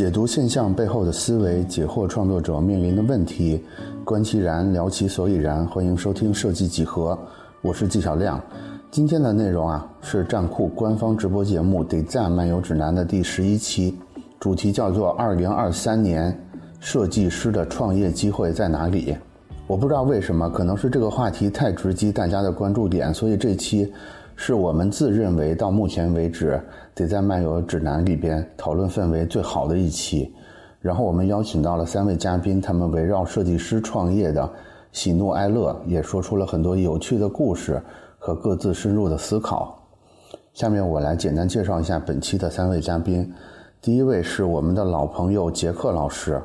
[0.00, 3.62] 解读现象背后的思维，解惑创作者面临的问题，
[4.02, 5.66] 观其然，聊其所以然。
[5.66, 7.18] 欢迎收听设计几何，
[7.60, 8.40] 我是纪晓亮。
[8.90, 13.94] 今天的内容啊，是站酷官方直播节目《得赞漫游指南》的第十一期，
[14.38, 16.34] 主题叫做“二零二三年
[16.78, 19.14] 设计师的创业机会在哪里”。
[19.68, 23.92] 我不知道为什么，可能是这个话题太直击大家的关注点，所以这期。
[24.42, 26.58] 是我们自认为到目前为止
[26.94, 30.34] 得在漫游指南里边讨论氛围最好的一期，
[30.80, 34.50] 然后我们邀请到了三位嘉宾，他们围绕设计师创业的
[34.92, 37.82] 喜怒哀乐，也说出了很多有趣的故事
[38.18, 39.78] 和各自深入的思考。
[40.54, 43.30] 下面我来简单介绍一下本期的三位嘉宾，
[43.82, 46.40] 第一位是我们的老朋友杰克老师，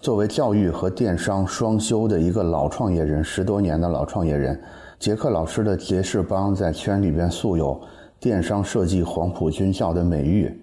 [0.00, 4.56] 作为教育和电商双修的一个老创业人，十多年的老创业人。
[5.00, 7.80] 杰克老师的杰士邦在圈里边素有
[8.20, 10.54] “电商设计黄埔军校”的美誉。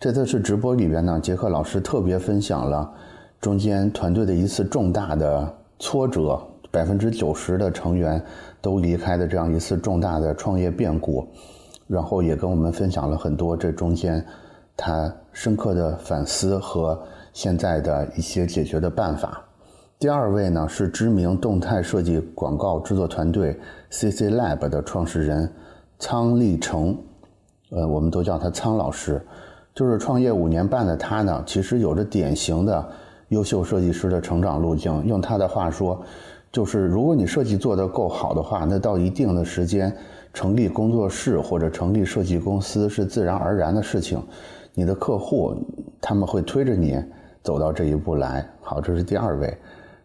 [0.00, 2.90] 这次是直播里边呢，杰克老师特别分享了
[3.38, 8.20] 中间团队的一次重大的挫折，百分之九十的成员
[8.62, 11.28] 都离开的这样一次重大的创业变故，
[11.86, 14.24] 然后也跟我们分享了很多这中间
[14.74, 16.98] 他深刻的反思和
[17.34, 19.44] 现在的一些解决的办法。
[20.02, 23.56] 第二位呢是知名动态设计广告制作团队
[23.90, 25.48] CC Lab 的创始人
[26.00, 26.98] 仓立成，
[27.70, 29.24] 呃，我们都叫他仓老师。
[29.72, 32.84] 就是创业五年半的他呢，其实有着典型的
[33.28, 35.06] 优秀设计师的成长路径。
[35.06, 36.02] 用他的话说，
[36.50, 39.96] 就是如果你设计做得够好的话，那到一定的时间
[40.34, 44.20] 成立工作室或者成立设计公司是自然而然的事情。
[44.74, 45.54] 你的客户
[46.00, 47.00] 他们会推着你
[47.40, 48.44] 走到这一步来。
[48.60, 49.56] 好，这是第二位。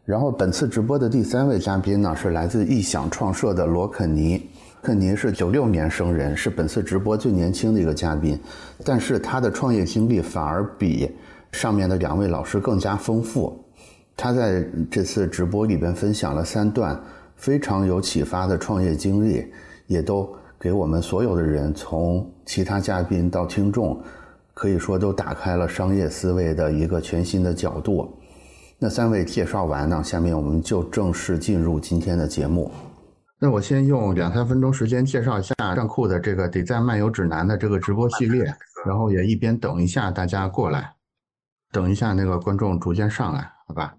[0.08, 4.42] 然后本次直播的第三位嘉宾呢，是来自异想创设的罗肯尼。
[4.82, 8.40] 肯尼是九六年生人，是本次直播最年轻的一个嘉宾，
[8.86, 11.12] 但是他的创业经历反而比
[11.52, 13.62] 上面的两位老师更加丰富。
[14.16, 16.98] 他在这次直播里边分享了三段
[17.36, 19.46] 非常有启发的创业经历，
[19.88, 24.02] 也都给我们所有的人，从其他嘉宾到听众，
[24.54, 28.17] 可以说都打开了商业思维的一个全新的角度。
[28.80, 32.72] 那三位介绍完呢，下面我们就正式进入今天的节目。
[33.40, 38.44] 那我先用两三分钟时间介绍一下站酷的这个“得赞漫游指南”的这个直播系列，
[38.86, 40.94] 然后也一边等一下大家过来，
[41.72, 43.96] 等一下那个观众逐渐上来，好吧？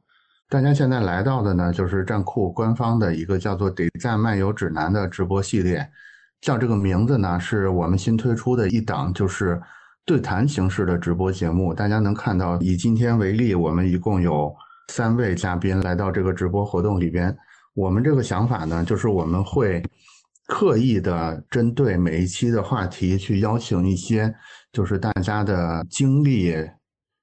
[0.49, 5.91] 大家现在来到的呢，就是站酷官方的一个叫做“得赞漫游指南”的直播系列，
[6.41, 9.61] 叫这个名字呢，是我们新推出的一档，就是
[10.05, 11.75] 对谈形式的直播节目。
[11.75, 14.55] 大家能看到，以今天为例，我们一共有。
[14.88, 17.37] 三位嘉宾来到这个直播活动里边，
[17.75, 19.82] 我们这个想法呢，就是我们会
[20.47, 24.34] 刻意的针对每一期的话题去邀请一些
[24.72, 26.54] 就是大家的经历、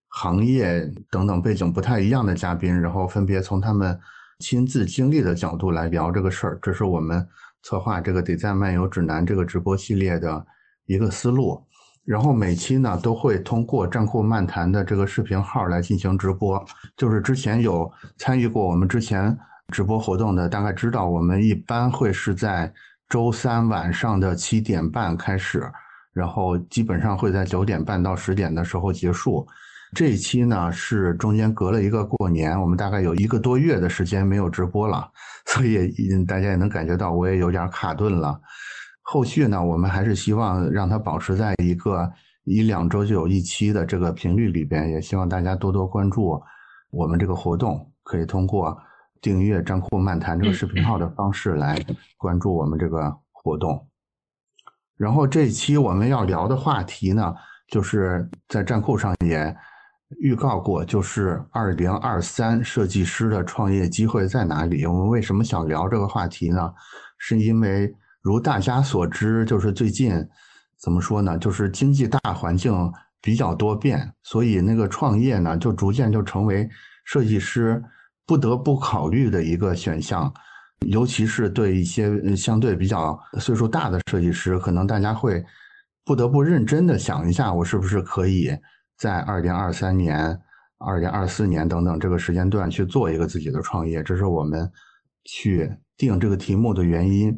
[0.09, 3.99] 行业等等背景不太一样的嘉宾，然后分别从他们
[4.39, 6.59] 亲自经历的角度来聊这个事儿。
[6.61, 7.27] 这是我们
[7.63, 10.45] 策划这个“得赞漫游指南”这个直播系列的
[10.85, 11.65] 一个思路。
[12.05, 16.63] 然后每期呢都会通过战酷漫谈的这个视频号来进行直播，
[16.95, 19.35] 就是之前有参与过我们之前
[19.73, 22.71] 直播活动的，大概知道我们一般会是在
[23.09, 25.67] 周三晚上的七点半开始，
[26.13, 29.47] 然后基本上会在九点半到十点的时候结束。
[29.93, 35.09] 这一期呢是中间隔了一个过年，我们大概有一个多月的时间没有直播了，
[35.45, 35.91] 所以
[36.25, 38.39] 大家也能感觉到我也有点卡顿了。
[39.07, 42.11] 后续呢，我们还是希望让它保持在一个
[42.43, 46.41] 一两周就有一期的这个频率里边，也希望大家多多关注
[46.89, 48.75] 我们这个活动，可以通过
[49.21, 51.79] 订阅“站酷漫谈”这个视频号的方式来
[52.17, 53.87] 关注我们这个活动。
[54.97, 57.31] 然后这一期我们要聊的话题呢，
[57.67, 59.55] 就是在站酷上也
[60.19, 64.83] 预告过，就是二零二三设计师的创业机会在哪里？
[64.87, 66.73] 我们为什么想聊这个话题呢？
[67.19, 67.95] 是因为。
[68.25, 70.11] 如大家所知，就是最近
[70.79, 71.37] 怎么说呢？
[71.37, 72.73] 就是经济大环境
[73.21, 76.67] 比较多变，所以那个创业呢，就逐渐就成为
[77.03, 77.79] 设计师
[78.25, 80.33] 不得不考虑的一个选项。
[80.87, 85.45] 尤其是对一些相对比较岁数大的设计师，可能大家会
[86.03, 88.49] 不得不认真的想一下，我是不是可以
[88.97, 90.35] 在二零二三年、
[90.79, 94.01] 二零二四年等等这个时间段去做一个自己的创业。
[94.01, 94.67] 这是我们
[95.25, 97.31] 去定这个题目的原因。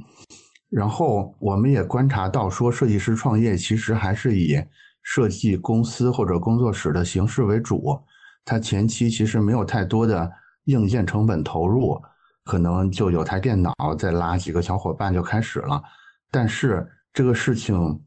[0.70, 4.62] 然后我们也观察到，说设计师创业其实还是以
[5.02, 7.98] 设计公司或者工作室的形式为主，
[8.44, 10.30] 它前期其实没有太多的
[10.66, 12.02] 硬件成本投入，
[12.44, 15.82] 可能就有台电脑，再拉几个小伙伴就开始了。
[16.30, 18.02] 但是这个事情，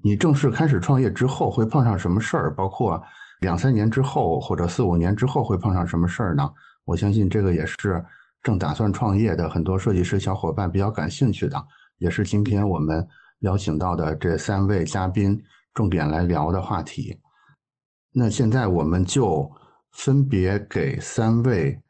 [0.00, 2.54] 你正式开始创业之后会碰上什么事儿？
[2.54, 3.02] 包括
[3.40, 6.48] 两三年之后或者四五年之后会碰上什么事儿呢？
[6.84, 8.04] 我相信这个也是
[8.42, 11.56] 正打算创业的很多设计师小伙伴比较感兴趣的，
[12.04, 13.08] 也是今天我们
[13.40, 15.42] 邀请到的这三位嘉宾
[15.72, 17.18] 重点来聊的话题。
[18.12, 19.50] 那现在我们就
[19.92, 21.80] 分别给三位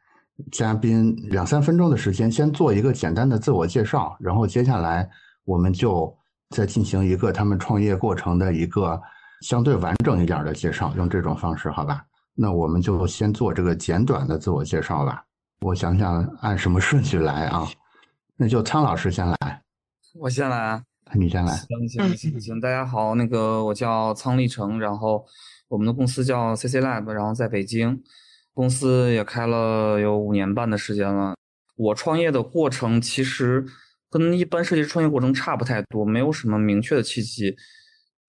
[0.53, 5.11] 嘉宾两三分钟的时间，先做一个简单的自我介绍，然后接下来
[5.45, 6.17] 我们就
[6.51, 9.03] 再进行一个他们创业过程的一个
[9.41, 12.05] 相对完整一点的介绍，用这种方式，好吧？
[12.35, 15.25] 那我们就先做这个简短的自我介绍吧。
[15.63, 17.67] 我想想按什么顺序来啊？
[18.37, 19.63] 那就苍老师先来，
[20.15, 20.83] 我先来啊，
[21.15, 21.53] 你先来。
[21.57, 25.25] 行行行行，大家好，那个我叫苍立成，然后。
[25.69, 28.01] 我们的公司叫 CC Lab，然后在北京，
[28.53, 31.35] 公司也开了有五年半的时间了。
[31.75, 33.65] 我创业的过程其实
[34.09, 37.57] 跟一般设计师创业过程差不太多，没有什么明确的契机，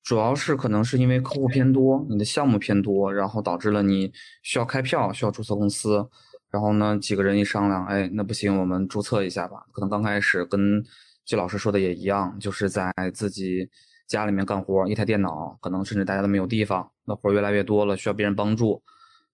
[0.02, 4.12] 主要是可能是因为客户偏多，你的项目偏多，然后导致了你
[4.42, 6.08] 需要开票，需要注册公司。
[6.50, 9.66] 然后呢，几个人一商量，哎，那不行，我们注册一下吧。
[9.72, 10.84] 可能刚开始跟
[11.26, 13.70] 季老师说的也一样，就是在自己。
[14.08, 16.88] 家里面干活，一台电脑，可能甚至大家都没有地方。
[17.06, 18.80] 那活越来越多了，需要别人帮助，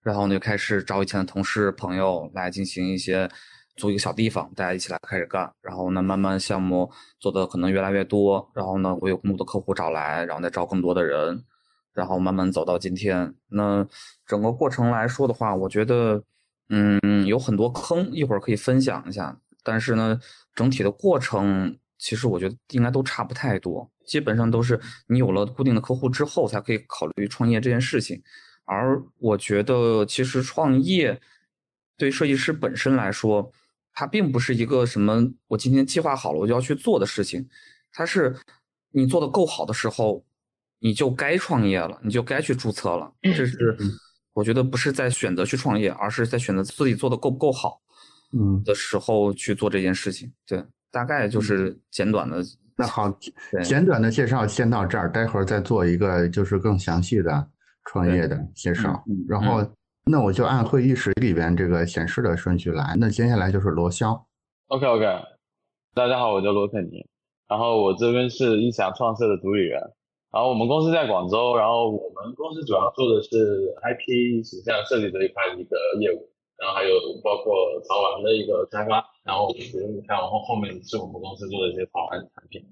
[0.02, 3.30] 然后呢就开始找以前的同事朋友来进行一些
[3.76, 5.52] 租一个小地方，大家一起来开始干。
[5.62, 6.90] 然后呢，慢慢项目
[7.20, 11.44] 做的可能越来越多，然后呢，会有更多的客户找来，然后再招更多的人，
[11.94, 13.36] 然后慢慢走到今天。
[13.50, 13.86] 那
[14.26, 16.24] 整个过程来说的话，我觉得，
[16.70, 19.38] 嗯，有很多坑，一会儿可以分享一下。
[19.66, 20.18] 但是呢，
[20.56, 21.78] 整体的过程。
[22.02, 24.78] 其实我觉得应该都差不太多，基本上都是
[25.08, 28.20] 你有了固定的客户之后，才可以考虑创业这件事情。
[28.66, 31.22] 而我觉得，其实创业
[31.96, 33.52] 对设计师本身来说，
[33.94, 37.48] 它并不是一个什么我今天计划好了我就要去做的事情，
[37.92, 38.36] 它是
[38.90, 40.26] 你做的够好的时候，
[40.80, 43.14] 你就该创业了，你就该去注册了。
[43.22, 43.78] 这是
[44.34, 47.80] 我觉得不是在选择去创业，而是在选择自己做的够不够好，
[48.34, 50.34] 嗯的时候去做这件事情。
[50.48, 50.66] 对。
[50.92, 52.44] 大概就是简短的，
[52.76, 53.10] 那好，
[53.64, 57.48] 简短的介绍先到这儿，待会儿再做一个就是更详细的
[57.86, 59.04] 创业的介绍。
[59.28, 59.66] 然后，
[60.06, 62.96] 那我就按会议室里边这个显示的顺序来。
[63.00, 64.20] 那接下来就是罗霄。
[64.68, 65.06] OK OK，
[65.94, 67.06] 大家好，我叫罗肯尼，
[67.48, 69.80] 然后我这边是一翔创设的主理人，
[70.32, 76.31] 然后我们公司在广州，然后我们公司主要做的是 IP 形象设计这一块的一个业务。
[76.62, 76.94] 然后还有
[77.24, 82.64] 包括潮玩的一个开发，然后比如你看后后面是我们公司做的一些潮玩产品，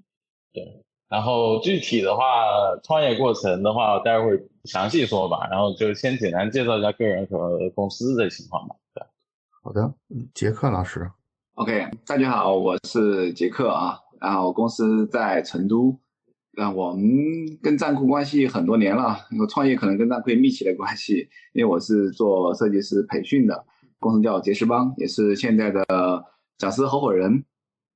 [0.52, 0.62] 对。
[1.08, 2.22] 然后具体的话，
[2.84, 5.48] 创业过程的话，待会详细说吧。
[5.50, 8.76] 然后就先简单介绍一下个人和公司的情况吧。
[8.94, 9.02] 对，
[9.60, 9.92] 好的，
[10.32, 11.10] 杰克老师。
[11.54, 13.98] OK，大家好，我是杰克啊。
[14.20, 15.98] 然后公司在成都，
[16.52, 17.04] 那我们
[17.60, 19.16] 跟站库关系很多年了。
[19.40, 23.66] 我创业可能跟站库密切的关系，因为我是做设计师培训的。
[24.00, 25.84] 公司叫杰士邦，也是现在的
[26.58, 27.44] 讲师合伙人。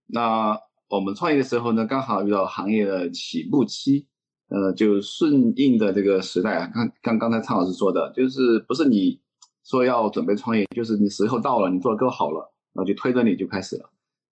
[0.06, 0.56] 那
[0.90, 4.06] 我们创业的时候呢，刚好遇到行业的起步期，
[4.48, 6.70] 呃，就顺应的这个时代啊。
[6.74, 9.18] 刚刚刚才蔡老师说的，就是不是你
[9.64, 13.90] 说要准备创业，就是你时候到了，你做的够好了，然后就推着你就开始了，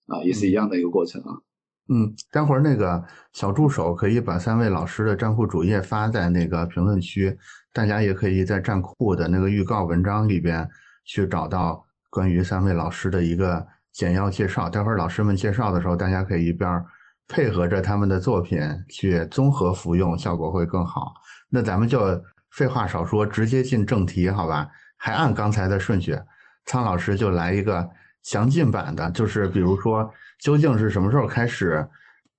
[0.08, 1.40] 啊，也是一样的一个过程啊。
[1.88, 3.02] 嗯，待会儿那个
[3.32, 7.36] 小助手可以把三位老师的账户主页发在那个评论区，
[7.72, 10.68] 大家也可以在站库的那个预告文章里边。
[11.04, 14.68] 去找到关于三位老师的一个简要介绍。
[14.68, 16.84] 待会儿老师们介绍的时候，大家可以一边
[17.28, 21.14] 配合着他们的作品去综合服用，效果会更好。
[21.48, 24.68] 那咱们就废话少说，直接进正题，好吧？
[24.96, 26.18] 还按刚才的顺序，
[26.66, 27.88] 苍老师就来一个
[28.22, 31.86] 详尽版的，就是比如说，究竟是什么时候开始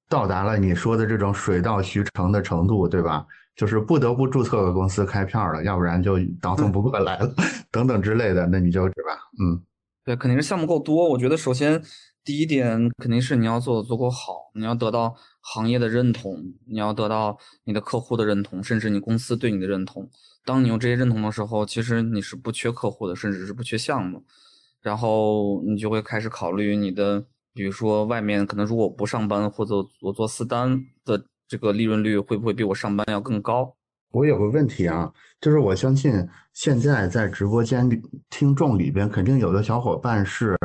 [0.08, 3.25] 到达了你说的这种水到渠成的程度，对吧？
[3.55, 7.33] 就是不得不注册个公司开票了，要不然就倒腾不过来了，
[7.72, 9.29] 等等之类的，那你就是吧？
[9.39, 9.62] 嗯，
[10.03, 11.07] 对，肯定是项目够多。
[11.10, 11.81] 我觉得首先
[12.24, 20.10] 第一点肯定是你要做的足够好，你要得到行业的认同，你要得到你的客户的认同，甚至你公司对你的认同。
[20.43, 24.24] 当你有这些认同的时候，其实你是不缺客户的，甚至是不缺项目。
[24.81, 31.24] 然后你就会开始考虑你的，比如说外面可能如果不上班或者我做私单的。
[31.47, 33.75] 这个利润率会不会比我上班要更高？
[34.12, 40.55] 我有个问题啊，就是我相信现在在直播间里听众里边，肯定有的小伙伴是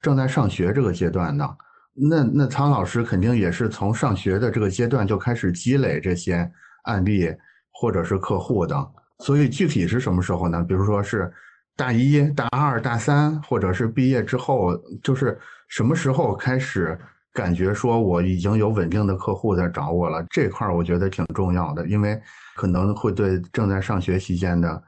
[0.00, 1.56] 正在上学这个阶段的。
[1.92, 6.48] 那那苍老师肯定也是从上学的这个阶段就开始积累这些
[6.84, 7.28] 案例
[7.72, 8.76] 或者是客户的。
[9.18, 10.62] 所以具体是什么时候呢？
[10.62, 11.32] 比如说是
[11.76, 15.36] 大一大二大三，或者是毕业之后，就是
[15.68, 16.96] 什么时候开始？
[17.34, 22.18] 感觉说我已经有稳定的客户在找我了，这块儿我觉得挺重要的，因为
[22.54, 24.82] 可能会对正在上学期间的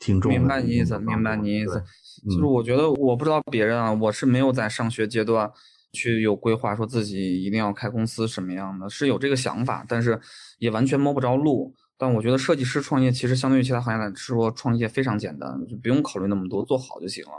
[0.00, 0.30] 听众。
[0.32, 1.82] 明白你意思，明白你意思。
[2.24, 5.50] 就是我觉得，我不知道别人啊，我是没有在上学阶段
[5.92, 10.18] 去有规划，说自己一定要开公司什么样的，是有这个想法，但是
[10.58, 11.72] 也完全摸不着路。
[11.96, 17.32] 但我觉得设计师创业其实相对于其他行业来说，创业非常简单，就不用考虑那么多，做好就行了。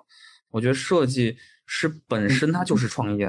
[0.52, 1.36] 我觉得设计
[1.66, 3.28] 师本身它就是创业，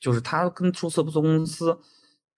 [0.00, 1.78] 就是它跟注册不做公司。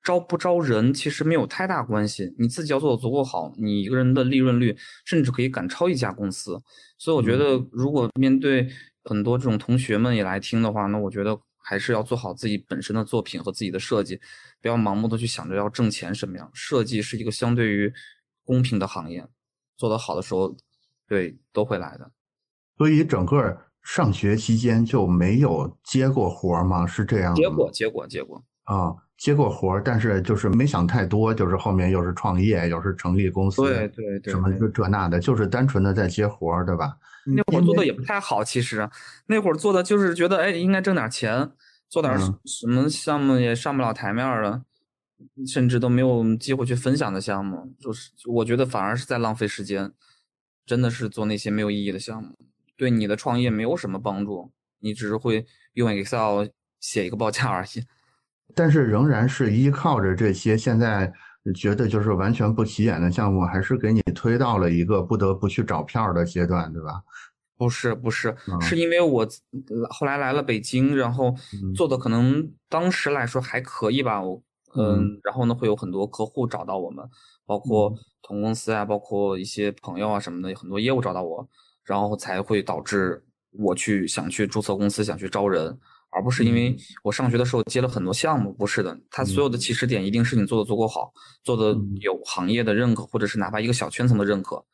[0.02, 4.74] 招不招人其实没有太大关系，你自己要做的足够好，你一个人的利润率
[5.04, 6.58] 甚至可以赶超一家公司。
[6.96, 8.66] 所以我觉得，如果面对
[9.04, 14.18] 很多这种同学们也来听的话，那我觉得还是要做好自己本身的作品和自己的设计，
[14.62, 16.50] 不要盲目的去想着要挣钱什么样。
[16.54, 17.92] 设计是一个相对于
[18.42, 19.28] 公平的行业，
[19.76, 20.56] 做得好的时候，
[21.06, 22.10] 对都会来的。
[22.78, 26.86] 所以整个上学期间就没有接过活吗？
[26.86, 27.34] 是这样？
[27.34, 28.94] 接过，接过，接过啊。
[29.20, 36.96] 接过活儿，但是就是没想太多，就是后面又是创业，又是成立公司，对对对，什么这这那的，就是单纯的在接活儿，对吧？
[37.26, 38.88] 那会儿做的也不太好，其实
[39.26, 41.50] 那会儿做的就是觉得，哎，应该挣点钱，
[41.86, 44.62] 做点什么项目也上不了台面了，
[45.46, 49.92] 甚至都没有机会去分享的项目，就是我觉得反而是在浪费时间，
[50.64, 52.38] 真的是做那些没有意义的项目，
[52.80, 55.44] 对你的创业没有什么帮助，你只是会
[55.74, 56.46] 用 Excel
[56.80, 57.84] 写一个报价而已。
[58.54, 61.12] 但是仍然是依靠着这些，现在
[61.54, 67.02] 觉得就是完全不起眼的项目，还是给你推到了一个不得不去找票的阶段，对吧？
[67.58, 69.28] 不是，不是，是因为我
[69.90, 71.34] 后来来了北京，然后
[71.76, 74.22] 做的可能当时来说还可以吧。
[74.22, 74.42] 我
[74.74, 77.06] 嗯，然后呢，会有很多客户找到我们，
[77.44, 81.46] 包括同公司啊，包括一些朋友啊什么的，很多业务找到我，
[81.90, 83.20] 然后才会导致
[83.50, 85.76] 我去想去注册公司，想去招人。
[86.12, 91.12] 而不是因为我上学的时候接了很多项目，不是的，它所有的起始点一定是你做的足够好，
[91.44, 94.64] 做的有行业的认可，或者是哪怕一个小圈层的认可，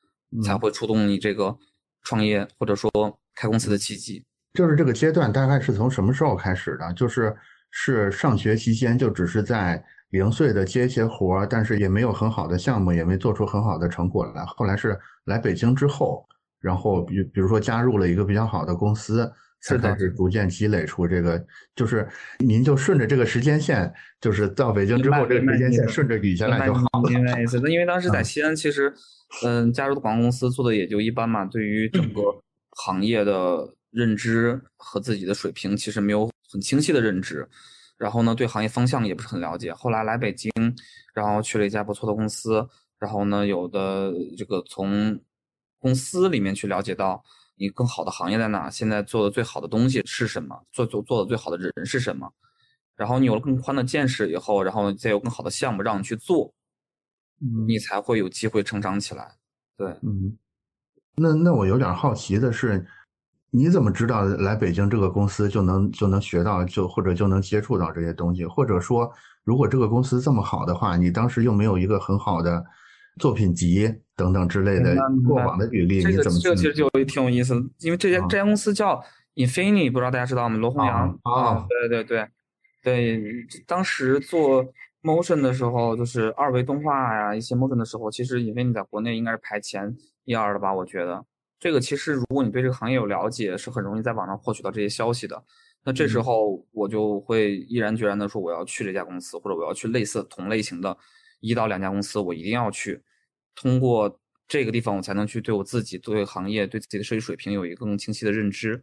[0.42, 1.56] 才会触动你这个
[2.02, 2.90] 创业或者说
[3.34, 4.22] 开公司的契机。
[4.54, 6.92] 就是这个阶段大概是从什么时候开始的？
[6.94, 7.34] 就是
[7.70, 14.42] 是上学期间就只是在零碎的接一些活儿，但是也没有很好的项目，也没做出很好的成果来。
[14.46, 16.26] 后来是来北京之后，
[16.66, 19.32] 然后比比如说加入了一个比较好的公司。
[19.62, 21.44] 才开始逐渐积累出这个，
[21.74, 22.06] 就是
[22.38, 27.10] 您就顺着这个时间线，就是到北京之后，这个时间线顺着捋下来就好了。
[27.10, 27.58] 明白意思？
[27.58, 28.94] 那因为当时 在西安，其实，
[29.42, 32.22] 嗯，加入的广告公司做的也就一般嘛，对于整个
[32.72, 37.48] 行业的认知和自己的水平，其实没有很清晰的认知。
[37.96, 39.72] 然后呢，对行业方向也不是很了解。
[39.72, 40.52] 后来来北京，
[41.12, 42.64] 然后去了一家不错的公司，
[43.00, 45.18] 然后呢，有的这个从
[45.78, 47.22] 公司里面去了解到。
[47.58, 48.68] 你更好的行业在哪？
[48.68, 50.62] 现在做的最好的东西是什么？
[50.72, 52.30] 做做做的最好的人是什么？
[52.94, 56.52] 然后你有了更宽的见识以后，然后再有更好的项目让你去做，
[57.66, 59.36] 你才会有机会成长起来。
[59.74, 60.36] 对，嗯，
[61.16, 62.86] 那那我有点好奇的是，
[63.50, 68.44] 你怎么知道来北京这个公司就能就能学到就或者就能接触到这些东西？
[68.44, 69.10] 或者说，
[69.44, 72.62] 如果这个公司这么好的话，你当时又没有一个很好的
[73.20, 73.94] 作品集？
[74.16, 74.96] 等等之类的
[75.28, 76.38] 过往的履历，你怎么？
[76.42, 78.98] 这个其实就挺有意思的，因为这家这家公司叫
[79.34, 80.56] Infini，不知道大家知道吗？
[80.56, 82.26] 罗红阳啊，对对对
[82.82, 83.22] 对，
[83.66, 84.64] 当时做
[85.02, 89.94] motion 的时候，就是二维动画呀，一些 motion 的时候，其实 Infini 在国内应该是排前
[90.24, 90.72] 一二的吧？
[90.72, 91.22] 我觉得
[91.60, 95.44] 这个其实如果你对这个行业有了解，是很容易在网上获取到这些消息的。
[95.84, 100.96] 那这时候我就会毅然决然的说，我要去这家公司，或者我要去类似同类型的
[101.46, 103.02] 一到两家公司，我一定要去。
[103.54, 108.82] 通过这个地方，我才能去对我自己、对行业、对自己的设计水平有一个更清晰的认知，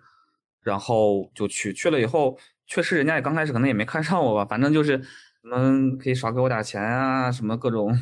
[0.61, 7.97] 然后就去去了以后，确实人家也刚开始可能也没看上我吧，反正就是可能可以少给我点钱啊，什么各种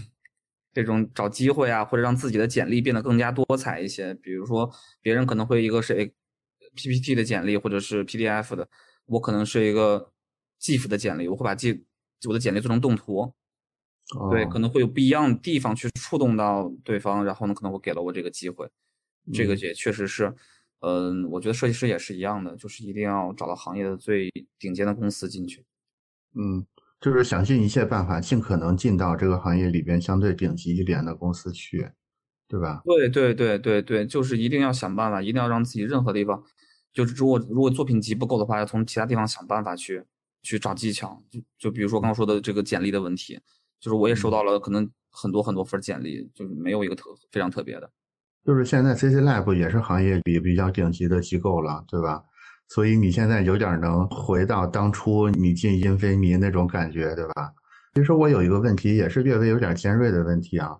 [0.73, 4.13] 这种找机会啊，或者让自己的简历变得更加多彩一些。
[4.13, 6.13] 比如说别人可能会一个是
[6.75, 8.69] PPT 的简历或者是 PDF 的，
[9.07, 10.13] 我可能是一个
[10.61, 11.83] GIF 的简历，我会把 G
[12.29, 13.33] 我的简历做成动图。
[14.29, 18.69] 对，可能会有不一样的地方去触动到对方，然后呢，可能会给了我这个机会。
[19.31, 20.33] 这个也确实是，
[20.79, 25.63] 嗯，我觉得设计师也是一样的，就是一定要找到行业的最顶尖的公司进去。
[26.35, 26.65] 嗯，
[26.99, 31.91] 就是想尽一切办法，尽可能进到这个行业里边相对顶级一点的公司去，
[32.49, 32.81] 对吧？
[32.83, 36.43] 对对对对对，就是一定要想办法，一定要让自己任何地方，
[36.91, 40.03] 就是如果如果作品集不够的话，要从其他地方想办法去
[40.41, 41.23] 去找技巧。
[41.29, 43.39] 就就比如说刚刚说的这个简历的问题。
[43.81, 47.89] 就是我也收到了可能很多很多份简历，就是没有一个特非常特别的。
[48.45, 52.23] 就是现在 CC Lab 也是行业里比较顶级的机构了，对吧？
[52.69, 57.51] 所以你现在有点能回到当初你进英菲尼那种感觉，对吧？
[57.93, 60.77] 其实我有一个问题，也是略微有点尖锐的问题啊，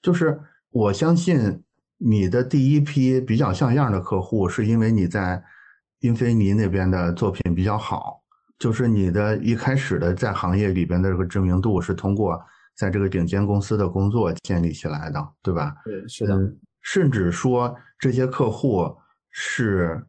[0.00, 1.62] 就是我相信
[1.98, 5.44] 你的第一批比较像样的客户，是因为你在
[6.00, 8.23] 英菲尼那边的作品比较好，
[8.58, 12.40] 就是你的一开始的在行业里边的这个知名度是通过
[12.76, 15.74] 在这个顶尖公司的工作建立起来的，对吧？
[15.84, 16.38] 对，是的。
[16.82, 18.94] 甚至说这些客户
[19.30, 20.04] 是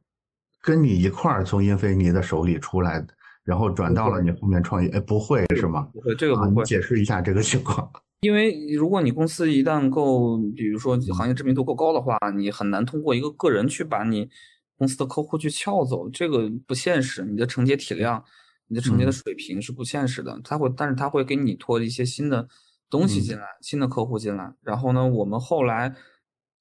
[0.61, 3.07] 跟你一块儿从英菲尼的手里出来的，
[3.43, 4.89] 然后转到了你后面创业。
[4.89, 5.87] 哎，不会是吗？
[5.93, 6.63] 不会，这个不会。
[6.65, 7.89] 解释一下这个情况。
[8.21, 14.29] 因为如果你公司一旦够，比如说行业知名度够高的话，你很难通过一个个人去把你
[14.77, 17.23] 公司的客户去撬走，这个不现实。
[17.23, 18.23] 你的承接体量、
[18.67, 20.39] 你的承接的水平是不现实的。
[20.43, 22.47] 他会，但是他会给你拖一些新的
[22.89, 24.53] 东西进来，新的客户进来。
[24.61, 25.95] 然后呢，我们后来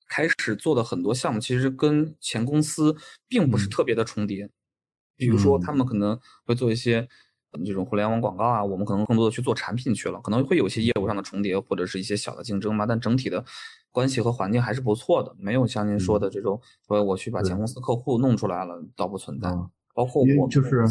[0.08, 2.96] 开始做的很多项目，其实跟前公司
[3.28, 4.50] 并不是特别的重叠。
[5.16, 7.08] 比如说，他们可能会做一些。
[7.64, 12.86] 这种互联网广告啊，我们可能更多的去做产品去了，可能会有一些业务上的重叠，或者是一些小的竞争吧。
[12.86, 13.44] 但整体的
[13.92, 19.48] 关系和环境还是不错的，没有像您说的这种，说我去把前公司客户弄出来了，倒不存在。
[19.94, 20.84] 包括我就是，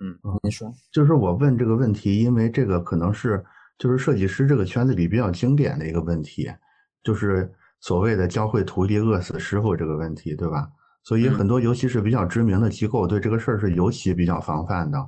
[0.00, 3.44] 嗯，您说，就是我问这个问题，因为这个可能是
[3.78, 6.50] 就是设计师这个圈子里比较经典的一个问题，
[7.02, 10.68] 就是所谓的教会徒弟饿死师傅这个问题，对吧？
[11.04, 14.98] 所以很多尤其是比较知名的机构对这个事儿是尤其比较防范的。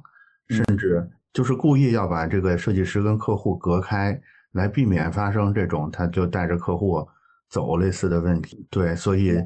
[0.49, 4.19] 甚至就是故意要把这个设计师跟客户隔开，
[4.53, 7.07] 来避免发生这种他就带着客户
[7.51, 8.67] 走类似的问题。
[8.71, 9.39] 对，所以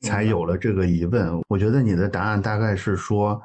[0.00, 1.40] 才有了这个疑问。
[1.48, 3.40] 我觉得你的答案大概是说，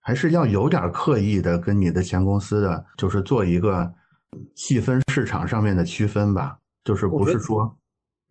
[0.00, 3.94] 还是要有点刻意的跟你的前公司的，就是做一个
[4.56, 6.58] 细分市场上面的区分吧。
[6.84, 7.78] 就是不是说，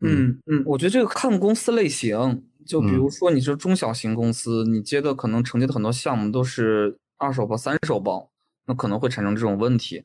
[0.02, 7.00] 嗯嗯，我觉得这个看公司类型，就比如说你是中小型公司，你接的可能承接的很多项目都是。
[7.18, 8.30] 二手包、三手包，
[8.66, 10.04] 那可能会产生这种问题。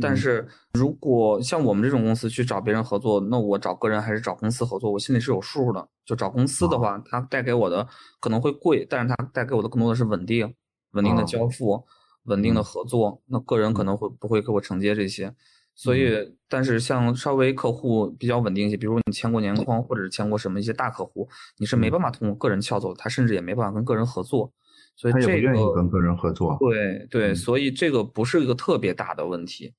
[0.00, 5.86] 但是如果像我们这种公司去找别人合作，那我找个人还是找公司合作，我心里是有数的。
[6.06, 7.86] 就找公司的话，它带给我的
[8.18, 10.54] 可能会贵，但是它带给我的更多的是稳定、
[10.92, 11.84] 稳定的交付、
[12.24, 13.20] 稳定的合作。
[13.26, 15.34] 那个人可能会不会给我承接这些？
[15.74, 24.52] 所以，但是像稍微客户比较稳定一些，比如你签过年框，或者是签过什么一些大客户，你是没办法通过个人撬走，他甚至也没办法跟个人合作。
[24.94, 29.72] 所以这个不愿意跟个人合作，对对，所以这个不是一个特别大的问题，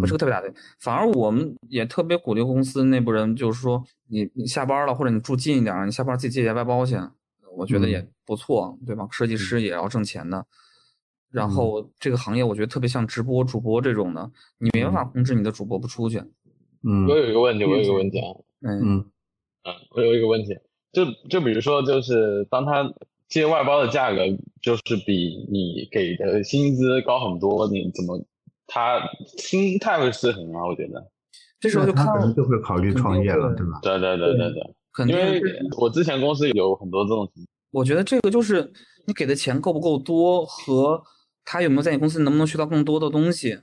[0.00, 0.52] 不是个特别大的。
[0.80, 6.96] 反而我们也特别鼓励公司内部人，就是说你你下班了或者你住近一点，你下班自己借点外包去，
[7.56, 9.06] 我觉得也不错，对吧？
[9.12, 10.44] 设计师也要挣钱的。
[11.30, 16.18] 然后这个行业我觉得特别像直播主播这种的，你没办法控制你的主播不出去。
[16.82, 18.26] 嗯，我有一个问题，我有一个问题啊，
[18.62, 19.04] 嗯嗯
[19.64, 20.56] 嗯，我有一个问题，
[20.92, 22.92] 就就比如说就是当他。
[23.28, 24.20] 接外包的价格
[24.62, 28.24] 就是比你给的薪资高很多，你怎么
[28.68, 29.00] 他
[29.36, 30.64] 心态会失衡啊？
[30.64, 31.10] 我觉得
[31.58, 33.80] 这时候就可能就会考虑创业了，对吧？
[33.82, 35.42] 对对对对对，因为
[35.76, 37.46] 我之前公司有很多这种情况。
[37.72, 38.72] 我觉得这个就是
[39.06, 41.02] 你给的钱够不够多，和
[41.44, 43.58] 他有没有在你公司能不能学到更多的东西，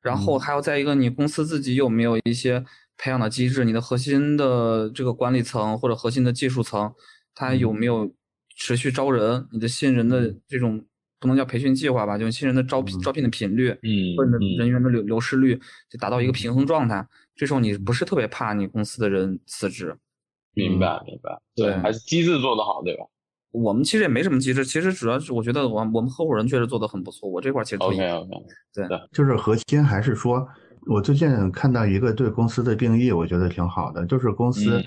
[0.00, 2.64] 然后还有再一个你公司自己有没有一些
[2.96, 6.94] 培养的机制，你的核心的这个管理层或者核心的技术层，
[7.34, 8.10] 他有没有？
[8.56, 10.84] 持续招人，你的新人的这种
[11.18, 17.06] 不能叫培训计划吧，就是新人的招聘招聘的频率，嗯，或者人员的流流失率就达到一个平衡状态。
[17.34, 19.96] 这时候你不是特别怕你公司的人辞职。
[20.54, 21.40] 明白，明白。
[21.54, 23.04] 对，还是机制做得好，对吧？
[23.52, 27.28] 我们其实也没什么机制，其实主要是我觉得我我们合伙人确实做得很不错。
[27.28, 28.30] 我这块其实 OK OK，
[28.74, 30.46] 对，就是核心还是说，
[30.86, 34.82] 我最近看到一个对公司的定义，我觉得挺好的，就是公司。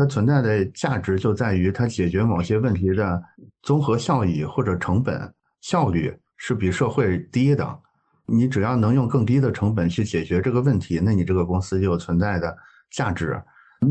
[0.00, 3.22] 它存在的价值就在于它解决某些问题的
[3.60, 7.78] 综合效益或者成本效率是比社会低的。
[8.24, 12.56] 你只要能用更低的成本去解决这个问题，那你这个公司就有存在的
[12.90, 13.38] 价值。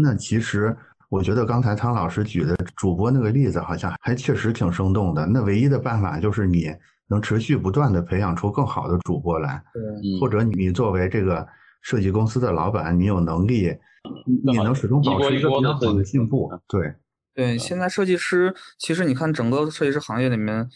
[0.01, 0.75] 那其实
[1.09, 5.27] 我觉得刚才汤老师举的主播那个例子好像还确实挺生动的。
[5.27, 6.73] 那唯一的办法就是你
[7.07, 9.61] 能持续不断的培养出更好的主播来，
[10.19, 11.47] 或者你作为这个
[11.81, 13.77] 设计公司的老板，你有能力。
[14.45, 16.93] 你能始终保持一个比较好的进步，对
[17.35, 17.57] 对。
[17.57, 20.69] 现在设计师其实你看整个设计师行业里面，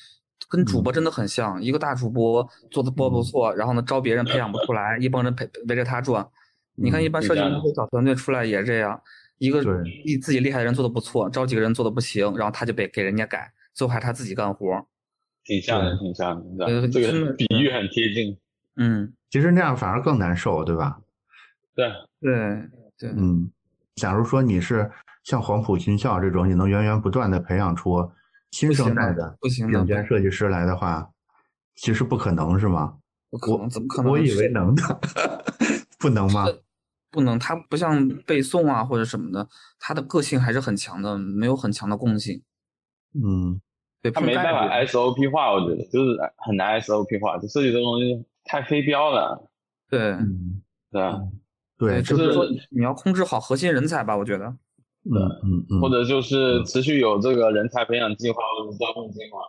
[0.50, 1.62] 跟主播真的很像。
[1.63, 6.28] 一个大主播做的播不错，然后呢招别人培养不出来，一帮人陪围着他转。
[6.76, 9.02] 你看一般设计公司小团队出来也这样，
[9.38, 14.86] 一个厉自己厉害的人做的不错，招几个人做的不行，然后他就被给人家改，最后还他自己干活。
[15.46, 18.38] 挺像的，挺像的，这个比喻很贴近。
[18.76, 21.00] 嗯，其实那样反而更难受，对吧？
[21.74, 21.91] 对
[22.22, 22.69] 对
[23.00, 23.10] 对。
[23.17, 23.50] 嗯，
[23.96, 24.91] 假如说你是
[25.24, 28.12] 像黄埔军校这种，你能源源不断的培养出
[28.52, 31.10] 新生代的顶尖设计师来的话，
[31.74, 33.00] 其实不可能是吗？
[33.32, 34.12] 不可能，怎么可能？
[34.12, 35.02] 我以为能的，
[35.98, 36.46] 不能吗？
[37.10, 42.39] 不能，他不像背诵啊或者什么的，他的个性还是很强的，没有很强的共性。
[43.15, 43.60] 嗯，
[44.00, 49.49] 对，他没办法 SOP 化，我觉得就是很难 SOP 化，就设计这东西太非标了。
[49.89, 51.19] 对，嗯，对啊，
[51.77, 54.45] 对，就是说你要控制好核心人才吧，我觉得。
[55.06, 59.39] 嗯嗯嗯，或者就是持续有这个人才培养计划或者招募计划。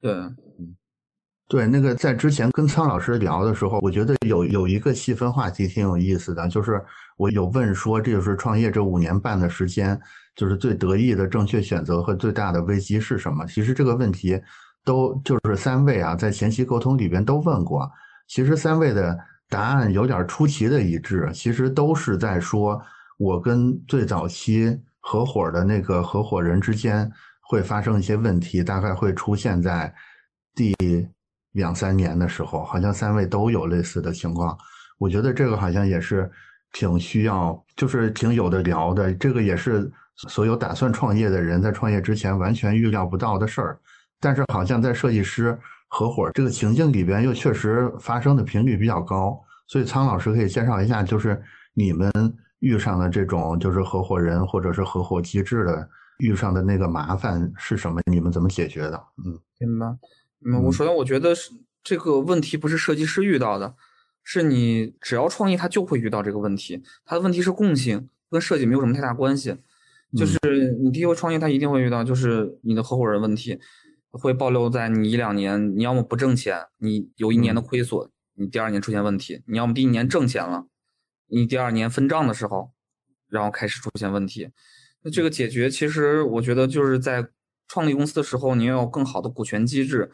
[0.00, 0.12] 对，
[1.48, 6.84] 对，那个在之前跟苍老师聊的时候，我觉得有有一个细分话题挺有意思的，就是
[7.16, 9.98] 我有问说，这就是创业这五年半的时间，
[10.34, 13.46] 就是最得意的正确选择和最大的危机是什么？
[13.46, 14.38] 其实这个问题
[14.84, 17.90] 都就是三位啊，在前期沟通里边都问过，
[18.26, 22.80] 其实三位的答案有点出奇的一致，其实都是在说，
[23.18, 27.10] 我跟最早期合伙的那个合伙人之间
[27.42, 29.94] 会发生一些问题，大概会出现在
[30.54, 30.74] 第
[31.52, 34.56] 两三年的时候，好像三位都有类似的情况。
[34.98, 36.30] 我觉得这个好像也是
[36.72, 39.14] 挺需要，就是挺有的聊的。
[39.14, 39.90] 这个也是
[40.28, 43.78] 所有打算创业的人在创业之前完全预料不到的事儿。
[44.18, 45.58] 但是好像在设计师
[45.96, 49.42] 合伙这个情境里边，又确实发生的频率比较高。
[49.66, 52.12] 所以苍老师可以介绍一下，就是你们
[52.58, 58.02] 遇上的这种就是合伙人或者是合伙机制的遇上的那个麻烦是什么？
[58.12, 59.02] 你们怎么解决的？
[59.24, 59.86] 嗯，明白。
[60.44, 61.50] 嗯，我首先我觉得是
[61.82, 63.74] 这个问题不是设计师遇到的，
[64.22, 66.82] 是你只要创业他就会遇到这个问题。
[67.06, 69.56] 他的问题是共性，跟设计没有什么太大关系。
[70.14, 70.38] 就是
[70.78, 73.58] 你第一回创业，他一定会遇到，就是你的合伙人问题
[74.10, 80.66] 会暴露在你一两年，你要么不挣钱，你有一年的亏损，你第二年出现问题；你要么第一年挣钱了，
[81.28, 82.72] 你第二年分账的时候，
[83.28, 84.50] 然后开始出现问题。
[85.02, 87.28] 那这个解决，其实我觉得就是在。
[87.68, 90.08] 创立公司的时候，你要有更好的股权机制，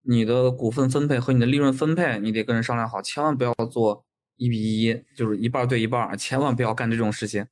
[0.00, 7.46] 你的股份分配和你的利润分配，你得跟人商量好，千万不要做一比一，就是一半对一半，千万不要干这种事情。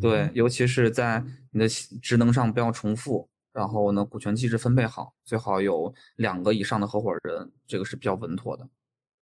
[0.00, 8.68] 对，尤其是在你的职能上不要重复，然后呢，股权机制分配好，最好有两个以上的合伙人，这个是比较稳妥的。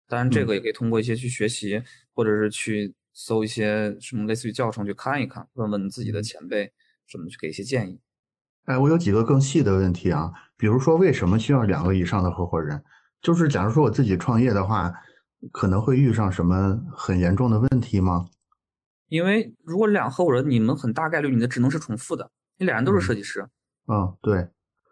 [0.08, 1.82] 当然，这个也可以通过一些去学习，
[2.14, 6.72] 或者是去搜一些什么类似于教程去看一看，问问自己的前辈，
[7.08, 8.00] 什么去给一些建议。
[8.66, 12.84] 哎，我有几个更细的问题啊，比如说为什么需要两个以上的合伙人？
[13.22, 14.94] 就是假如说我自己创业的话，
[15.52, 18.28] 可能会遇上什么很严重的问题吗？
[19.08, 23.42] 因为如果两合伙人，你们很大概率你的职能是重复的，你俩人都是设计师。
[23.42, 23.50] 嗯，
[24.22, 24.48] 对，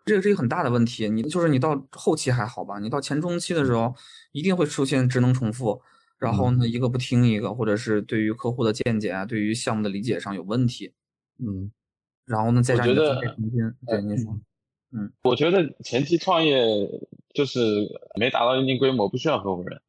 [0.05, 1.09] 这个是一个很大的问题。
[1.09, 2.79] 你就是你到后期还好吧？
[2.79, 3.93] 你到前中期的时候，
[4.31, 5.81] 一定会出现职能重复，
[6.17, 10.93] 然后呢一个不听一个，或者是对于客户的见解啊，对于项目的理解上有问题。
[11.37, 11.71] 嗯。
[12.25, 13.19] 然后呢，再加觉得
[13.87, 14.39] 对您说，
[14.91, 16.63] 嗯，我觉得前期创业
[17.33, 17.59] 就是
[18.19, 19.81] 没达到一定规模，不需要合伙人。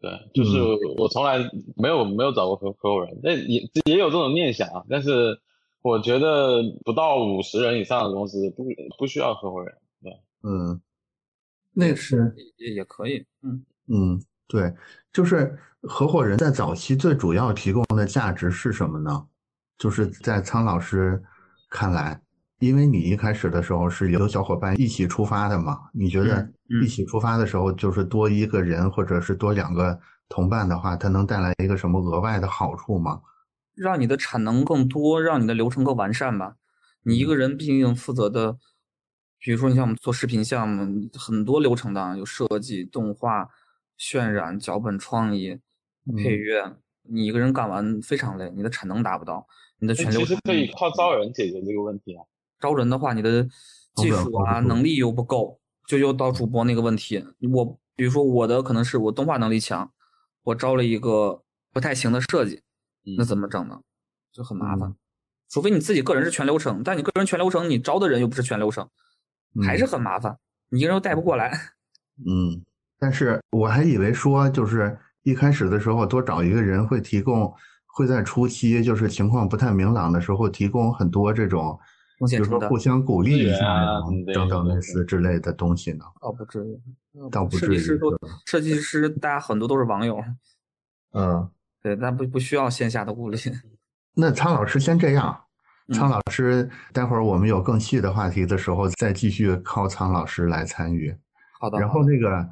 [0.00, 0.60] 对，就是
[0.96, 1.38] 我从来
[1.74, 4.84] 没有没有找过合合伙人，那也也有这种念想啊。
[4.88, 5.40] 但是
[5.82, 8.64] 我觉得不到五十人以上的公司不
[8.98, 9.74] 不需要合伙人。
[10.02, 10.80] 对，嗯，
[11.72, 14.72] 那是也也可以，嗯嗯，对，
[15.12, 19.26] 就是合伙人在早期最主要提供的价值是什么呢？
[19.78, 21.22] 就是在苍老师。
[21.74, 22.20] 看来，
[22.58, 25.88] 因为你一开始的时候是有小伙伴一起出发的嘛？
[25.94, 26.46] 你觉得
[26.82, 33.18] 一起出发的时候，就是多一个人或者是多两个同伴的话，它能带来一个什么额外的好处吗？
[33.74, 36.56] 让你的产能更多，让你的流程更完善吧。
[37.02, 38.58] 你一个人毕竟负责的，
[39.38, 43.48] 比如说你像我们做视频项目，很多流程的，有设计、动画、
[43.98, 45.58] 渲染、脚本创意、
[46.16, 49.46] 配乐，你一个人干完非常累，你的产能达不到。
[49.78, 52.24] 你的全流其实可以靠招人解决这个问题啊。
[52.60, 53.44] 招人的话，你的
[53.96, 55.58] 技术啊能力又不够，
[55.88, 57.24] 就又到主播那个问题。
[57.52, 59.92] 我比如说我的可能是我动画能力强，
[60.44, 62.62] 我招了一个不太行的设计，
[63.16, 63.80] 那怎么整呢？
[64.32, 64.94] 就很麻烦。
[65.48, 68.88] 除非你自己个人是全流程，但你个人全流程，你招的人又不是全流程，
[69.64, 70.36] 还是很麻烦，
[70.68, 71.50] 你一个人又带不过来。
[72.26, 72.62] 嗯，
[72.98, 77.52] 但是我还以为说就是一开始的时候多找一个人会提供。
[77.94, 81.78] 会在初期，就是情况不太明朗的时候，提供很多这种，
[82.26, 84.00] 比如说互相鼓励一下呀，
[84.32, 86.02] 等等类似之类的东西呢。
[86.22, 86.80] 哦，不至于，
[87.30, 87.76] 倒不至于。
[87.76, 90.24] 设计师都，设计师大家很多都是网友。
[91.12, 91.46] 嗯，
[91.82, 93.38] 对，但不不需要线下的物理。
[94.14, 95.36] 那苍老师先这样，
[95.92, 101.14] 苍老师，待会儿我们有更细的话题的时候，再继续靠苍老师来参与。
[101.60, 101.78] 好的。
[101.78, 102.48] 然后那个。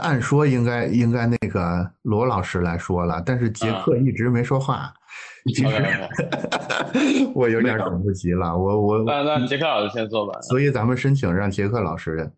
[0.00, 4.92] 按说应该应该那个罗老师来说了，但是杰克一直没说话。
[5.54, 5.70] 其实
[7.36, 10.36] 我有点等不及了，我我那那杰克老师先说吧。
[10.42, 12.28] 所以咱们申请让杰克老师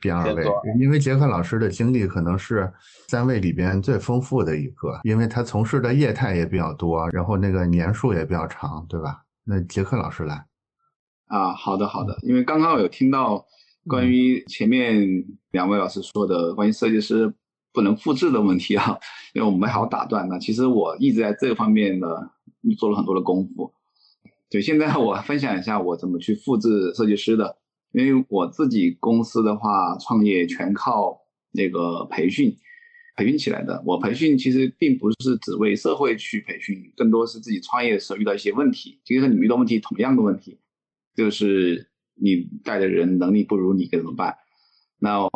[0.00, 0.44] 边二位
[0.80, 2.72] 因为杰克老师的经历可能是
[3.08, 9.22] 三位里边最丰富的一个，因为他从事的业态也比较多，然后那个年数也比较长，对吧？
[9.44, 10.46] 那杰克老师来，
[11.26, 13.44] 啊，好的好的，因为刚刚有听到
[13.86, 17.34] 关于前面两位老师说的关于设计师
[17.72, 18.98] 不能复制的问题啊，
[19.34, 20.38] 因为我们好打断呢。
[20.38, 22.06] 其实我一直在这个方面呢
[22.78, 23.74] 做了很多的功夫。
[24.48, 27.58] 对，现在我分享一下我怎么去复制设计师的。
[27.94, 31.16] 因为我自己公司的话，创业全靠
[31.52, 32.56] 那个培训
[33.16, 33.80] 培训起来的。
[33.86, 39.00] 我培训其实并不是只为社会去培训，更多是自己创业的时候遇到一些问题。
[39.04, 40.58] 其实和你遇到问题，同样的问题，
[41.14, 44.36] 就是你带的人能力不如你，该怎么办？
[44.98, 45.28] 那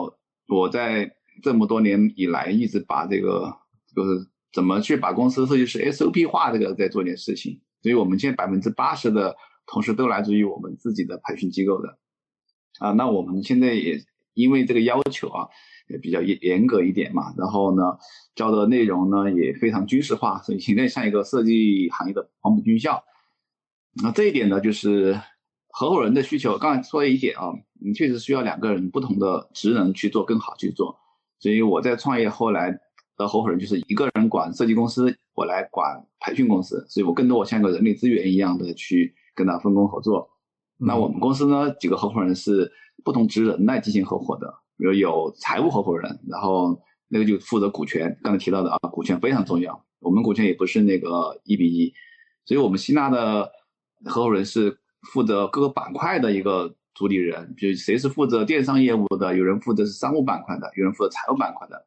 [0.48, 3.56] 我在这么多年以来，一直把这个
[3.94, 7.60] 就是怎么去把公司设计师 SOP 化这个在做一件事情。
[7.82, 11.96] 所以我们现在百分之八十的同事都来自于我们自己的培训机构的。
[12.78, 13.98] 啊，那我们现在也
[14.34, 15.48] 因为这个要求啊，
[15.88, 17.98] 也比较严严格一点嘛，然后呢，
[18.34, 23.02] 教的内容呢也非常军事化，所以现在像一个设计行业的黄埔军校。
[24.02, 25.20] 那这一点呢，就是
[25.70, 26.56] 合伙人的需求。
[26.56, 30.96] 刚才说了一点啊，你确实需要两个人不同的职能去做更好去做。
[31.40, 32.70] 所以我在创业后来
[33.16, 40.30] 的合伙人就是一个人管设计公司，我来管培训公司，所以我更多我像个人力资源一样的去跟他分工合作。
[40.78, 42.72] 那我们公司呢，几个合伙人是
[43.04, 49.84] 不同职能来进行合伙的，比如有财务合伙人，然后那个就负责股权，刚才提到的啊，股权非常重要。
[50.00, 51.92] 我们股权也不是那个一比一，
[52.44, 53.50] 所以我们吸纳的
[54.04, 61.86] 合伙人是负责各个板块的一个主理人，比如谁是负责电商业务的，有人负责是商务板块的，有人负责财务板块的，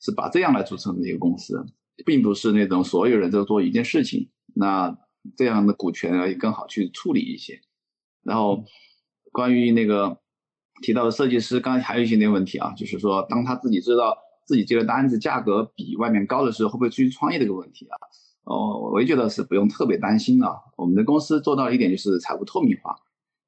[0.00, 1.64] 是把这样来组成的一个公司，
[2.04, 4.98] 并不是那种所有人都做一件事情，那
[5.36, 7.60] 这样的股权也更好去处理一些。
[8.24, 8.64] 然后，
[9.32, 10.18] 关于那个
[10.82, 17.96] 提到的设计师，刚才还有一些那个问题啊，就是说，当他自己知道自己接的单子价格比外面高的时候，会不会出去创业这个问题啊？
[18.44, 20.50] 哦，我也觉得是不用特别担心啊。
[20.76, 22.96] 我们的公司做到一点就是财务透明化，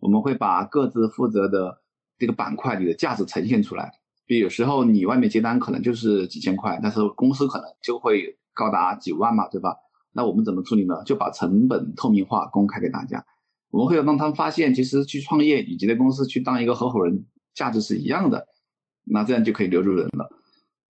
[0.00, 1.82] 我们会把各自负责的
[2.18, 3.92] 这个板块里的价值呈现出来。
[4.26, 9.76] 比如有时候你外面接单可能就是几千块，但是公司可能就会高达几万嘛，对吧？
[10.12, 11.02] 那我们怎么处理呢？
[11.04, 13.24] 就把成本透明化公开给大家。
[13.74, 18.46] 我们会让他们发现，其实去创业以及在公司去当一个合伙人，价值是一样的，
[19.02, 20.30] 那这样就可以留住人了。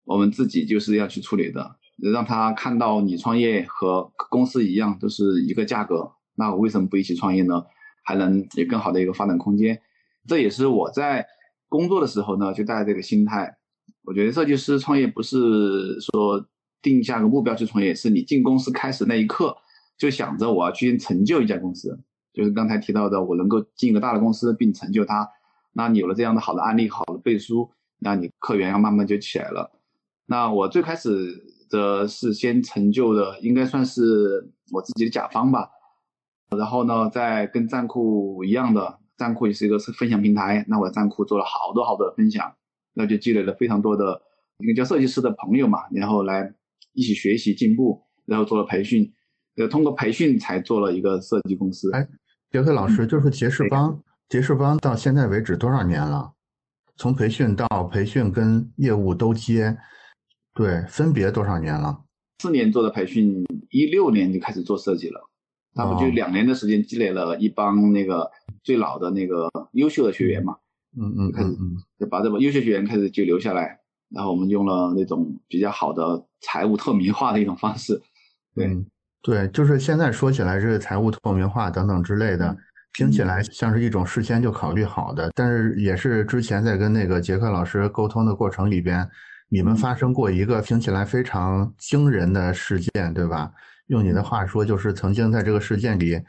[0.05, 7.65] 我们自己就是要去处理的，让他看到你创业和公司一样都是一个价格，那我为什么不一起创业呢？
[8.05, 9.83] 还能有更好的一个发展空间。
[10.29, 11.27] 这也是我在
[11.69, 13.59] 工作的时候呢，就带这个心态。
[14.05, 16.47] 我觉得设计师创业不是说
[16.81, 19.57] 定下个目标去创业，是你进公司开始那一刻
[19.99, 21.99] 就想着我要去成就一家公司。
[22.33, 25.29] 就是刚才提到的，我能够进一个大的公司并成就它，
[25.73, 29.73] 那你有了这样的好的案例、好的背书，那你客源要慢慢就起来了。
[30.27, 35.71] 那我最开始的是先成就的，应该算是我自己的甲方吧。
[36.57, 42.55] 然后呢，在跟站库一样的，站库也是一个分享平台，那我站库做了好多好多的分享，
[42.95, 44.23] 那就积累了非常多的
[44.59, 46.55] 一个叫设计师的朋友嘛，然后来
[46.93, 49.13] 一起学习进步，然后做了培训，
[49.59, 51.93] 呃，通过培训才做了一个设计公司。
[51.93, 52.09] 哎。
[52.51, 56.33] 杰克老师，就是杰士邦，杰士邦到现在为止多少年了？
[56.97, 59.77] 从培训到培训跟业务都接，
[60.55, 62.01] 对，分别多少年了？
[62.39, 65.29] 四年做的培训，一六年就开始做设计了，
[65.75, 68.31] 那不就两年的时间积累了一帮那个
[68.63, 70.57] 最老的那个优秀的学员嘛？
[70.99, 71.55] 嗯嗯，开始
[71.99, 78.01] 就把这帮优秀学员开始就留下来，然后我们用了那种比较好的财务透明化的一种方式，
[78.55, 78.67] 对。
[79.21, 82.57] 对，就是现在说起来，这个财务透明化等等之类的，
[82.95, 85.31] 听起来像是一种事先就考虑好的。
[85.35, 89.07] 但是也是之前在跟那个杰克老师沟通的过程里边，
[89.49, 93.51] 你们发生过一个听起来非常惊人的事件，对吧？
[93.89, 96.23] 用你的话说，就是曾经在这个事件里，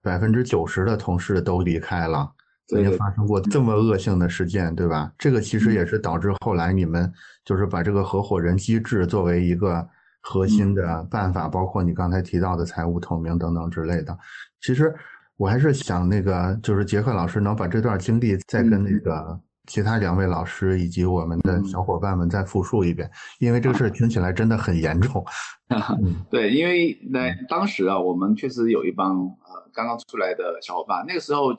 [0.00, 2.30] 百分之九十的同事都离开了，
[2.68, 5.12] 曾经发生过这么恶性的事件，对吧？
[5.18, 7.12] 这个其实也是导致后来你们
[7.44, 9.86] 就是把这个合伙人机制作为一个。
[10.28, 14.18] 核心的办法包括你刚才提到的财务透明等等之类的。
[14.60, 14.92] 其实
[15.36, 23.08] 我还是想那个，就是杰克老师能把这段经历再跟那个其他两位老师以及我们的小伙伴们再复述一遍，
[23.38, 25.24] 因为这个事儿听起来真的很严重。
[26.28, 31.54] 对，因为那当时啊，我们确实有一帮呃刚刚出来的小伙伴，那个时候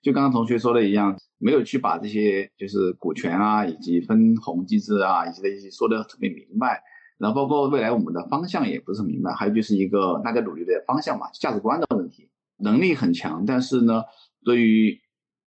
[0.00, 6.80] 就刚刚同学说的一样，没有去把这些就是股权啊以及分红机制啊以及的一些说的特别明白。
[7.22, 14.02] 然后包括未来我们的方向也不是很明白，还有就是一个大家努力的方向嘛，价值观的问题，能力很强，但是呢，
[14.44, 15.00] 对于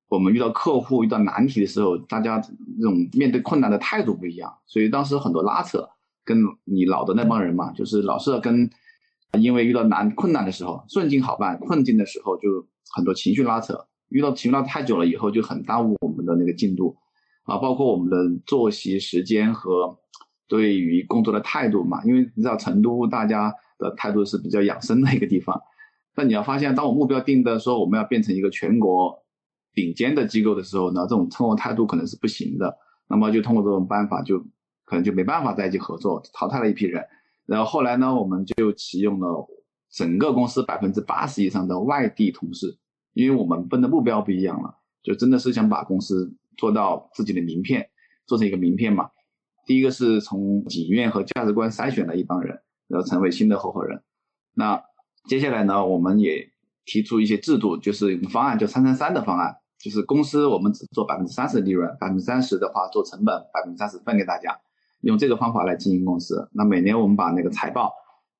[0.08, 2.50] 我们遇到客户遇到难题的时候，大家这
[2.82, 5.90] 种面对困难的态度不一样，所以当时很多拉扯，
[6.24, 8.70] 跟你老的那帮人嘛，就是老是跟，
[9.38, 16.96] 因为遇到难困难的时候，顺境好办，困境的时候就很多情绪拉扯，遇到情绪拉太久了以后，就很耽误我们的那个进度，
[17.44, 20.00] 啊，包括我们的作息时间和
[20.48, 25.62] 对于工作的态度嘛，因为你知道成都大家的态度是比较养生的一个地方，
[26.14, 29.22] 但你要发现，当我目标定的说我们要变成一个全国。
[29.74, 32.78] 顶尖的机构的时候呢，这种生活态度可能是不行的，
[33.10, 34.40] 那么就通过这种办法，就
[34.86, 37.04] 可能就没办法在一起合作，淘汰了一批人。
[37.46, 39.46] 然后后来呢，我们就启用了
[39.92, 42.78] 整个公司百分之八十以上的外地同事，
[43.12, 47.90] 因为我们分的目标不一样了，就真的是想把公司做到自己的名片，
[48.26, 49.10] 做成一个名片嘛。
[49.66, 54.02] 第一个是从景愿和价值观筛选了一帮人，然后成为新的合伙人。
[54.54, 54.84] 那
[55.28, 56.50] 接下来呢，我们也
[56.86, 59.58] 提出一些制度，就是方案，就三三三的方案。
[59.78, 64.58] 就是公司我们只做百分之三十的利润，百分之三十的话做成本，百分之三十分给大家，
[65.02, 66.50] 用这个方法来经营公司。
[66.54, 67.94] 那每年我们把那个财报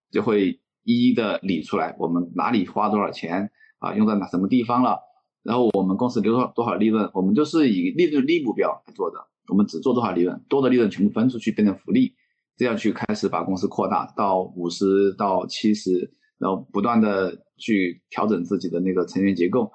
[0.10, 5.02] 就会一一的理出来，我们哪里花多少钱啊，用在哪什么地方了，
[5.44, 12.16] 然后我们公司留多少多少利润，我们就是以利润率目标来做的，我们只做多少利润，多的利润全部分出去变成福利，
[12.58, 19.72] 这样去开始把公司扩大到五十到七十，然后不断的去调整自己的那个成员结构。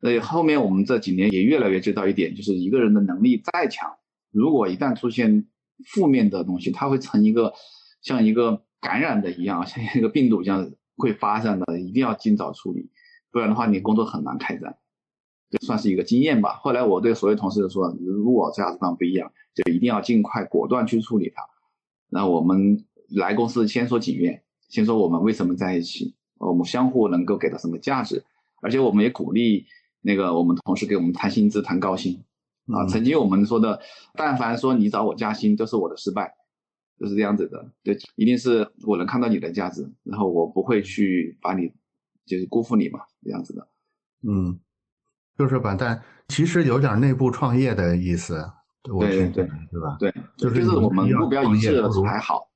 [0.00, 3.90] 所以后面我们这几年也越来越知道一点，就是一个人的能力再强，
[4.30, 5.46] 如果一旦出现
[5.84, 7.52] 负面的东西，它会成一个
[8.00, 12.90] 像一个感染的一样，像一个病毒一样会发散的，一定要尽早处理，
[13.30, 14.76] 不然的话你工作很难开展。
[15.50, 16.54] 这算是一个经验吧。
[16.62, 21.42] 后来我对所有同事说，如果价值观不一样，就一定要尽快果断去处理它。
[22.08, 28.24] 那我们来公司先说景愿，先说我们为什么在一起，我们相互能够给到什么价值，
[28.62, 29.66] 而且我们也鼓励。
[30.02, 32.24] 那个我们同事给我们谈薪资谈高薪，
[32.68, 33.78] 啊，曾经我们说的，
[34.14, 36.34] 但凡说你找我加薪都是我的失败，
[36.98, 41.70] 就是这样子的，对，一定是我能看到你的价值，然后我不会去把你
[42.24, 43.68] 就是辜负你嘛，这样子的，
[44.26, 44.58] 嗯，
[45.40, 45.98] 就是把但
[46.28, 48.44] 其实有点内部创业的意思，
[48.82, 49.96] 对对对，对吧？
[49.98, 52.46] 对，就是我们目标一致还好，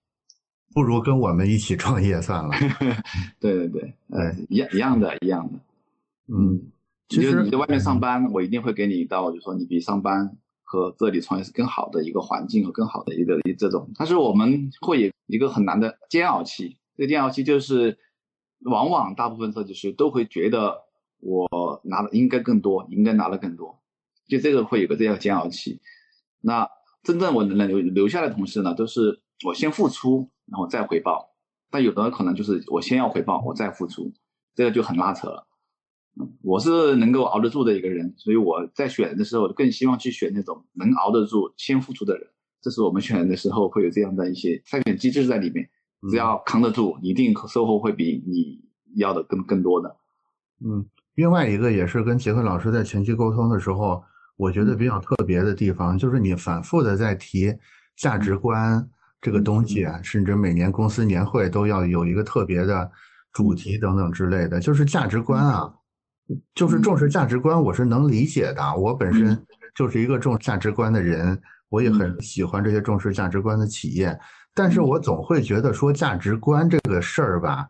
[0.75, 2.51] 不如跟我们一起创业算了，
[3.41, 5.59] 对对对，呃，一样一样的，一样的，
[6.29, 6.61] 嗯。
[7.09, 13.91] 其实你在外面上班，我一定会给你到，就说你比上班和这里创业是更好的一个环境和更好的一个这种。
[13.97, 17.99] 但是我们会有一个很难的煎熬期，这个煎熬期就是，
[18.65, 20.84] 往往大部分设计师都会觉得
[21.25, 23.81] 我拿的应该更多，应该拿的更多，
[24.29, 25.81] 就这个会有个这样煎熬期。
[26.41, 26.69] 那
[27.03, 31.31] 真正我能留留下的同事呢，都是我先付出，然后再回报。
[31.71, 34.13] 但有的可能就是我先要回报，我再付出，
[34.55, 35.47] 这个就很拉扯了。
[36.43, 42.29] 我是能够熬得住的一个人，所以我在选人的时候更希望去选那种能熬得住、先付出的人。
[42.61, 45.69] 这是我们选人的时候会有这样的一些筛选机制在里面。
[46.11, 48.61] 只要扛得住，一定收获会比你
[48.95, 49.97] 要的更更多的。
[50.63, 54.03] 嗯，另外一个也是跟杰克老师在前期沟通的时候，
[54.37, 57.55] 我觉得比较特别的地方，就是你反复的在提
[57.97, 58.87] 价值观
[59.21, 62.91] 这个东西，甚至每年公司年会都要有一个特别的
[63.33, 65.73] 主题等等之类的，就是价值观啊。
[66.55, 68.75] 就是重视价值观，我是能理解的。
[68.77, 69.39] 我本身
[69.75, 74.19] 就是一个重价值观的人，我也很喜欢这些重视价值观的企业。
[74.55, 77.69] 但是我总会觉得说价值观这个事儿吧，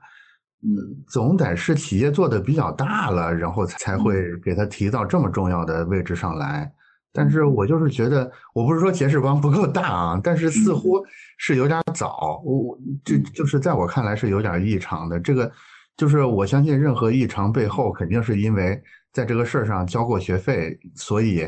[0.65, 6.73] 嗯，总得是企业做的比较大了，然后才会给他提到这么重要的位置上来。
[7.13, 11.05] 但是我就是觉得，我不是说杰士邦不够大啊，但是似乎
[11.39, 12.43] 是有点早。
[12.45, 15.51] 我我就就是在我看来是有点异常的这个。
[15.97, 21.47] 就是我相信，任何异常背后肯定是因为在这个事儿上交过学费，所以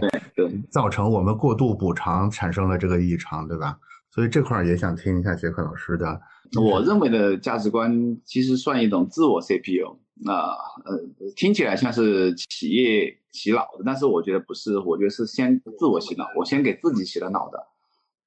[0.71, 3.77] 造成我们过度补偿产生了这个异常，对吧？
[4.09, 6.21] 所以这块儿也想听一下杰克老师的。
[6.61, 10.99] 我认为的价值观其实算一种自我 CPU，那呃
[11.35, 17.67] 听起来像是企业洗脑的，但是我觉得不是，我觉得是先自我洗脑，我先给自己洗了脑的。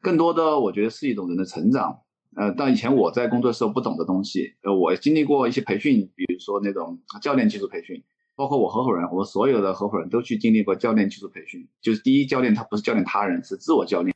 [0.01, 1.99] 更多的我觉得是一种人的成长。
[2.35, 8.03] 呃，到以前我在工作时候不懂的东西，呃，我经历过一些培训，比如说那种教练技术培训，
[8.35, 11.67] 包括我合伙人，我所有的合伙人都去经历过教练技术培训。
[11.81, 14.13] 就是第一，教练他不是教练他人，是自我教练，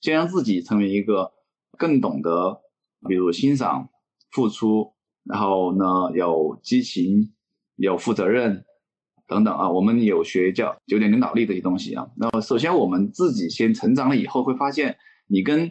[0.00, 1.32] 先让自己成为一个
[1.78, 2.60] 更懂得，
[3.06, 3.88] 比如欣赏、
[4.30, 4.94] 付出，
[5.24, 5.84] 然后呢
[6.14, 7.32] 有激情、
[7.76, 8.64] 有负责任
[9.26, 9.70] 等等啊。
[9.70, 12.08] 我们有学叫九点领导力这些东西啊。
[12.16, 14.96] 那么首先我们自己先成长了以后，会发现
[15.26, 15.70] 你跟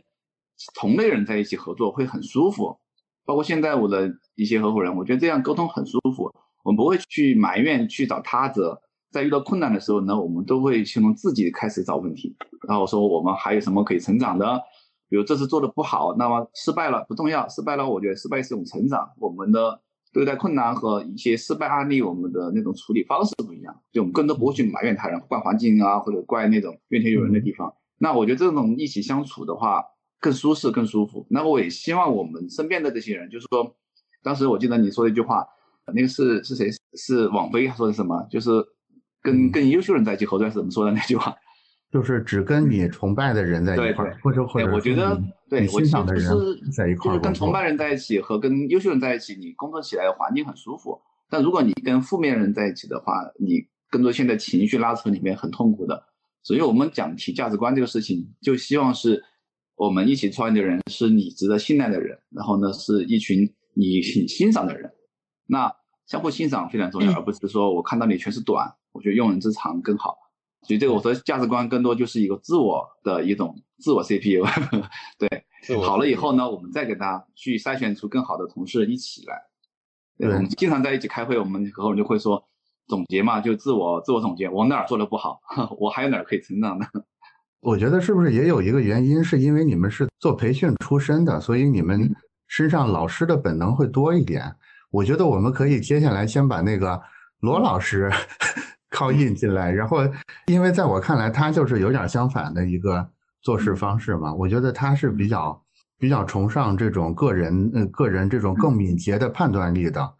[0.75, 2.79] 同类人在一起合作会很舒服，
[3.25, 6.31] 包括现在我的一些合伙人，我觉得这样沟通很舒服。
[6.63, 12.35] 我们不会去埋怨、去找他责，在遇到困难的时候呢，我们都会先从自己开始找问题，
[12.67, 14.61] 然后说我们还有什么可以成长的，
[15.09, 19.81] 比如这次做的不好，那么失败了不重要，失败了我觉得失败是一种成长，我们的
[20.11, 27.73] 对待困难和一些失败案例，我们的那种处理方式不一样，就我们更多不会去埋怨他人、怪环境啊，或者怪那种怨天尤人的地方。
[27.97, 29.83] 那我觉得这种一起相处的话
[30.19, 31.25] 更舒适、更舒服。
[31.29, 33.75] 那我也希望我们身边的这些人，就是说，
[34.23, 35.47] 当时我记得你说的一句话，
[35.93, 36.69] 那个是是谁？
[36.95, 38.25] 是网飞说的什么？
[38.29, 38.65] 就是。
[39.19, 41.35] 跟跟优秀人在一起合作是怎么说的那句话？
[41.91, 46.25] 就是只跟你崇拜的人在一块儿，或者或者我觉得对欣赏的人
[46.75, 47.15] 在一块儿。
[47.15, 50.99] 就是跟崇拜人在一起和跟优秀人在一起，你工作起来的环境很舒服。
[51.29, 56.03] 但如果你跟负面人在一起的话，你更多现在情绪拉扯里面很痛苦的。
[56.43, 59.23] 所以我们讲提价值观这个事情，就希望是
[59.75, 64.91] 我们一起创业的人是你值得信赖的人，然后呢是一群你欣赏的人。
[65.45, 65.73] 那
[66.05, 68.73] 相互欣赏非常重要，而不是说我看到你全是短。
[68.93, 70.17] 我觉得用人之长更好，
[70.67, 74.43] 所以这个我说价值观更多就是一个自我的一种自我 CPU，
[75.17, 79.41] 对，好了以后呢，我们再给他去筛选出更好的同事一起来。
[80.17, 82.43] 对，我们经常在一起开会，我们合伙人就会说
[82.85, 85.39] 总结嘛，就自我自我总结，我哪儿做的不好，
[85.79, 86.85] 我还有哪儿可以成长的。
[87.61, 92.13] 我觉得是不是也有一个原因，是因为你们是做培训出身的，所以你们
[92.47, 94.53] 身上老师的本能会多一点。
[94.91, 97.01] 我觉得我们可以接下来先把那个
[97.39, 98.11] 罗老师。
[98.97, 99.99] 靠印进来，然后，
[100.47, 103.07] 因为在我看来，他就是有点相反的一个
[103.43, 104.33] 做事方式嘛。
[104.33, 105.63] 我觉得他是比较
[105.99, 110.13] 比较崇尚这种个人，呃，个人这种更敏捷的判断力的。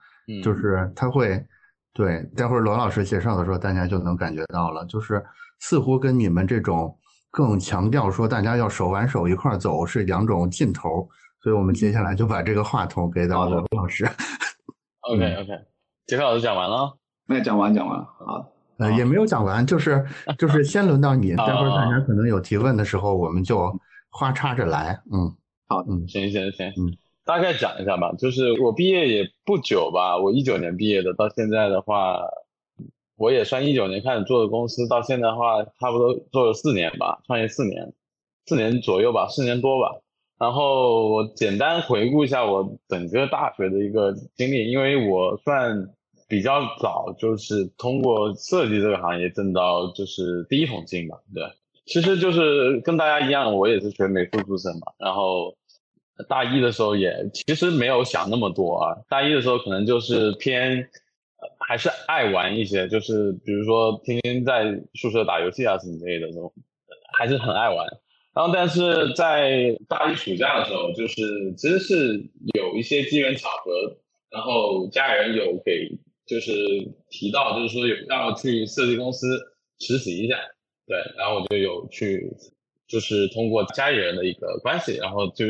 [0.44, 1.44] 就是他会，
[1.92, 5.26] 对，待会儿罗老师介绍的时候，大家就能感觉到了，就是
[5.60, 6.96] 似乎跟你们这种
[7.32, 11.10] 更强调说大家要手挽手一块走是两种劲头。
[11.42, 14.06] 所以我们接下来就把这个话筒给到罗老师。
[15.02, 15.48] OK OK，
[16.06, 18.57] 杰克老师讲完了，那讲完讲完了，好。
[18.80, 20.06] 呃，也没有讲完，就是
[20.38, 23.76] 就是先轮到你，待会儿大家可能有提问的时候，我们就
[24.10, 25.02] 花插着来。
[25.12, 25.36] 嗯，
[25.68, 26.94] 好，嗯，行行行，嗯，
[27.26, 28.12] 大概讲一下吧。
[28.20, 32.20] 就是我毕业也不久吧，我一九年毕业的，到现在的话，
[33.16, 37.94] 我也算一九年开始做的公司，到现在的话，差不多做了四年吧，创业四年，
[38.46, 40.00] 四年左右吧，四年多吧。
[40.38, 45.90] 然后我简单回顾一下我整个大学的一个经历，因为我算。
[46.30, 51.42] 比较早就是通过设计这个行业挣到就是第一桶金嘛，对，
[51.86, 55.56] 其实就是跟大家一样，我也是学美术出身嘛，然后
[56.28, 60.90] 大一的时候也其实没有想那么多啊，大一的时候可能就是偏
[61.60, 66.52] 还是爱玩一些，就是比如说天天在宿舍打游戏啊什么之类的这种，
[67.18, 67.88] 还是很爱玩。
[68.34, 73.96] 然后但是在大一暑假的时候，就是其实是有一些机缘巧合，
[74.30, 75.98] 然后家人有给。
[76.28, 76.52] 就是
[77.10, 79.40] 提到，就是说有要去设计公司
[79.80, 80.36] 实习一下，
[80.86, 82.30] 对，然后我就有去，
[82.88, 85.46] 就是通过家里人的一个关系，然后就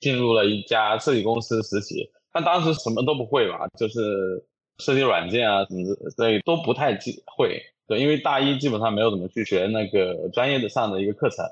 [0.00, 2.10] 进入了一家设计公司实习。
[2.32, 4.44] 但当时什么都不会吧，就是
[4.78, 6.98] 设计软件啊什么的，所以都不太
[7.36, 7.62] 会。
[7.86, 11.44] 对，因为大一基本上没有怎么去学那个专业的上的一个课程，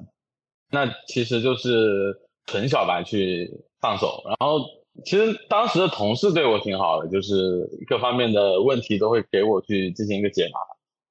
[0.71, 3.51] 那其实就是纯小白去
[3.81, 4.61] 上手，然后。
[5.05, 10.59] 其实当时的同事对我挺好的，就是各方面的问题都会给我去进行一个解答。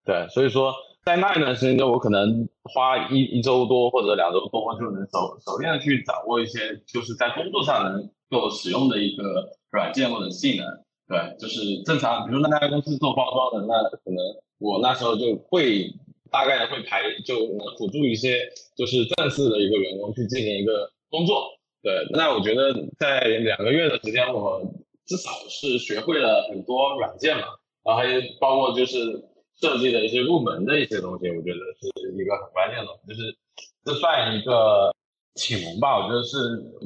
[0.03, 0.73] 对，所以说
[1.03, 10.65] 在那一段时间，我可能花一一周多或者两周多，就能熟熟练的去掌握一些就是在工作上能够使用的一个软件或者技能。
[11.07, 14.17] 对，就是正常，比如说那家公司做包装的，那可能
[14.57, 15.88] 我那时候就会
[16.31, 18.39] 大概会排，就能辅助一些
[18.75, 21.51] 就是正式的一个员工去进行一个工作。
[21.86, 24.59] 对，那我觉得在两个月的时间，我
[25.05, 27.43] 至少是学会了很多软件嘛，
[27.83, 29.23] 然后还有包括就是
[29.61, 33.38] 设计的一些入门的一些东西，我觉得是一个很关键的，就是
[33.86, 34.91] 这算一个
[35.36, 36.38] 启蒙吧，我觉得是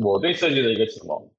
[0.04, 1.32] 我对设计的一个启蒙。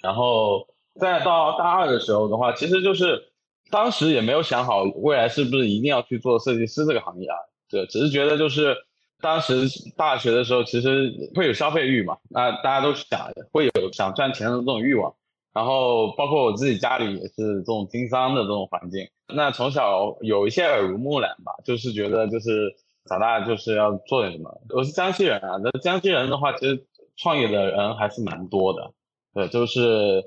[0.00, 0.66] 然后
[0.98, 3.30] 再到大二的时候的话，其实就是
[3.70, 7.36] 当时也没有想好未来是不是一定要去做设计师这个行业啊，
[7.68, 8.74] 对，只是觉得就是。
[9.22, 9.66] 当时
[9.96, 15.14] 大学的时候，其实会有消费欲嘛，那大家都想会有想赚钱的这种欲望，
[15.54, 22.74] 然后包括我自己家里也是这种经商的这种环境，那从小有一些耳濡目染吧，就是觉得就是
[23.08, 24.60] 长大就是要做点什么。
[24.70, 28.92] 我是江西人啊，那江西人的话，其实创业的人还是蛮多的，
[29.34, 30.24] 对，就是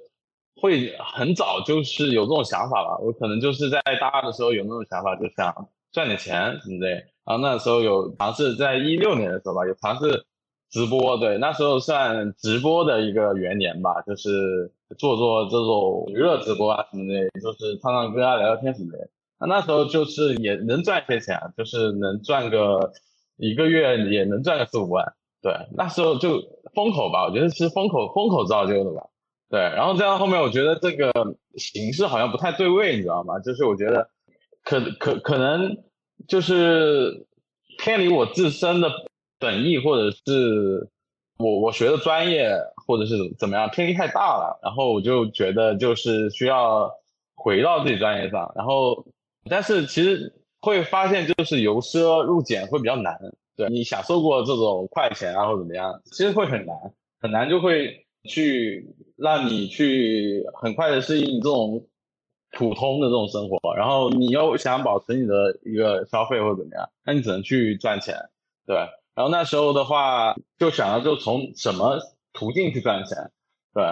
[0.62, 2.98] 会很早就是有这种想法吧。
[3.00, 7.04] 我可能就是在大二的时候有那种想法，就想赚点钱什么的。
[7.26, 10.26] 啊那时候有尝试，在一六年的时候吧，有尝试
[10.70, 19.10] 直播，对，那时候算直播的一个元年吧，就是做做这种娱乐直播啊什么的，就是唱唱歌啊、聊聊天什么的。
[19.40, 22.92] 那那时候就是也能赚些钱，就是能赚个
[23.38, 25.14] 一个月也能赚个四五万。
[25.42, 26.42] 对，那时候就
[26.74, 29.04] 风口吧，我觉得是风口风口造就的吧。
[29.50, 31.12] 对，然后再到后面，我觉得这个
[31.56, 33.40] 形式好像不太对位，你知道吗？
[33.40, 34.10] 就是我觉得
[34.64, 35.78] 可可可能
[36.28, 37.26] 就是
[37.78, 38.90] 偏离我自身的
[39.40, 40.90] 本意，或者是
[41.38, 42.50] 我我学的专业，
[42.88, 44.60] 或者是怎么样，偏离太大了。
[44.64, 46.92] 然后我就觉得就是需要
[47.36, 48.52] 回到自己专业上。
[48.56, 49.06] 然后，
[49.50, 53.20] 但是其实会发现，就是由奢入俭会比较难。
[53.58, 56.76] 对你享受过这种快钱啊，或怎么样，其实会很难，
[57.22, 61.86] 很难就会去让你去很快的适应这种
[62.56, 68.16] 普通的这种生活，然后你又想保持你的一个消费或者怎么样，那你只能去赚钱，
[68.66, 68.78] 对。
[69.14, 72.00] 然后那时候的话，就想着就从什么
[72.34, 73.32] 途径去赚钱，
[73.74, 73.84] 对。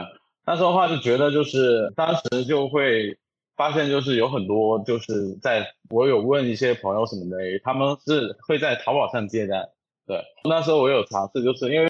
[0.46, 3.18] 那时候的话就觉得就是当时就会。
[3.56, 9.70] 发现就是有很多，就是在我有问一些朋友什么的，他们是会在淘宝上接单。
[10.08, 11.88] 对，那时候我有尝试，就是因为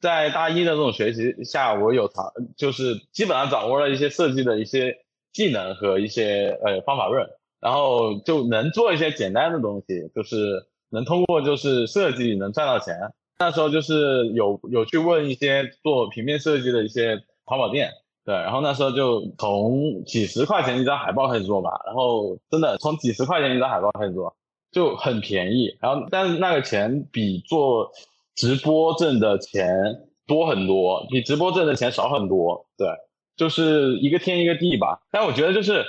[0.00, 4.96] 在大一的这种学习下，我有尝，就是基本上掌握了一些设计的一些
[5.36, 7.28] 技能和一些呃方法论，
[7.60, 12.96] 然后就能做一些简单的东西，就是能通过就是设计能赚到钱。
[13.38, 17.90] 那时候就是有有去问一些做平面设计的一些淘宝店。
[18.24, 24.34] 对，然后那时候就从几十块钱一张海报开始做吧，然后真的从几十块钱一张海报开始做，
[24.72, 25.76] 就很便宜。
[25.80, 27.92] 然后但是那个钱比做
[28.34, 29.68] 直播挣的钱
[30.26, 32.66] 多很多，比直播挣的钱少很多。
[32.76, 32.88] 对，
[33.36, 35.00] 就是一个天一个地吧。
[35.10, 35.84] 但我觉得就是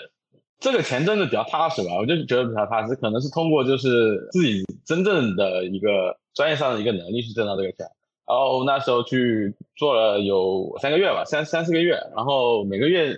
[0.59, 7.87] 这个钱挣的比较踏实吧，我就觉得比较踏实，可能是通过就是自己真正的一个专业上的一个能力去挣到这个钱。
[8.27, 13.17] 然后那时候去做了有三个月吧，三三四个月，然后每个月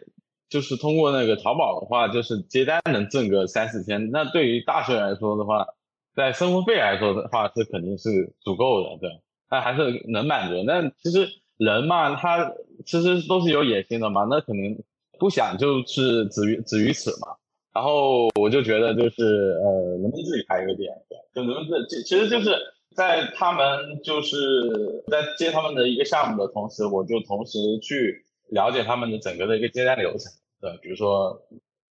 [0.49, 4.11] 就是通过那个淘宝的话，就是接单能挣个三四千。
[4.11, 5.65] 那对于大学来说的话，
[6.15, 9.09] 在生活费来说的话，是肯定是足够的，对，
[9.49, 10.61] 那还是能满足。
[10.63, 11.27] 那其实
[11.59, 12.51] 人嘛，他
[12.85, 14.83] 其实都是有野心的嘛，那肯定
[15.19, 17.27] 不想就是止于止于此嘛。
[17.71, 19.23] 然后我就觉得就是
[19.63, 22.49] 呃，能不能自己开一个店，对，就能不能这其实就是。
[22.95, 24.35] 在他们就是
[25.07, 30.33] 在接他们的一个项目的同时，我就同时去了解他们的整个的一个接单流程。
[30.59, 31.39] 对，比如说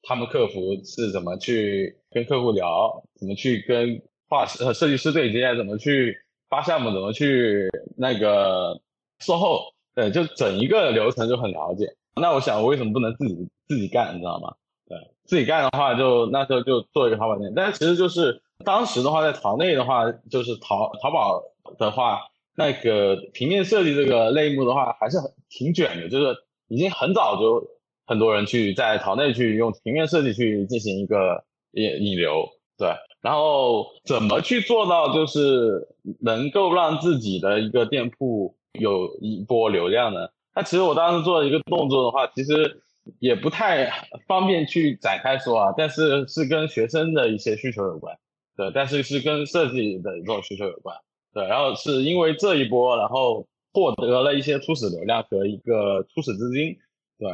[0.02, 6.18] 他们客服是怎么去跟客户聊，怎么去跟画呃设计师对接，怎么去
[6.50, 8.78] 发项目，怎么去那个
[9.20, 11.96] 售后，对，就整一个流程就很了解。
[12.16, 14.54] 那我想，我为什么不能自己自己干，你知道吗？
[14.88, 18.42] 对，自己干的话，就那时候就做一个淘宝店，但是其实就是。
[18.64, 21.40] 当时的话，在淘内的话，就是淘淘宝
[21.78, 22.22] 的话，
[22.56, 27.64] 那个平面设计这个类目的话，还是很挺卷的，就是已经很早就
[28.04, 32.96] 很多人去在淘内去用平面设计去进行一个引引流，对。
[33.20, 35.86] 然后怎么去做到就是
[36.20, 40.28] 能够让自己的一个店铺有一波流量呢？
[40.54, 42.82] 那其实我当时做的一个动作的话，其实
[43.20, 43.90] 也不太
[44.26, 48.16] 方便去展开说啊，但是是跟学生的一些需求有关。
[48.56, 50.96] 对，但是是跟设计的这种需求有关。
[51.32, 56.76] 对，然后是因为这一波，然后获得了一些初始流量和一个初始资金。
[57.20, 57.30] 对，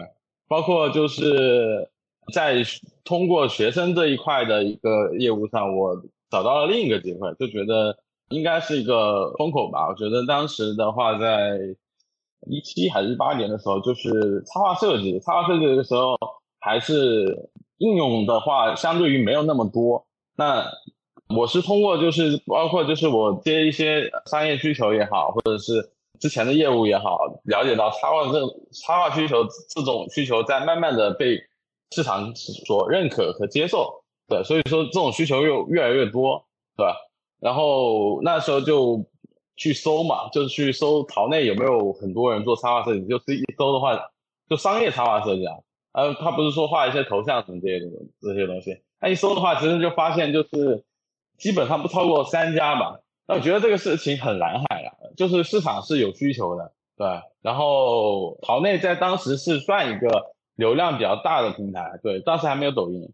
[0.48, 1.88] 包括就是
[2.34, 2.62] 在
[3.04, 5.96] 通过学生这一块的一个业务上，我
[6.30, 7.96] 找到了另一个机会，就觉得
[8.28, 9.88] 应该是一个风口吧。
[9.88, 11.58] 我觉得当时的话，在
[12.46, 16.16] 一七还是一八年的时候，就是插画设计，插画设计的时候
[16.60, 20.06] 还是应用的话，相对于没有那么多。
[20.36, 20.64] 那
[21.28, 28.40] 我是通过就是包括就是我接一些商业需求也好，或者是之前的业务也好，了解到插画这
[28.72, 29.44] 插画需求
[29.74, 31.40] 这种需求在慢慢的被
[31.92, 36.44] 市场所认可和接受，对，所以说这种需求又越来越多，
[36.76, 36.96] 对吧？
[37.44, 39.04] 然后那时候就
[39.54, 44.10] 去搜嘛，就是去搜淘内有没有很多人做插画设计，就是一搜的话，
[44.48, 45.56] 就商业插画设计啊，
[45.92, 47.90] 呃，他不是说画一些头像什么这些东
[48.22, 50.84] 这些东西，他一搜的话，其实就发现就是。
[51.36, 57.08] 基本上不超过三家吧，那我觉得这个事情很蓝海啊，就是市场是有需求的，对。
[57.42, 63.12] 然后淘内在当时是算一个流量比较大的平台，对，当时还没有抖音，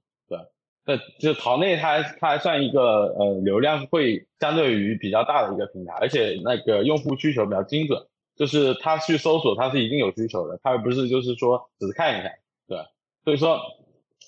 [0.84, 0.98] 对。
[1.18, 8.06] 就淘内它它还算一个呃流量会相对于比较大的一个平台，而且那个用户需求比较精准，
[8.36, 12.32] 就是他去搜索他是一定有需求的，他而不是就是说只是看一看，
[12.66, 12.78] 对。
[13.24, 13.60] 所以说。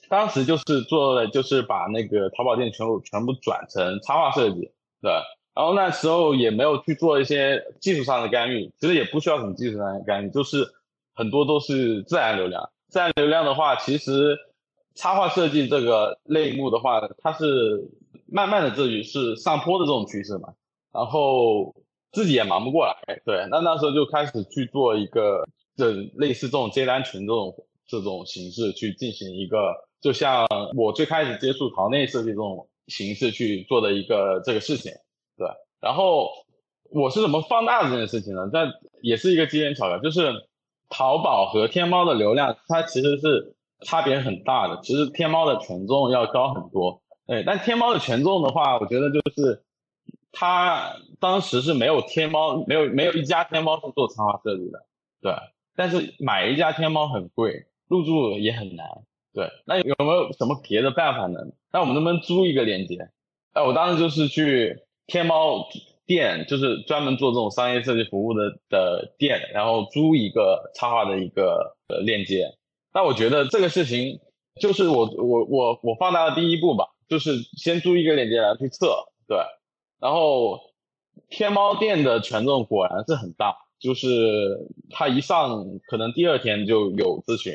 [0.08, 5.10] 当时就是做了，就是把那个淘宝店全部全部转成插画设计，对。
[5.54, 10.66] 然后那时候也没有去做一些技术上的干预，其实也不需要什么技术上的干预，就是
[11.14, 12.68] 很多都是自然流量。
[12.88, 14.38] 自然流量的话，其实
[14.94, 17.88] 插画设计这个类目的话，它是
[18.26, 20.52] 慢慢的这里是上坡的这种趋势嘛，
[20.92, 21.74] 然后
[22.12, 27.54] 自己也忙不过来，对，那那时候就开始去做一个这类似这种接单群这种
[27.86, 34.92] 这种形式去进行一个，就像我最开始接触淘内设计这种形式去做的一个这个事情，
[35.38, 35.48] 对，
[35.80, 36.28] 然后
[36.90, 38.50] 我是怎么放大这件事情呢？
[38.52, 38.58] 这
[39.00, 40.32] 也是一个机缘巧合，就是
[40.90, 43.54] 淘宝和天猫的流量，它其实是。
[43.84, 49.62] 差别很大的，其实天猫的权重要高很多，对，但天猫的权重的话，我觉得就是
[50.32, 54.86] 它当时是没有天猫，没有没有一家天猫是做插画设计的，
[55.20, 55.34] 对，
[55.76, 58.86] 但是买一家天猫很贵，入驻也很难，
[59.34, 61.38] 对，那有没有什么别的办法呢？
[61.72, 63.10] 那我们能不能租一个链接？
[63.52, 65.68] 哎，我当时就是去天猫
[66.06, 72.54] 店，就是专门做这种商业设计服务的的店，然后租一个插画的一个呃链接。
[72.94, 74.20] 那我觉得这个事情
[74.60, 79.38] 就是我我我我放大的第一步吧，就是先租一个链接来去测，对，
[79.98, 80.60] 然后
[81.30, 87.54] 天猫店的权重果然是很大，就是他一上可能第二天就有咨询，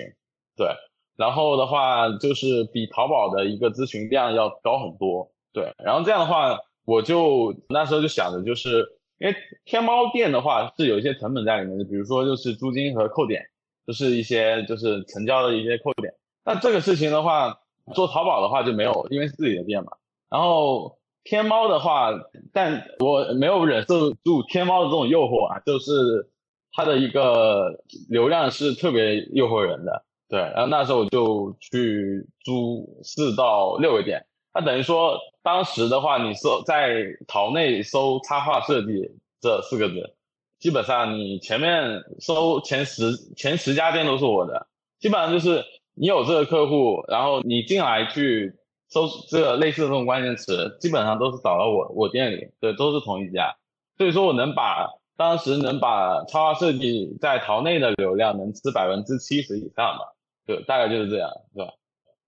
[0.56, 0.70] 对，
[1.16, 8.88] 然后的话就是比淘宝的一个咨询量要高很多，对，然后这样的话我就那时候就想着就是
[9.20, 9.36] 因为
[9.66, 13.46] 天猫店的话是有一些成本在里面的，比如说就是租金和扣点。
[13.88, 16.14] 就是一些就是成交的一些扣点，
[16.44, 17.58] 那这个事情的话，
[17.96, 19.94] 做淘宝的话就没有，因为是自己的店嘛。
[20.30, 22.12] 然后天猫的话，
[22.52, 26.30] 但我没有忍受住天猫的这种诱惑啊，就是
[26.74, 30.04] 它的一个流量是特别诱惑人的。
[30.28, 39.10] 对，然后那时候我就去租四到六个店，那等于说当时的话，你搜在淘内搜插画设计
[39.40, 40.17] 这四个字。
[40.60, 44.68] 基本上你前面搜前十前十家店都是我的，
[45.00, 48.56] 基本上就是你有这个客户，然后你进来去
[48.90, 53.56] 搜这个类似的这种关键词，基本上都是找到我我店里，对，都是同一家。
[53.98, 60.16] 所以说我能把当时能把插画设计在淘内的流量能吃百分之七十以上吧，
[60.48, 61.72] 对，大概就是这样，对吧？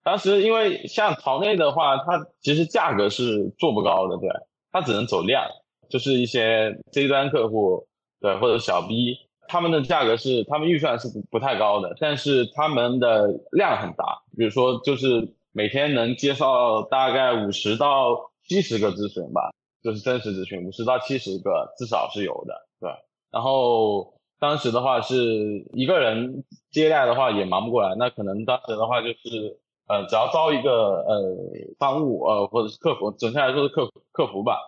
[0.04, 4.30] 当时因为像淘内的话，它其实价格是做不高的，对，
[4.72, 5.44] 它只能走量，
[5.90, 7.89] 就是一些 C 端客户。
[8.22, 9.17] 对，或者小 B，
[9.47, 19.51] 他们的价格是，他们预算是不不太高的，但是他们的量很大，比如说就是每天能接到大概五十到七十个咨询吧，
[19.82, 22.91] 就是真实咨询，五十到七十个至少是有的，对。
[23.32, 31.36] 然后当时的话是一个人接待的话也忙不过来，那可能当时的话就是，呃，只要招一个呃
[31.80, 34.59] 商务呃或者是客服，整体来说是客客服吧。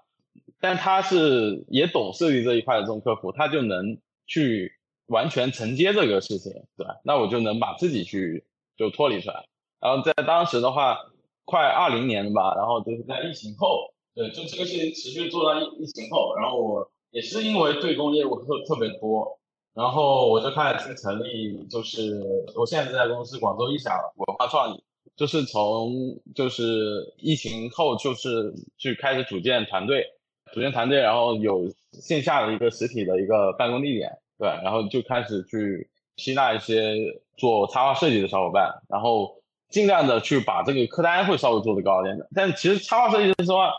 [0.62, 3.97] 但他是也懂设计这一块的这种客服，他就能
[4.28, 4.72] 去
[5.07, 7.01] 完全承接这个事情，对吧？
[7.03, 8.45] 那我就能把自己去
[8.78, 9.47] 就脱离出来。
[9.80, 10.99] 然后在当时的话，
[11.43, 19.39] 快二零年吧，然后就是在疫情后，对，就这个事情持续做到疫疫情后，然后我也是因为对公业务特特别多，
[19.74, 22.22] 然后我就开始去成立，就是
[22.55, 24.84] 我现在这家公司广州一想文化创意，
[25.16, 25.91] 就是从
[26.36, 30.05] 就是疫情后就是去开始组建团队。
[30.53, 36.95] 组建团队，然后有线下的一个实体的一个办公地点，对，然后就开始去吸纳一些
[37.37, 42.27] 做插画设计的小伙伴，然后尽量的去把这个客单会稍微做的高一点的。
[42.35, 43.71] 但其实插画设计的话，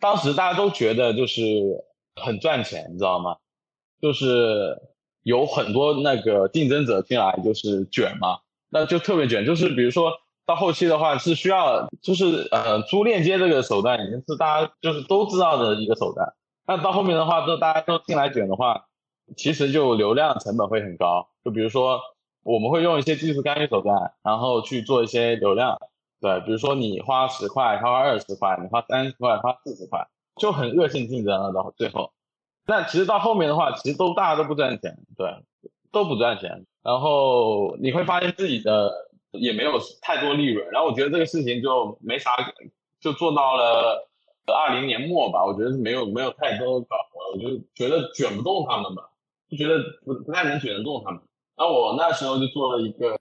[0.00, 1.42] 当时大家都觉得就是
[2.16, 3.36] 很赚钱，你知道吗？
[4.00, 4.78] 就是
[5.22, 8.38] 有很多那个竞争者进来就是卷嘛，
[8.70, 10.12] 那就特别卷，就是比如说。
[10.46, 16.34] 到后期的话是需要，就是呃租链接这个手段已经是大家就是都知道的一个手段。
[16.66, 18.84] 那到后面的话，都大家都进来卷的话，
[19.36, 21.28] 其实就流量成本会很高。
[21.42, 21.98] 就比如说
[22.42, 25.78] 我们会用一些技术干预手段，然后去做一些流量。
[26.20, 31.52] 对，比如说你花十块，他花二十块，你花三十块，花四十块，就很恶性竞争了。
[31.52, 32.12] 到最后，
[32.66, 35.34] 那其实到后面的话，其实都大家都不赚钱，对，
[35.90, 36.66] 都不赚钱。
[36.82, 38.92] 然后你会发现自己的。
[39.34, 42.30] 也没有太多利润，然后我觉得这个事情就没啥，
[43.00, 44.08] 就做到了
[44.46, 45.44] 二零年末吧。
[45.44, 46.96] 我觉得没有没有太多搞，
[47.32, 49.10] 我就觉得卷不动他们吧，
[49.50, 51.20] 就觉得不不太能卷得动他们。
[51.56, 53.16] 然后我那时候就做了一个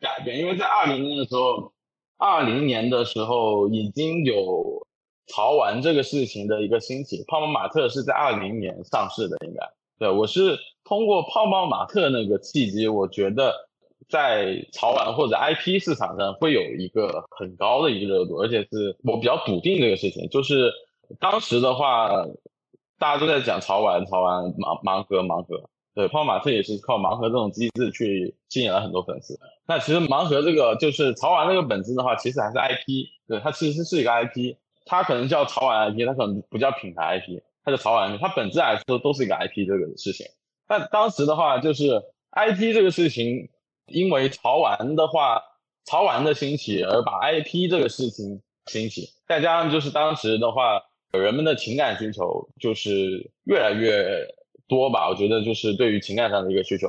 [0.00, 1.72] 改变，因为在二零年的时候，
[2.16, 4.86] 二零年的时候已经有
[5.26, 7.24] 潮玩这个事情的一个兴起。
[7.26, 9.60] 泡泡玛特是在二零年上市的，应该
[9.98, 13.67] 对我是通过泡泡玛特那个契机，我觉得。
[14.08, 20.28] 在潮玩或者 IP 市场上会有一个很高的一个热度，而且是我比较笃定这个事情。
[20.30, 20.72] 就是
[21.20, 22.24] 当时的话，
[22.98, 29.38] 大家都在讲潮玩、潮玩盲盲盒、盲盒，对，泡泡玛特也是靠盲盒这种机制去吸引了很多粉丝。
[29.66, 34.56] 那其实盲盒这个就是潮玩这个本质的话，其实还是 IP，对，它其实是一个 IP，
[34.86, 40.26] 它可能叫潮玩 IP，它可能不叫品牌 IP，它叫潮玩 IP，它本质来说都是一个 IP 这个事情。
[40.66, 42.02] 但当时的话，就是
[42.32, 43.48] IP 这个事情，
[43.88, 45.42] 因为潮玩的话，
[45.84, 50.82] 潮玩的兴起而把 IP 这个事情兴起，再加上就是当时的话，
[51.12, 54.26] 人们的情感需求就是越来越
[54.66, 55.08] 多吧。
[55.08, 56.88] 我觉得就是对于情感上的一个需求，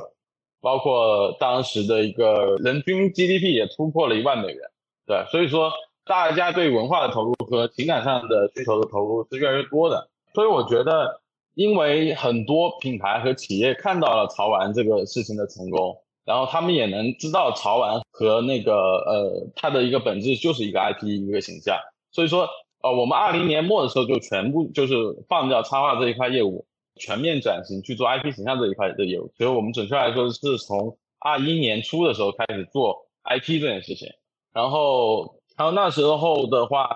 [0.60, 4.70] 包括当时的一个人均 GDP 也突破了一万美元，
[5.06, 5.72] 对，所以说
[6.04, 10.08] 大家对文化的投入和情感上的需求的投入是越来越多的。
[10.34, 11.20] 所以我觉得。
[11.54, 15.94] 因为很多品牌和企业看到了潮玩这个事情的成功，
[16.30, 21.76] 然后他们也能知道潮玩和那个呃它的一个本质就是一个 IP 一个形象，
[22.12, 22.48] 所以说
[22.84, 24.94] 呃我们二零年末的时候就全部就是
[25.28, 29.32] 放掉插画这一块业务，全面转型去做 IP 形象这一块的业务。
[29.36, 34.06] 所以我们准确来说是从二一年初的时候开始做 IP 这件事情，
[34.54, 36.88] 然后然后那时候的话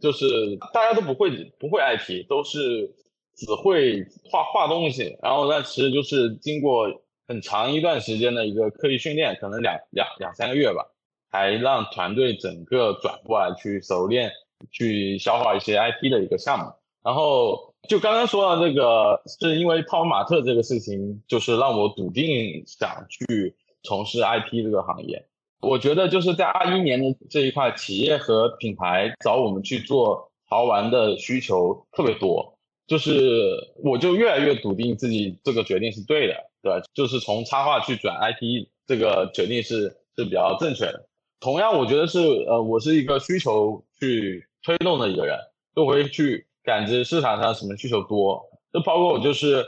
[0.00, 1.30] 就是大家都不会
[1.60, 2.96] 不会 IP，都是。
[3.36, 6.88] 只会画画东西，然后那其实就是经过
[7.30, 10.84] 很长一段时间的一个刻意训练，可能两两两三个月吧，
[11.30, 14.32] 才让团队整个转过来去熟练
[14.72, 16.64] 去消化一些 IP 的一个项目。
[17.04, 23.54] 然后就刚刚说到这个，是因为泡泡玛特这个事情，就是让我笃定想去
[23.84, 25.24] 从事 IP 这个行业。
[25.60, 32.58] 我觉得就是在二一年的这一块，企业和品牌找我们去做潮玩的需求特别多。
[32.88, 36.72] 就是我就越来越笃定自己这个决定是对的，对？
[36.94, 41.06] 就是从插画去转 IP 这个决定是是比较正确的。
[41.40, 45.38] 同样，我觉得是呃，我是一个需求去推动的一个人，
[45.74, 48.42] 就会去感知市场上什么需求多。
[48.72, 49.64] 就包括我就是，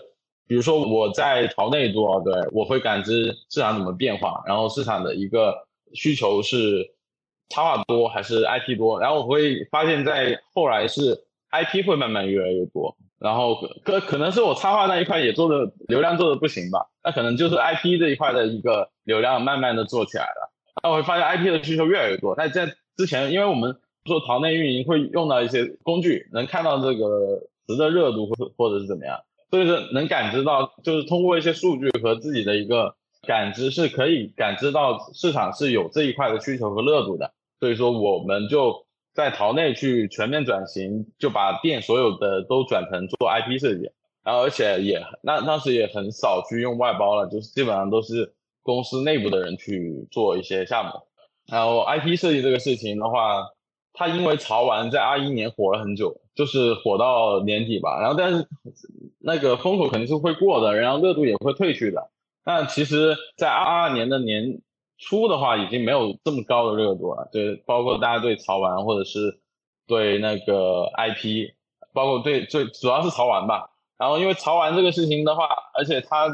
[0.46, 6.94] 比如说我在朝内做，对我会感知市场怎么变化，然后市场的一个需求是
[7.48, 12.96] 插画多还是 IP 多，然后我会发现，在后来是 IP 会慢慢越来越多。
[13.22, 13.54] 然后
[13.84, 20.52] 可可能是我插画那一块也做的流量做的不行吧，那可能就是 IP 这一块的一个流量慢慢的做起来了。
[20.82, 22.34] 那我会发现 IP 的需求越来越多。
[22.36, 29.20] 那在之前，因为我们做淘内运营会用到一些工具，能看到这个词的热度或或者是怎么样，
[29.52, 37.32] 所以说能感知到，就是通过一些数据和自己的一个感知是可以感知到市场是有这一块的需求和热度的。
[37.60, 38.81] 所以说我们就。
[39.14, 43.90] 在淘内去全面转型，就把店所有的都转成做 IP 设计，
[44.24, 48.32] 然后而且也那当时也很少去用外包了，就是基本上都是
[48.62, 50.92] 公司内部的人去做一些项目。
[51.46, 53.48] 然后 IP 设计这个事情的话，
[53.92, 58.46] 它因为潮玩在二一年火了很久，就是火到年底吧，然后但是
[59.18, 62.10] 那个风口肯定是会过的，然后热度也会退去的。
[62.44, 64.60] 但其实，在二二年的年。
[65.04, 69.40] 初的话已经没有这么高的热度了，对，包括大家对潮玩或者是
[69.88, 71.50] 对那个 IP，
[71.92, 73.70] 包括对最主要是潮玩吧。
[73.98, 76.28] 然后因为潮玩这个事情的话，而且它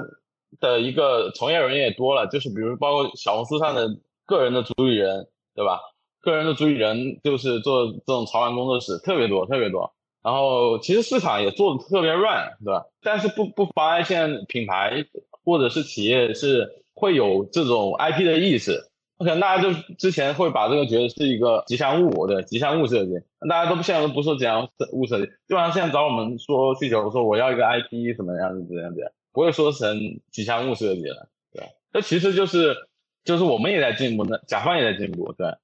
[0.61, 3.89] 的一个从业人员也多了，就是比如包括小红书上的
[4.27, 5.81] 个人的主理人，对吧？
[6.21, 9.95] 个人的主理人就是做这种潮玩工作室特别多特别多。
[10.23, 12.85] 然后其实市场也做的特别乱，对吧？
[13.03, 15.07] 但是不不妨碍现在品牌
[15.43, 16.75] 或者是企业是。
[16.99, 23.13] 会有这种 IP 的意识，可能大家就之前会把这个觉得是一个吉祥物，对吉祥物设计，
[23.49, 29.97] 大家都现在都不说吉祥物设计，基本上现在找我们说需求，说我要一个 IP 什么样子这样子，不会说成
[30.33, 32.75] 吉祥物设计了，对，这其实就是
[33.23, 35.57] 就是我们也在进步，那甲方也在进步，对，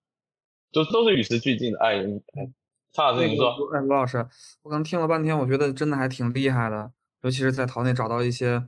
[0.70, 1.80] 就都是与时俱进的。
[1.80, 2.00] 哎，
[2.92, 4.24] 蔡老师你说，哎，罗老师，
[4.62, 8.62] 我刚听了半天，我觉得真的还挺厉害的，尤其是在淘内找到一些。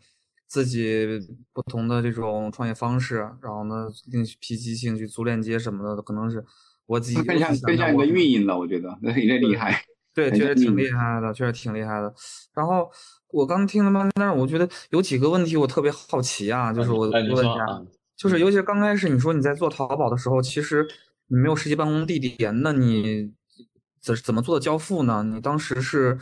[0.46, 1.06] 自己
[1.52, 6.44] 不同的这种创业方式，然后呢，另辟蹊径去租链接什么的，可能是
[6.86, 9.82] 我自己 更像更像一个运营了，我觉得那有点厉害。
[10.14, 12.14] 对， 确实挺厉害的，确实挺厉害的。
[12.54, 12.88] 然后
[13.32, 17.84] 我刚听了半天，但是我觉得有几个问题我特别好奇啊，就是我问一下，
[18.16, 20.86] 就是尤其是刚开始你说你在做淘宝的时候，其实
[21.26, 23.32] 你没有实际办公地点，那你
[24.00, 25.22] 怎怎么做的交付呢？
[25.24, 26.18] 你当时是？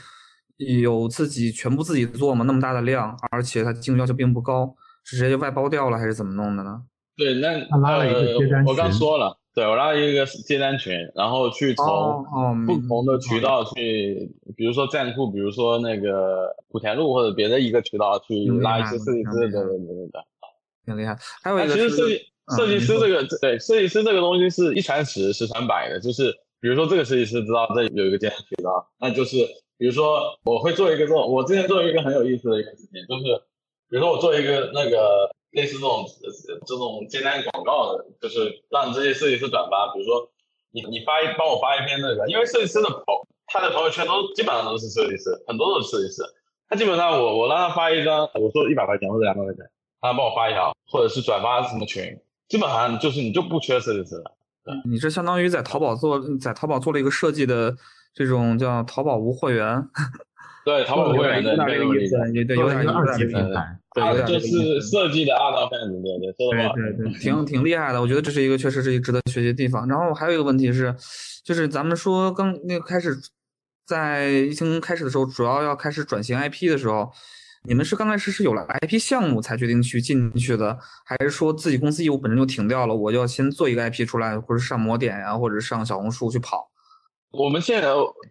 [0.56, 2.44] 有自己全部自己做吗？
[2.46, 4.74] 那么大的量，而且它技术要求并不高，
[5.04, 6.82] 是直接外包掉了还是怎么弄的呢？
[7.16, 8.66] 对，那拉了一个接单群。
[8.66, 12.24] 我刚说了，对我拉了一个接单群，然后去从
[12.66, 20.22] 不同的渠道去，比如说站库，比如说那个莆田路或者别的一个渠道去拉一些设计师的等等等等。
[20.84, 21.16] 挺厉害。
[21.42, 22.20] 还有一个，其实设计
[22.56, 29.36] 设计师这个，对设计师这个东西是一传十，十传百的，就是比如说这个设计师知道这有一个接单渠道，那就是。
[29.76, 33.24] 比如说，我会做一个这种，我之前做一个很有意思的一个事情，就是
[33.90, 36.04] 比如说我做一个那个类似这种
[36.66, 40.30] 这种简单广告的，就是让这些设计师转发，比如说
[40.70, 43.04] 你你发一帮我发一篇那个，因为设计师的朋
[43.46, 46.22] 他的朋友圈都基本上都是设计师，很多都是设计师，
[46.68, 49.64] 他基本上我我让他发一张，我说一百块钱或者两百块钱，
[50.00, 52.18] 他帮我发一条，或者是转发什么群，
[52.48, 54.32] 基本上就是你就不缺设计师了。
[54.86, 57.76] 你这相当于在淘宝做，在淘宝做了一个设计的
[58.14, 59.86] 这种叫淘宝无货源。
[60.64, 63.78] 对，淘宝无货源的有点这个意思，也对，有点一个二级平台。
[63.94, 68.00] 对，就是设计的二道贩子，对对，说的对对对，挺挺厉害的。
[68.00, 69.86] 我觉得这是一个确实是一个值得学习的地方。
[69.86, 70.94] 然后还有一个问题是，
[71.44, 73.14] 就是咱们说刚那个开始
[73.86, 77.12] 在疫情开始的时候，主要要开始转型 IP 的时候，
[77.68, 86.70] 你们是刚开始是有了 IP 项目才决定去进去的，还是说自己公司业务本身就停掉了，我就要先做一个 IP 出来，或者上模点呀，或者上小红书去跑？
[87.36, 87.88] 我们现在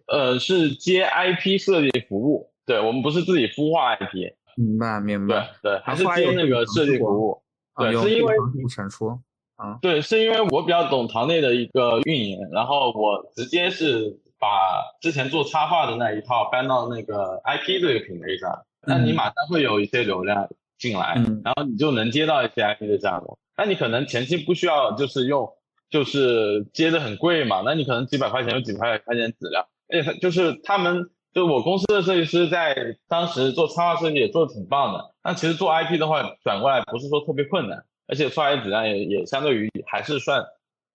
[0.08, 4.32] 呃是接 IP 设计服务，对我们不是自己孵化 IP。
[4.56, 7.42] 明白明白，对对，还是接那个设计服务。
[7.76, 8.36] 对，是因为
[8.68, 9.08] 产出
[9.56, 20.48] 啊，对，是因为我比较懂堂内的一个运营，然后我直接是把之前做插画的那一套搬到那个 IP 这个品类上，那你马上会有一些流量
[20.78, 23.36] 进来，然后你就能接到一些 IP 的项目。
[23.56, 25.48] 那你可能前期不需要就是用，
[25.94, 31.08] 就是接的很贵嘛，那你可能几百块钱有几百块钱质量，而且他就是他们。
[31.32, 40.46] 就我公司的设计师在当时做插画设计也做的挺棒的，那其实做 IP 的话转过来不是说特别困难，而且出来的质量也也相对于还是算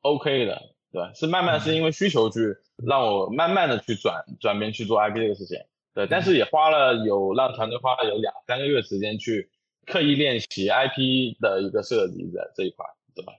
[0.02, 0.62] OK 的，
[0.94, 5.58] 对是慢慢是因为需求去让我慢慢的去转转变去做 IP 这个事情，
[5.94, 9.50] 对，但是也花了有让团队花了有两三个月时间去
[9.86, 13.34] 刻意练习 IP 的一个设计的这一块，对吧？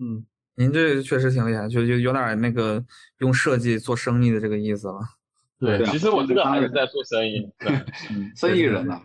[0.00, 0.26] 嗯，
[0.58, 2.84] 您这确实挺厉害，就就有点那个
[3.18, 4.98] 用设计做生意的这个意思了。
[5.60, 7.48] 对，其实我这个还是在做生意，
[8.36, 9.00] 生意人呐。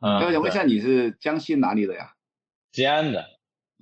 [0.00, 2.12] 嗯，我想问一下，你是江西哪里的呀？
[2.72, 3.24] 吉安的。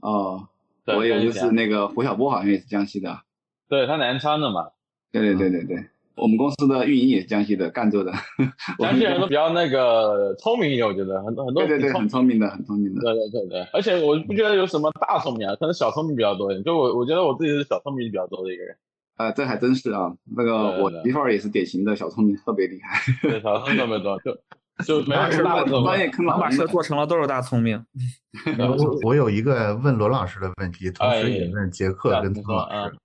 [0.00, 0.48] 哦，
[0.84, 3.22] 我也就是那个胡晓波，好像也是江西的。
[3.68, 4.70] 对他南昌的嘛。
[5.10, 8.12] 对对对对对，我们公司的运营也是江西的，赣州的。
[8.78, 11.66] 江西人都比较那个聪明一点，我觉得很多很多。
[11.66, 13.00] 对对对，很聪明的，很聪明的。
[13.00, 16.62] 对对对对，而且我不觉得有什么大聪明啊，可能小聪明比较多一点。
[16.64, 18.76] 就我我觉得我自己是小聪明比较多的一个人。
[19.16, 20.12] 啊，这还真是啊！
[20.36, 23.00] 那个我媳妇儿也是典型的小聪明，特别厉害。
[23.22, 24.36] 对，小聪明特别多，就
[24.84, 27.80] 就没事大专业坑老把事做成了都是大聪明。
[28.58, 32.96] 我我有一个问罗老师的问题，同时也问杰克跟汤老师，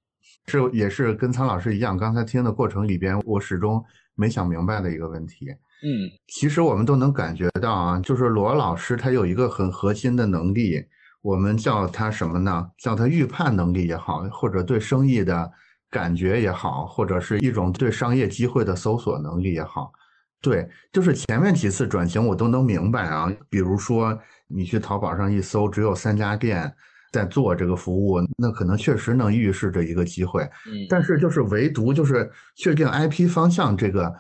[0.50, 3.84] 是也是跟苍老师一样，刚才听的过程里边，我始终
[4.16, 5.46] 没想明白的一个问题。
[5.84, 10.84] 嗯，其实我们都能感觉到啊，就是罗老师他有一个很核心的能力，
[11.22, 12.72] 我们叫他什么呢？
[12.80, 15.52] 叫他预判能力也好，或者对生意的。
[15.92, 19.92] 感觉也好，或者是一种对商业机会的搜索能力也好，
[20.40, 23.28] 对，就是前面几次转型我都能明白啊。
[23.50, 24.16] 比如说
[24.48, 26.72] 你去淘宝上一搜，只有三家店
[27.12, 30.44] 在做这个服务，那可能确实能预示着一个机会。
[30.44, 34.14] 嗯，但是就是唯独就是确定 IP 方向这个，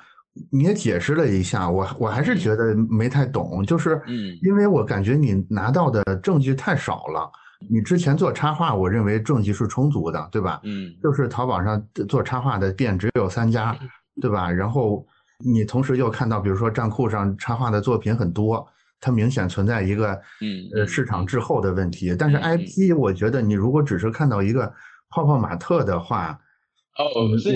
[0.51, 7.29] 你也解释了一下，我我还是觉得没太懂，就是嗯因为我感觉你拿到的证据太少了。
[7.69, 10.61] 你之前做插画，我认为证据是充足的，对吧？
[10.63, 13.77] 嗯，就是淘宝上做插画的店只有三家，
[14.21, 14.49] 对吧？
[14.49, 15.05] 然后
[15.43, 18.65] 你同时又看到，比如说站酷上插画的作品很多，
[18.99, 22.15] 它明显存在一个嗯呃市场滞后的问题。
[22.17, 24.73] 但是 IP，我觉得你如果只是看到一个
[25.09, 26.39] 泡泡玛特的话，
[26.97, 27.05] 哦，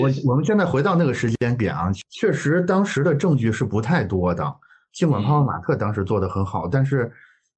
[0.00, 4.54] 我我们现在回到那个时间点啊，确实当时的证据是不太多的。
[4.92, 7.12] 尽管泡泡玛特当时做的很好，但是。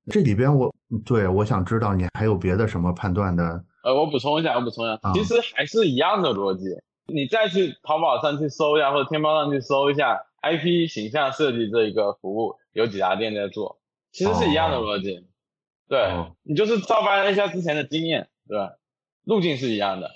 [0.08, 0.72] 这里边我
[1.04, 3.64] 对我想知道你还有别的什么判断的？
[3.82, 6.66] 呃，我补充一下，我补充一下，其实还是一样的逻辑。
[7.12, 13.80] 你再去淘宝上去搜一下，或者天猫上去搜一下 IP 形象设计这一个服务，有几家店在做，
[14.12, 15.26] 其实是一样的逻辑。
[15.88, 16.12] 对
[16.42, 18.74] 你就是照搬一下之前的经验，对吧？
[19.24, 20.10] 路径是一样的。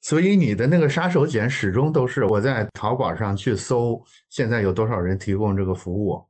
[0.00, 6.26] 所以你的那个杀手锏始终都是我在淘宝上去搜，现在有多少人提供这个服务？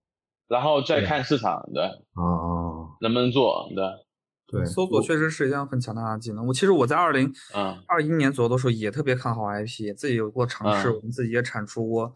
[0.47, 1.83] 然后再看市场，对，
[2.17, 6.47] 哦，能不能做，对，对，搜索确实是一项很强大的技能。
[6.47, 7.33] 我其实我在二零
[7.87, 12.15] 二一年左右的时候也特别看好 IP，自己有过尝试，我们自己也产出过，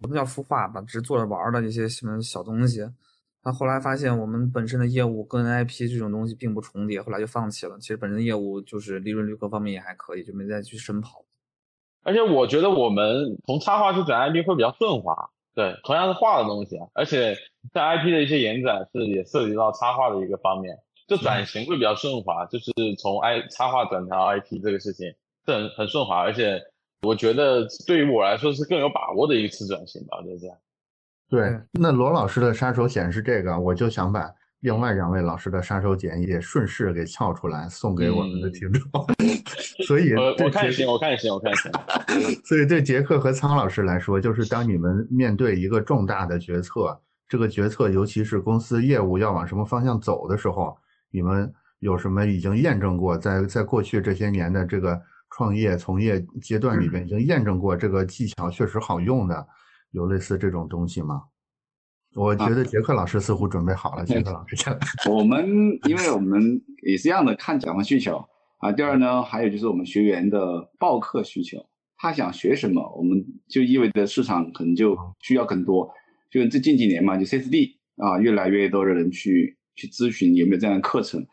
[0.00, 2.88] 不叫孵化吧，只是做着玩的一些什么小东西。
[3.42, 7.78] 但后来发现我们本身的业务跟 IP 这种东西并不重叠，后来就放弃了。
[7.78, 11.24] 其实本身业务就是利润率各方面也还可以，就没再去深跑。
[12.02, 15.30] 而且我觉得我们从插画去转 IP 会比较顺滑。
[15.54, 17.34] 对，同样是画的东西啊，而且
[17.72, 20.76] 在 IP 的一些延展是也涉及到插画的一个方面，
[21.08, 25.14] 就转型会比较顺滑，就是从 I 插画转到 IP 这个事情
[25.46, 26.60] 是很很顺滑，而且
[27.02, 30.56] 我觉得对于我来说是更有把握的一次转型吧，就是这样。
[31.28, 34.30] 对，那罗老师的杀手锏是这个，我就想把
[34.60, 38.82] 另外两位老师的杀手锏也顺势给撬出来，送给我们的听众。
[39.86, 41.70] 所以我我看行，我看行，我看行。
[42.46, 50.76] 所以对杰克和苍老师来说，就是当你们面对一个重大的决策，这个决策尤其是公司业务要往什么方向走的时候，
[51.10, 55.00] 你们有什么已经验证过，在在过去这些年的这个
[55.36, 59.46] 创业从业阶段里边，已经验证过这个技巧确实好用的，
[59.90, 61.24] 有类似这种东西吗？
[62.14, 64.06] 我觉得杰克老师似乎准备好了。
[64.06, 64.56] 杰克老师，
[65.10, 65.46] 我们
[65.86, 68.24] 因为我们也是一样的看甲方需求
[68.56, 68.72] 啊。
[68.72, 71.58] 第二呢，还有就是我们学员的报课需求，
[71.98, 75.92] 他想学什么，我们就意味着市场可能就需要更多。
[76.30, 81.26] 就这近几年嘛，就 CSD 啊，越来越多的人去去咨询有没有这样的课程。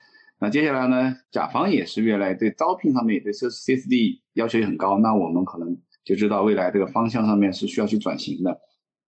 [0.44, 4.98] 那接下来呢，甲方也是越来对招聘上面也对 C CSD 要求也很高。
[4.98, 8.60] 那我们可能就知道未来这个方向上面是需要去转型的。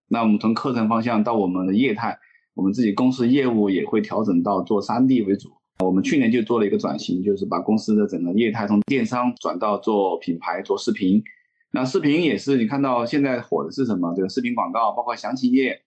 [0.08, 2.18] 那我们从课程方向到我们的业态，
[2.54, 5.50] 我们自己公司业务也会调整到做三 D 为主。
[5.80, 11.22] 我们去年就做了一个转型，就是把公司的整个业态从电商转到做品牌、做视频。
[11.70, 14.14] 那视频也是你看到现在火的是什么？
[14.16, 15.82] 这个视频广告，包括详情页，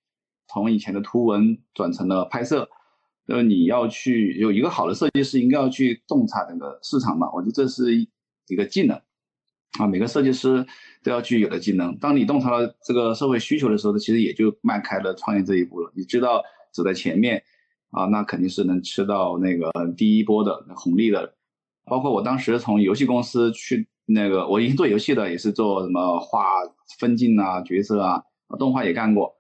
[0.48, 2.70] 从以前的图文转成了拍摄。
[3.30, 7.30] 呃，你要去有一个好的设计师，应该要去洞察整个市场嘛。
[7.34, 9.00] 我觉得这是一个技能
[9.80, 10.66] 啊，每个设计师。
[11.02, 11.98] 都要具有的技能。
[11.98, 15.90] 当你洞察了这个社会需求的时候，其实也就迈开了创业这一步了。
[15.96, 17.42] 你知道走在前面，
[17.92, 21.36] 啊，那肯定是能吃到那个第一波的红利的。
[21.86, 26.44] 包括我当时从游戏公司去那个，我已经做游戏的，也是做什么画
[27.00, 28.22] 分镜啊、角色啊，
[28.60, 29.38] 动画也干过。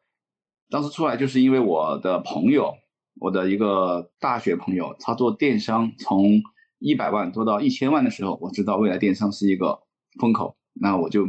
[0.69, 2.73] 当时出来就是因为我的朋友，
[3.19, 6.41] 我的一个大学朋友，他做电商，从
[6.79, 9.83] 一百万做到一千万的时候，我知道未来电商是一个
[10.19, 11.27] 风口，那我就。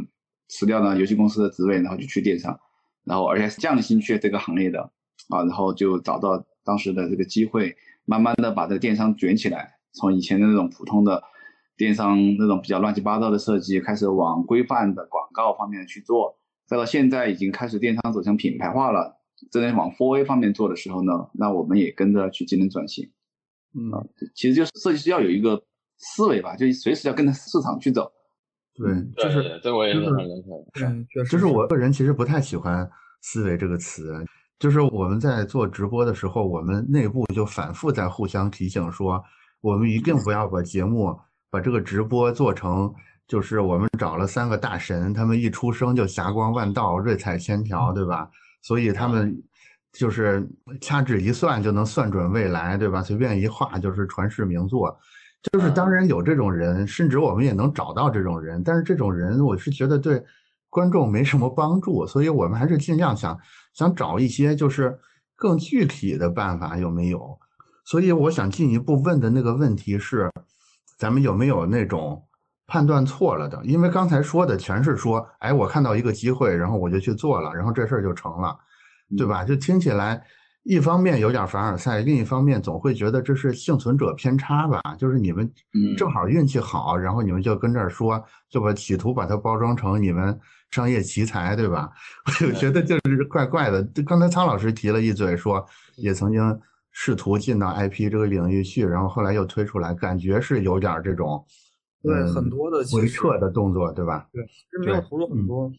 [0.53, 2.59] 辞掉了游戏公司的职位，然后就去电商，
[3.05, 4.81] 然后而且是降薪去这个行业的
[5.29, 7.73] 啊，然后就找到当时的这个机会，
[8.03, 11.23] 慢慢的把这个电商卷起来，从以前的那种普通的
[11.77, 16.37] 电商那种比较乱七八糟的设计，开始往规范的广告方面去做，
[16.67, 23.09] 再到现在已经开始电商走向品牌化了，正在往 4A 方面做的时候呢，那我们也跟着去进行转型。
[23.73, 23.89] 嗯，
[24.35, 25.63] 其实就是设计师要有一个
[25.97, 28.11] 思维吧，就随时要跟着市场去走。
[28.73, 31.23] 对，就是这我也很认可。
[31.29, 32.89] 就是我个人其实不太喜欢
[33.21, 34.25] “思维”这个词。
[34.59, 39.23] 就是我们在做直播的时候，我们内部就反复在互相提醒说，
[39.61, 41.17] 我们一定不要把节目、
[41.49, 42.93] 把这个直播做成，
[43.27, 48.29] 就是我们找了三个大神，他们一出生就霞光万道、瑞彩千条，对吧？
[48.61, 49.35] 所以他们
[49.91, 50.47] 就是
[50.79, 53.01] 掐指一算就能算准未来，对吧？
[53.01, 54.97] 随便一画就是传世名作。
[55.51, 60.23] 就是当然有这种人，甚至我们也能找到这种人，但是这种人我是觉得对
[60.69, 63.37] 观众没什么帮助，所以我们还是尽量想
[63.73, 64.99] 想找一些就是
[65.35, 67.39] 更具体的办法有没有？
[67.85, 70.29] 所以我想进一步问的那个问题是，
[70.99, 72.23] 咱们有没有那种
[72.71, 73.59] 判断错了的？
[73.65, 78.57] 因为刚才说的全是说，哎，我看到一个机会，然后我就去做了，然后这事儿就成了，
[79.17, 79.43] 对吧？
[79.43, 80.23] 就听起来。
[80.63, 84.79] 一方面有点凡尔赛，另一方面总会觉得这是幸存者偏差吧？
[84.97, 85.51] 就是你们
[85.97, 91.89] 正好运气好，然后你们就跟这儿说，就把企图把它包装成你们商业奇才，对吧？
[92.25, 93.83] 我就觉得就是怪怪的。
[94.05, 95.65] 刚才苍老师提了一嘴，说
[95.97, 96.59] 也曾经
[96.91, 101.43] 试图进到 IP 这个领域去，然后后来又推出来，感觉是有点这种
[102.03, 104.27] 对很多的回撤的动作，对吧？
[104.31, 105.71] 对，是没有投入很多。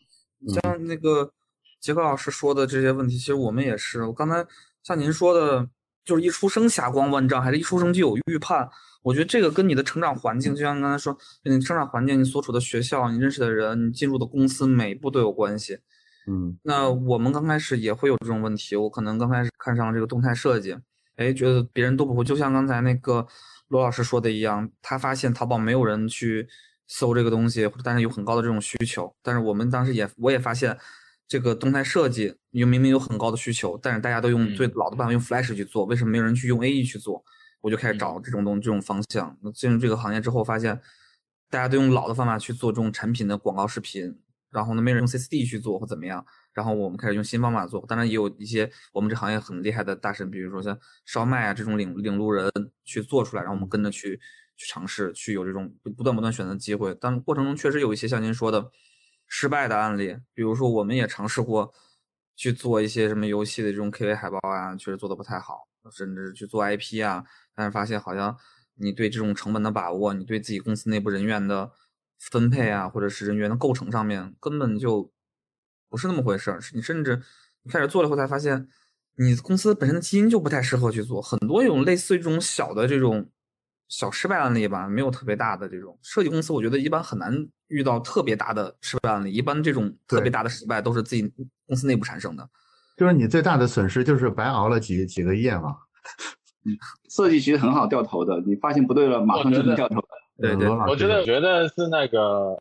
[0.49, 1.33] 像那个
[1.81, 4.05] 杰克老师说的这些问题，其实我们也是。
[4.05, 4.47] 我刚才。
[4.85, 5.69] 像您说的，
[6.05, 8.69] 就是一出生霞光万丈，还是一出生就有预判？
[9.05, 15.79] 我觉得这个跟你的成长环境，就像刚才说，你成长环境、你所处的学校、你认识的人、你进入的公司，每一步都有关系。
[16.27, 18.75] 嗯，那我们刚开始也会有这种问题。
[18.75, 20.77] 我可能刚开始看上了这个动态设计，
[21.15, 22.25] 哎，觉得别人都不会。
[22.25, 23.25] 就像刚才那个
[23.73, 26.47] 罗老师说的一样，他发现淘宝没有人去
[26.87, 29.13] 搜这个东西，但是有很高的这种需求。
[29.23, 30.79] 但是我们当时也，我也发现。
[31.29, 37.25] 这个动态设计，有明明有很高的需求，但是大家都用最老的办法，用 Flash 去做，为什么没有人去用 AE 去做？
[37.63, 39.35] 我就开始找这种东这种方向。
[39.55, 40.79] 进入这个行业之后，发现
[41.49, 44.15] 大家都用老的方法去做这种产品的广告视频，
[44.51, 46.23] 然后呢，没人用 CCD 去做或怎么样。
[46.53, 47.85] 然后我们开始用新方法做。
[47.87, 52.51] 当然也有一些我们这行业很厉害的大神，比如说像烧麦啊这种领领路人
[52.85, 54.21] 去做出来，然后我们跟着去
[54.57, 56.97] 去尝试，去有这种不断不断选择机会。
[57.01, 58.71] 但过程中确实有一些像您说的。
[59.35, 61.73] 失败的案例，比如说我们也尝试过
[62.37, 67.25] 去做一些什么游戏的这种 KV 海报啊，确实做的不太好，甚至去做 IP 啊，
[67.55, 68.37] 但是发现好像
[68.75, 71.73] 你对这种成本的把握，你对自己公司内部人员的
[72.19, 75.11] 分配啊，或者是人员的构成上面根本就
[75.93, 76.59] 不是那么回事儿。
[76.73, 77.21] 你甚至
[77.65, 78.67] 你开始做了以后才发现，
[79.19, 81.21] 你公司本身的基因就不太适合去做。
[81.21, 83.29] 很多有类似于这种小的这种
[83.89, 89.31] 小失败案例吧，没有特别大的这种设计公司，我觉得一般很难遇到特别大的失败案例。
[89.31, 91.31] 一般这种特别大的失败都是自己
[91.67, 92.49] 公司内部产生的。
[92.97, 95.77] 就是你最大的损失就是白熬了几几个夜嘛。
[97.11, 100.01] 设计其实很好掉头的，你发现不对了，马上就能掉头。
[100.39, 102.57] 对对，我觉得觉得是那个，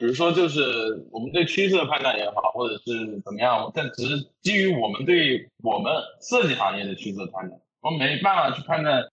[0.00, 5.92] 比如说就是我们对趋势的判断也好，或者是怎么样，但只是基于我们对我们
[6.22, 9.04] 设计行业的趋势的判断，我们没办法去判断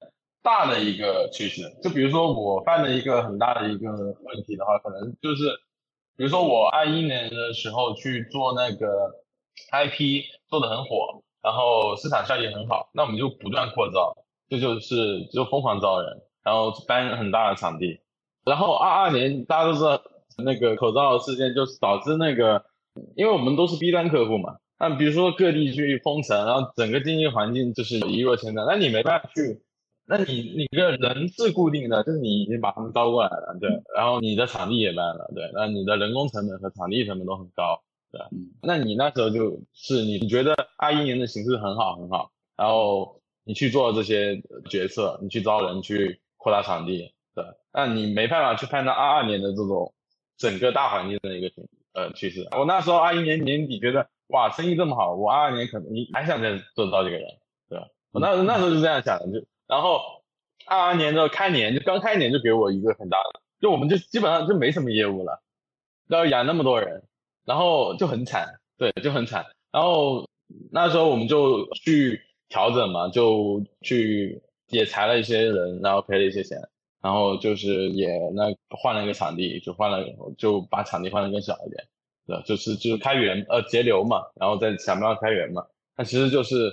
[0.42, 1.64] 大的一个趋势。
[1.84, 5.50] 就比如说我犯了一个很大的一个问题的话，可能就是，
[6.16, 8.88] 比如说我二一年的时候去做那个
[9.74, 14.16] IP 做的很火，然后市场效益很好，那我们就不断扩招。
[14.48, 18.00] 这就是就疯狂招人，然后搬很大的场地，
[18.46, 20.02] 然后二二年大家都知道
[20.44, 22.64] 那个口罩事件，就是导致那个，
[23.16, 29.62] 因为我们都是 B 端客户嘛，那比如说各地去封城，然后整个经济环境就是一落千丈，那你没办法去，
[30.06, 37.82] 那你你个人是固定的，就是你已经把他们招过来了，对，然后你的场地也搬了，对，那你的人工成本和场地成本都很高，
[38.12, 38.22] 对，
[38.62, 43.22] 那你那时候就是你觉得二一年的形势很好很好，然后。
[43.50, 49.94] 你去做这些决策，你去招人，去扩大场地，对，那你没办法去判断二二年的这种
[50.38, 51.52] 整个大环境的一个
[51.94, 52.48] 呃趋势。
[52.52, 57.28] 我那时候二一年年底觉得，哇，生意这么好，我二二年可能你还想再做招几个人，
[57.70, 57.88] 对吧？
[58.12, 60.02] 我那那时候就这样想的，就然后
[60.66, 65.42] 二二年的开年就刚开年就给我一个很大的，就我们就基本上就没什么业务了，
[66.08, 67.04] 要养那么多人，
[67.46, 69.46] 然后就很惨，对，就很惨。
[69.72, 70.30] 然后
[70.72, 72.22] 那时候我们就去。
[72.50, 76.58] 调整嘛，就去也裁了一些人，然后赔了一些钱，
[77.02, 80.06] 然后就是也那换了一个场地，就换了
[80.38, 81.88] 就把场地换的更小一点，
[82.26, 85.66] 对，就是就是开源呃节流嘛，然后再想办法开源嘛。
[85.95, 86.72] 那其实就是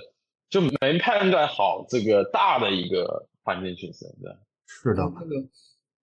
[0.49, 4.31] 就没判断好这个大的一个环境趋势，对。
[4.67, 5.35] 是的，那个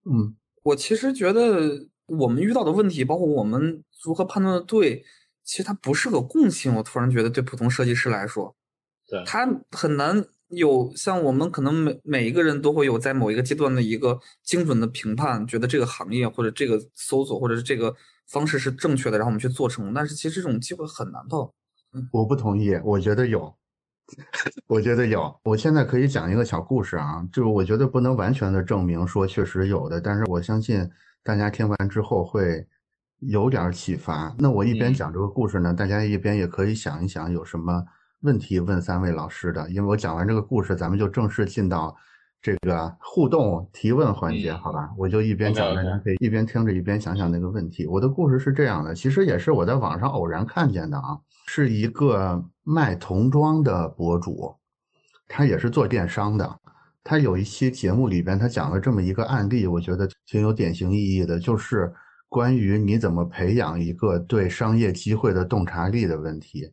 [0.06, 5.04] 嗯，我其实觉得我们遇到的问题，包括我们如何判断的对，
[5.44, 6.76] 其实它不是个共性。
[6.76, 8.56] 我突然觉得，对普通设计师来说。
[9.08, 17.96] 对他很难有像我们可能每每一个人都会有在某一个阶段的一个精准的评判，觉得这个行业或者这个搜索或者是这个
[18.28, 19.94] 方式是正确的，然后我们去做成。
[19.94, 21.38] 但是其实这种机会很难的。
[22.12, 23.54] 我不同意，我觉得有，
[24.68, 25.34] 我觉得有。
[25.44, 30.90] 我现在可以讲一个小故事啊，就是我觉得不能完全的证明说确实有的，但是我相信
[31.24, 32.68] 大家听完之后会
[33.20, 34.36] 有点启发。
[34.38, 37.86] 那我一边讲这个故事呢，大家一边也可以想一想有什么。
[38.22, 41.96] 问题问三位老师的，因为我讲完这个故事，咱们就正式进到
[42.42, 44.90] 这个互动提问环节，好吧？
[44.98, 47.86] 我就一边讲，大家可以一边听着一边想想那个问题。
[47.88, 54.56] 我的故事是这样的，其实也是我在网上偶然看见的啊，是一个卖童装的博主，
[55.28, 56.60] 他也是做电商的。
[57.04, 61.92] 他有一期节目里边，他讲了这么一个案例，我觉得挺有典型意义的，就是
[62.30, 66.72] 关于你怎么培养一个对商业机会的洞察力的问题。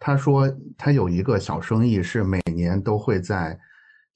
[0.00, 3.56] 他说，他有一个小生意是每年都会在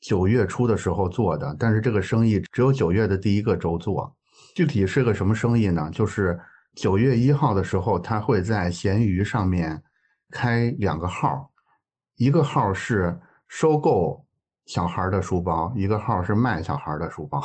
[0.01, 4.17] 九月初的时候做的，但是这个生意只有九月的第一个周做。
[4.55, 5.91] 具体是个什么生意呢？
[5.93, 6.41] 就是
[6.75, 9.83] 九月一号的时候，他会在闲鱼上面
[10.31, 11.51] 开两个号，
[12.17, 14.25] 一个号是收购
[14.65, 17.43] 小孩的书包，一个号是卖小孩的书包。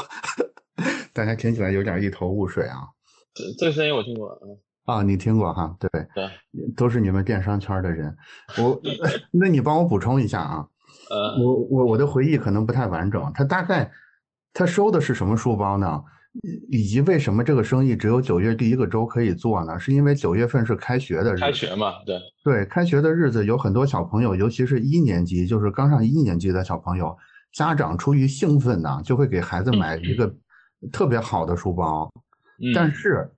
[1.11, 2.87] 大家听起来有点一头雾水啊。
[3.33, 4.57] 这这个声音我听过，嗯。
[4.89, 5.75] 啊，你听过哈？
[5.79, 6.29] 对，对，
[6.75, 8.15] 都是你们电商圈的人。
[8.57, 8.81] 我，
[9.31, 10.67] 那你帮我补充一下啊。
[11.09, 13.31] 呃，我我我的回忆可能不太完整。
[13.33, 13.91] 他大概
[14.53, 16.03] 他收的是什么书包呢？
[16.69, 19.79] 以及为什么这个生意只有九月第一个周可以做呢？
[19.79, 21.41] 是因为九月份是开学的日子。
[21.41, 22.19] 开学嘛，对。
[22.43, 27.17] 对，开学的日子有很多小朋友，尤其是一年级，就是刚上一年级的小朋友，
[27.53, 30.31] 家长出于兴奋呢，就会给孩子买一个
[30.91, 32.11] 特别好的书包。
[32.75, 33.29] 但是。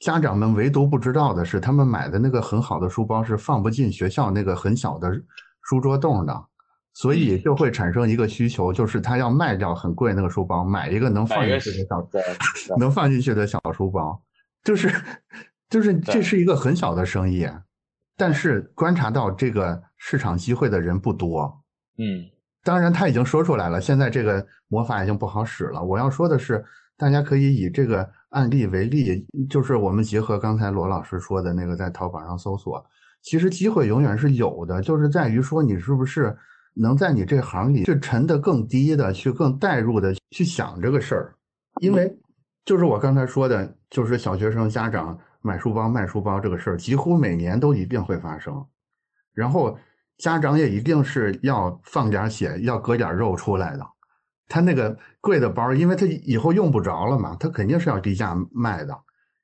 [0.00, 5.12] 家长们唯独不知道的是，他们买的那个很好的书包是放不进学校那个很小的
[5.62, 6.44] 书桌洞的，
[6.94, 12.08] 所以就会产生一个需求，就是他要卖掉很贵那个书包，买一个能放进去的小
[12.80, 14.18] 能放进去的小书包，
[14.64, 14.90] 就是
[15.68, 17.46] 就是这是一个很小的生意，
[18.16, 21.62] 但是观察到这个市场机会的人不多。
[21.98, 22.24] 嗯，
[22.64, 25.84] 当然他已经说出来了，现在这个魔法已经不好使了。
[25.84, 26.64] 我要说的是，
[26.96, 28.10] 大家可以以这个。
[28.30, 32.84] 案例为例，就是我们结合刚才罗老师说的那个，在淘宝上搜索，
[33.22, 36.36] 其实机会永远是有的，就是在于说你是不是
[36.74, 41.34] 能在你这行里去沉得更低的，去更带入的去想这个事儿。
[41.80, 42.16] 因为
[42.64, 48.64] 就是我刚才说的，就是小学生家长买书包卖书包这个事儿，几乎每年都一定会发生。
[49.32, 49.76] 然后
[50.18, 53.86] 家长也一定是要放点血，要割点肉出来的。
[54.50, 58.94] 他那个贵的包，因为他以后用不着了嘛，他肯定是要低价卖的。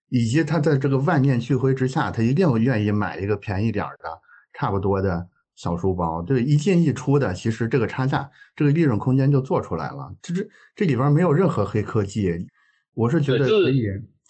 [0.09, 4.09] 以及他在这个万念俱灰之下，他一定愿意买一个便宜点的、
[4.53, 5.27] 差不多的
[5.57, 6.23] 小书包。
[6.23, 10.15] 这个一进一出的，其实这个差价，这个利润空间就做出来了。
[10.23, 12.47] 这这这里边没有任何黑科技，
[12.95, 13.85] 我是觉得可以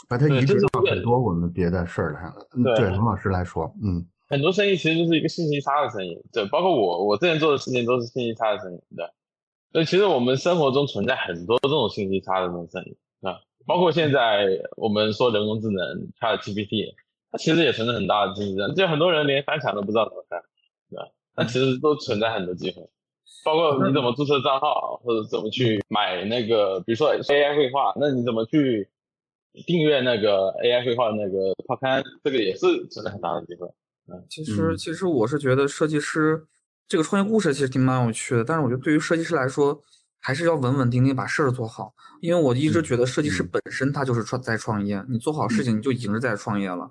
[0.08, 2.34] 把它移植到很多我们别的事儿上。
[2.74, 6.16] 对龙老师来说，嗯，很多生意其实就是一个信息差的生意。
[6.32, 8.80] 对，包括我，我之前做的事情都是信息差的生意。
[8.96, 9.04] 对，
[9.76, 13.36] 所以其实我们生活中存在很多这种信息差的这种生意啊。
[13.66, 15.84] 包括现在我们说人工智能
[16.18, 16.94] ，ChatGPT，
[17.30, 20.40] 它其实也存在很大的竞争，就很多人连翻墙都不知道怎么翻，
[20.88, 21.08] 对吧？
[21.36, 22.88] 那其实都存在很多机会，
[23.44, 28.88] 包括你怎么注册账号，或者怎么去买那个，比如说 AI 绘画，那你怎么去
[29.66, 33.68] 订阅那个 AI 绘画的那个套刊，这个也是存在很大的机会。
[34.08, 36.46] 嗯，其实其实我是觉得设计师
[36.88, 39.82] 这个创业故事其实挺蛮有趣的，但是我觉得对于设计师来说。
[40.18, 46.90] 还是要稳稳定定把事儿做好，因为我一直觉得设计师本身他就是创在创业，你做好事情你就已经是在创业了。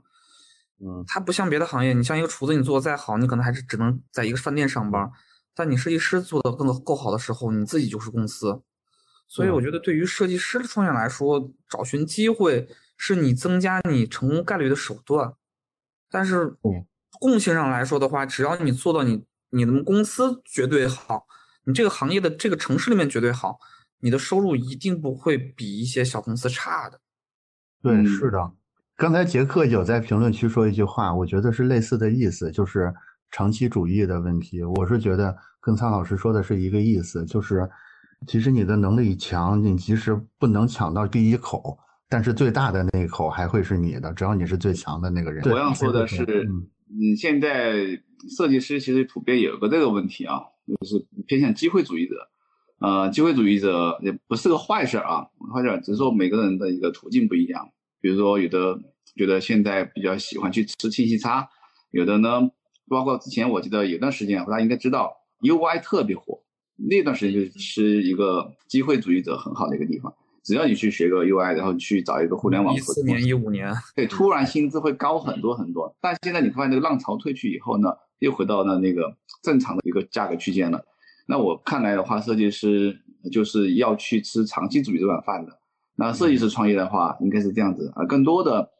[0.79, 5.11] 嗯，他不像别的行业，你像一个厨子，你做的再好，你可能还是只能在一个饭店上班。
[5.53, 8.61] 但你设计师做的更够好的时候，你自己就是公司。
[9.27, 15.33] 所以我觉得对于设计师的创业来说，找寻机会是你增加你成功概率的手段。
[16.09, 16.55] 但是
[17.19, 21.25] 共性上来说的话，只要你做到你你们公司绝对好。
[21.63, 23.57] 你这个行业的这个城市里面绝对好，
[24.01, 26.99] 你的收入一定不会比一些小公司差的。
[27.81, 28.51] 对，是的。
[28.97, 32.93] 刚才杰克有在评论区说一句话，我觉得是类似的意思，就是
[33.31, 34.61] 长期主义的问题。
[34.63, 37.67] 我是觉得跟苍老师说的是一个意思，就是
[38.27, 41.77] 其实你的能力强，你即使不能抢到第一口，
[42.07, 45.43] 但是最大的那一口还会是你的，只要你是最强的那个人。
[45.51, 48.01] 我要说的是，嗯，嗯现在
[48.35, 50.41] 设计师其实普遍有个这个问题啊。
[50.67, 52.15] 就是偏向机会主义者，
[52.79, 57.69] 呃，机会主义者也不是个坏事啊，坏事只是说每个人的一个途径不一样。
[58.01, 58.75] 比如说，有的
[59.15, 61.47] 觉得现在比较喜欢去吃信息差，
[61.91, 62.49] 有的呢，
[62.87, 66.41] 包括之前我记得有段时间，大家应该知道，UI 特别火，
[66.77, 70.15] 那段时间就是一个机会主义者很好的一个地方。
[70.45, 75.93] 只要你去学个 UI，然后去找一个互联网，一四年、一五年，对，突然薪资会高很多很多。
[75.99, 77.89] 但现在你发现这个浪潮退去以后呢？
[78.19, 80.85] 又回到了那个正常的一个价格区间了。
[81.27, 82.97] 那我看来的话，设计师
[83.29, 85.59] 就是要去吃长期主义这碗饭的。
[85.97, 88.05] 那设计师创业的话，应该是这样子啊。
[88.05, 88.71] 更多的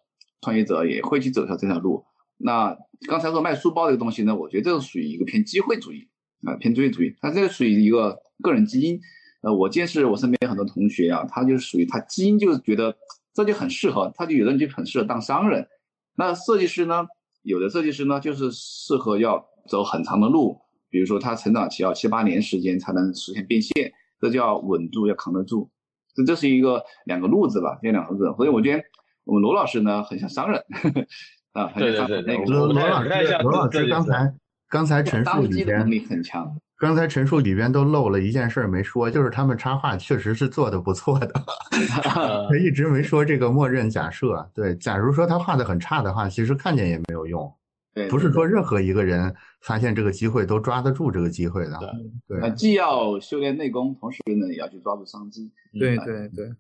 [0.42, 2.06] 创业者也会去走上这条路。
[2.38, 2.78] 那
[3.10, 6.08] 刚才说卖书包这个东西呢，我觉得这是属于一个偏机会主义
[6.46, 7.14] 啊，偏机会主义。
[7.20, 9.02] 它这个属于一个个人基因。
[9.46, 12.98] 呃，我见识我身边很多同学啊，他就是属于他基因就是觉得
[13.32, 15.68] 这就很适合，他就有的人就很适合当商人。
[16.16, 17.06] 那设计师呢？
[17.44, 20.60] 有的设计师呢，就是适合要走很长的路，
[20.90, 25.70] 比如说他成长期要七八年时间才能实现变现，这叫稳住，要扛得住。
[26.16, 28.34] 这这是一个两个路子吧，这两个路子。
[28.36, 28.84] 所以我觉得
[29.26, 30.60] 我们罗老师呢，很像商人
[31.54, 33.10] 啊，对对对，那个罗老师，
[33.44, 34.34] 罗老师刚才
[34.68, 36.58] 刚才陈述里边能力很强。
[36.78, 41.34] 刚才陈述里边都漏了一件事没说，就是他们插画确实是做的不错的，
[42.04, 44.50] 他一直没说这个默认假设。
[44.54, 47.50] 对，假如说他画的很差的话，其实看见也没有用。
[47.94, 51.80] 对，不是说任何一个人发现这个机会都抓得住这个机会的。
[52.28, 55.50] 对，对，既要修炼内功，同时呢也要去抓住商机。
[55.80, 56.54] 对对对，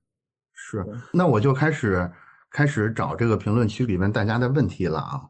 [0.53, 0.85] 是。
[1.11, 2.09] 那我就开始
[2.49, 5.23] 开始找这个评论区里面大家的问题了啊。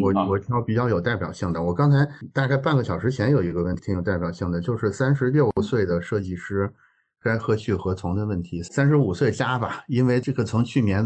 [0.00, 1.62] 我我挑比较有代表性的。
[1.62, 6.72] 我刚才大概半个小时前有一个问题挺有代表性的，就是三十六岁的设计师
[7.20, 8.62] 该何去何从的问题。
[8.62, 11.04] 三十五岁加吧，因为这个从去年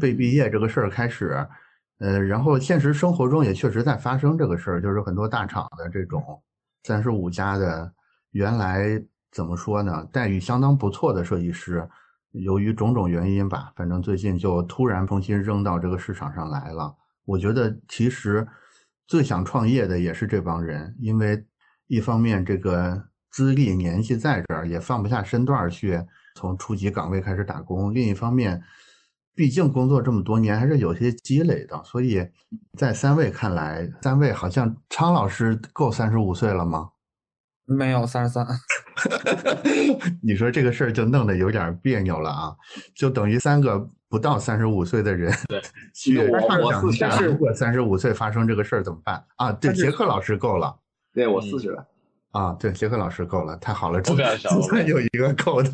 [0.00, 1.46] 被毕业这个事儿开始，
[1.98, 6.42] 呃，然后现实生活中也确实在发生这个事儿，就是很多大厂的这种
[6.84, 7.92] 三十五加的，
[8.30, 11.86] 原来怎么说呢，待遇相当不错的设计师，
[12.32, 16.94] 由于种种原因吧，反正最近就突然重新扔到这个市场上来了。
[17.24, 18.46] 我觉得其实
[19.06, 21.44] 最想创业的也是这帮人，因为
[21.86, 26.00] 一方面这个资历年纪在这儿，也放不下身段去
[26.34, 28.62] 从初级岗位开始打工；另一方面，
[29.34, 31.82] 毕竟工作这么多年，还是有些积累的。
[31.84, 32.26] 所以
[32.78, 36.90] 在三位看来，三位好像昌老师够三十五岁了吗？
[37.66, 38.46] 没有，三十三。
[40.22, 42.54] 你说这个事儿就弄得有点别扭了啊！
[42.94, 43.88] 就等于三个。
[44.06, 45.60] 不到三十五岁的人，对，
[45.92, 49.50] 去我想如果三十五岁发生这个事儿怎么办啊？
[49.50, 50.72] 对，杰克老师够了，
[51.12, 51.84] 对我四十了
[52.30, 54.16] 啊，对，杰克老师够了，太好了，总
[54.62, 55.68] 算有一个够的。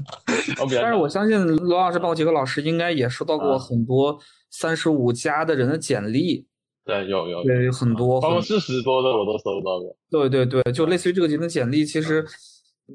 [0.70, 4.18] 但是我相信罗老师包括杰克老师应该也收到过很多
[4.48, 6.46] 三十五加的人的简历，
[6.84, 9.96] 对，有有对，有很多，包括四十多的我都收到过。
[10.10, 12.26] 对对对，就类似于这个级的简历，其实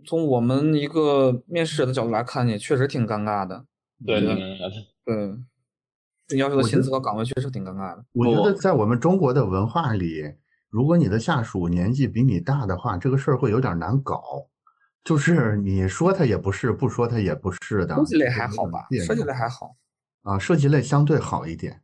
[0.05, 3.65] 从我们一个面试者的角度来看，也确实挺尴尬的。
[4.05, 5.37] 对对对，
[6.27, 8.03] 对，要求的薪资和岗位确实挺尴尬的。
[8.13, 10.23] 我觉得在我们中国的文化里，
[10.69, 14.21] 如果你的下属年纪比你大的话，这个事儿会有点难搞。
[15.03, 17.95] 就是你说他也不是，不说他也不是的。
[17.95, 18.87] 设计类还好吧？
[19.05, 19.77] 设计类还好
[20.23, 21.79] 啊，设计类相对好一点。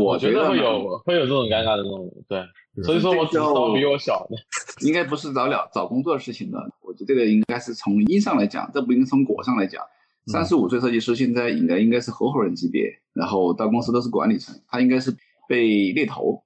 [0.00, 2.42] 我觉得会有会有这种尴尬的那种，对。
[2.84, 4.36] 所以说我只找比我小的，
[4.86, 6.58] 应该不是找了找工作的事情的。
[6.80, 9.82] 我觉得这个应该是从因上来讲，这不应该从果上来讲。
[10.26, 15.14] 三十五岁设计师现在应该应该是合伙人级别，然后到公司都是管理层，他应该是
[15.48, 16.42] 被猎头。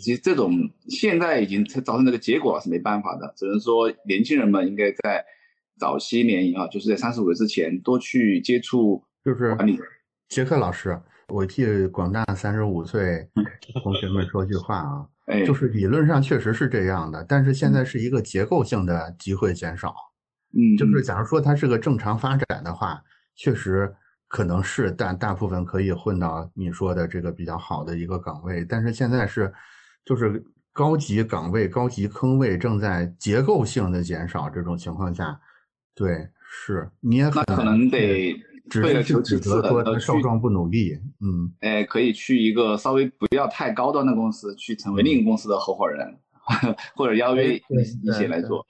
[0.00, 0.52] 其实这种
[0.88, 5.24] 现在已经造成这个结果是没办法的，只能说年轻人们应该在
[5.78, 9.78] 早些年啊，就是在三十五岁之前多去接触，就是管理。
[10.28, 13.28] 杰克老师，我替广大三十五岁
[13.82, 15.06] 同学们说句话啊。
[15.44, 19.92] 就是理论上确实是这样的，但是现在是一个结构性的机会减少。
[20.52, 23.02] 嗯，就是假如说它是个正常发展的话，
[23.34, 23.92] 确实
[24.28, 28.64] 可能是，但大部分可以混到你说的这个比较好的一个岗位。
[28.64, 29.52] 但是现在是，
[30.04, 35.40] 就是高级岗位、高级坑位正在结构性的减少这种情况下，
[35.92, 38.32] 对，是你也可能得。
[38.82, 46.18] 为了求指责说他少壮不努力，嗯，哎，可以去一个稍微不要太高端的公司，去成为另一个公司的合伙人，
[46.96, 48.66] 或者邀约一起来做，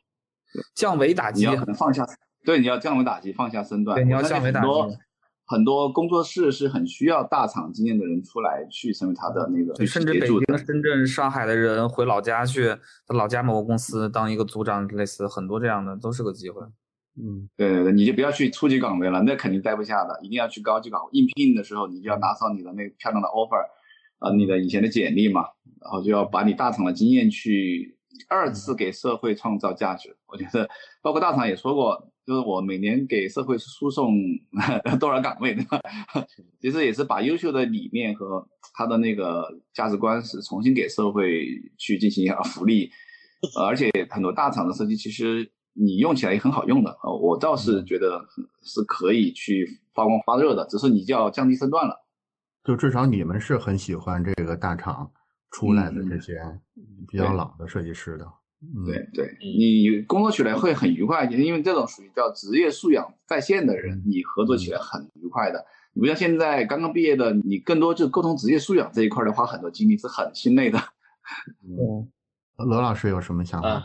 [0.75, 1.41] 降维打击。
[1.41, 2.07] 你要可能放下，
[2.45, 3.97] 对，你要降维打击，放下身段。
[3.97, 4.67] 对，你要降维打击。
[4.67, 4.99] 很多
[5.49, 12.77] 很多工作室是很需要大厂经验的人出来去成为他的那个，甚至北京、深圳、上海的人回老家去，
[13.15, 16.61] 老家某个公司当一个组长，类似很多这样的都是个机会。
[17.19, 21.09] 嗯，对对对，你就不要去初级岗位了，那肯定待不下的，一定要去高级岗位。
[21.13, 23.65] 应聘的时候，你就要打扫你的那漂亮的 offer，
[24.19, 25.47] 啊，你的以前的简历嘛，
[25.81, 27.97] 然后就要把你大厂的经验去
[28.29, 30.15] 二次给社会创造价值。
[30.27, 30.69] 我觉得，
[31.01, 34.15] 包括大厂也说过，就是我每年给社会输送
[35.01, 35.81] 多少岗位，对吧？
[36.61, 41.47] 其实也是把优秀的理念和他的那个价值观是重新给社会
[41.79, 42.91] 去进行一下福利，
[43.59, 45.51] 而且很多大厂的设计其实。
[45.79, 48.25] 你用起来也很好用的啊，我倒是觉得
[48.63, 52.05] 是可以去发光发热的，只是你就要降低身段了。
[52.65, 55.13] 就至少你们是很喜欢这个大厂
[55.51, 56.41] 出来的这些
[57.07, 58.27] 比较老的设计师的。
[58.87, 65.65] 对对，你工作起来会很愉快，因为这种属于叫职业素养在线的人，你合作起来很愉快的。
[65.93, 70.79] 你不像现在刚刚毕业的，你更多就沟通职业素养这一块的花很多精力是很心累的。
[71.63, 72.09] 嗯，
[72.67, 73.85] 罗老师有什么想法？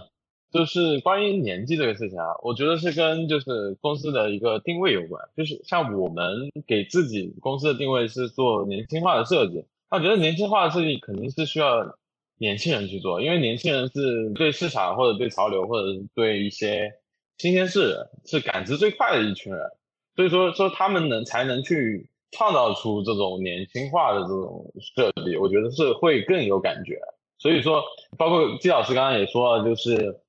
[0.51, 5.23] 就是关于年纪这个事情啊，我觉得是跟就是公司的一个定位有关。
[5.37, 11.95] 就是像我们给自己公司的定位是做年轻化的设计，那觉得年轻化的设计肯定是需要
[12.37, 16.91] 年轻人去做，因为年轻人是对市场或者对潮流或者对一些
[17.37, 19.61] 新鲜事是感知最快的一群人，
[20.17, 26.99] 所以说说他们能才能去创造出这种年轻化的这种设计，我觉得是会更有感觉。
[27.37, 27.81] 所以说，
[28.17, 30.19] 包括季老师刚刚也说了，就是。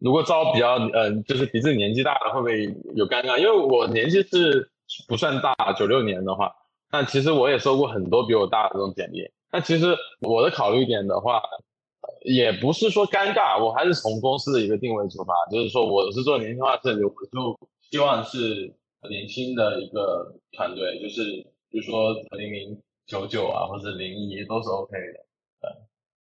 [0.00, 2.64] 如果招比较嗯，就是比自己年纪大的，会不会
[2.96, 3.38] 有尴尬？
[3.38, 4.70] 因为我年纪是
[5.06, 6.50] 不算大，九六年的话，
[6.90, 9.30] 那其实我也收过很多比我大的这种简历。
[9.52, 11.42] 那其实我的考虑点的话，
[12.24, 17.58] 也不是说尴尬，我还是从公司的一个定位出发，就是说我是做年轻化设计，我就
[17.90, 18.72] 希望是
[19.10, 21.24] 年轻的一个团队，就是
[21.70, 25.29] 比如说零零九九啊，或者零一都是 OK 的。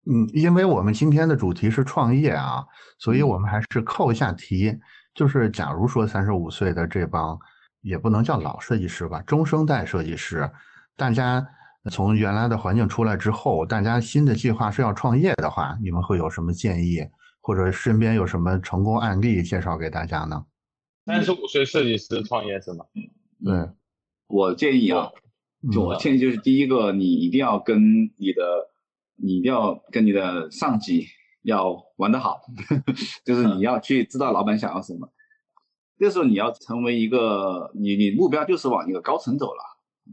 [0.08, 2.64] 嗯，因为我们今天的主题是创业啊，
[3.00, 4.72] 所以我们还是扣一下题，
[5.16, 7.36] 就是假如说三十五岁的这帮，
[7.82, 10.48] 也不能叫老设计师吧，中生代设计师，
[10.96, 11.44] 大家
[11.90, 17.00] 从原来的环境出来之后，大家新的计划是要创业的话，你们会有什么建议，
[17.42, 20.46] 或者身边有什么成功案例介绍给大家呢？
[21.08, 22.86] 三十五岁设计师创业是吗？
[23.44, 23.72] 对，
[24.28, 25.10] 我建议啊，
[25.72, 27.82] 就我建议就是第一个，你一定要跟
[28.18, 28.70] 你的。
[29.18, 31.06] 你一定要跟你的上级
[31.44, 32.42] 要玩得好，
[33.26, 35.10] 就是你要去知道老板想要什么。
[35.98, 39.62] 这时候你要成为一个，你你目标就是往一个高层走了。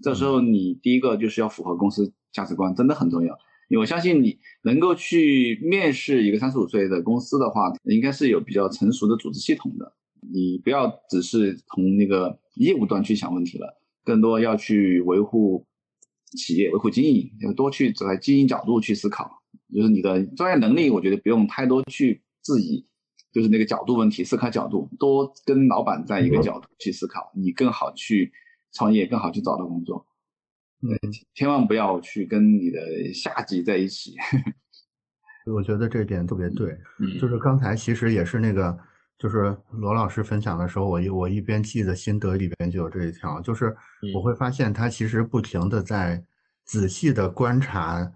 [0.00, 3.36] 这时候你第一个就是要符合公司价值观，真的很重要。
[3.78, 9.94] 我相信你能够去面试一个三十五岁的公司的话，应该是有比较成熟的组织系统的。
[10.32, 15.66] 你不要只是从那个业务端去想问题了，更多要去维护。
[16.36, 19.30] 企业维护经营，要多去在经营角度去思考，
[19.74, 22.86] 就是你的专业能力，我觉得不用太多去质疑，
[23.32, 28.32] 就是那个角度问题，思考角度，多跟老板在一个角度去思考，你更好去
[28.72, 30.06] 创业，更好去找到工作。
[31.34, 34.14] 千万不要去跟你的下级在一起。
[35.46, 38.76] 我觉得这点特别对，嗯就是刚才其实也是那个，
[39.22, 43.72] 就是罗老师分享的时候，我一我一边记的心得里边就有这一条，就是
[44.12, 46.20] 我会发现他其实不停的在
[46.64, 48.12] 仔细的观察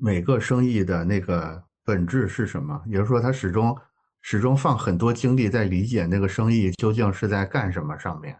[0.00, 3.76] 每个生意的那个本质是什么，也就是说他始终
[4.22, 8.34] 始终放很多精力在理解那个生意究竟是在干什么上面。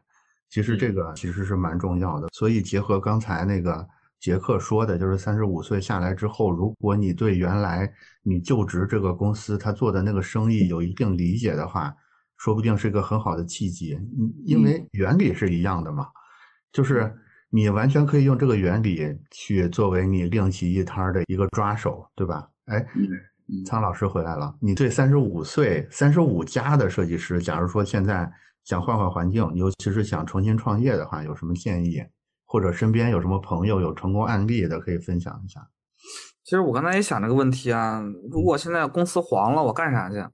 [0.49, 3.87] 其实这个其实是蛮重要的，所以结合刚才那个
[4.21, 7.91] 杰克说的，就是三十五岁下来之后，如果你对原来
[8.23, 11.95] 你就职这个公司他做的那个生意有一定理解的话，
[12.37, 13.95] 说不定是一个很好的契机。
[13.95, 16.07] 嗯，因为原理是一样的嘛，
[16.73, 17.15] 就是
[17.51, 22.49] 你完全可以用这个原理去作为你另起一摊的一个抓手，对吧？
[22.67, 22.85] 哎，
[23.67, 28.31] 苍老师回来了，你对三十五岁、三十五加的设计师，假如说现在。
[28.65, 32.03] 想换换环境，尤其是想重新创业的话，有什么建议？
[32.51, 35.69] 或者身边有什么朋友有成功案例的，可以分享一下。
[36.43, 40.25] 其实我刚才也想这个问题啊，如果现在公司黄了，我干啥去？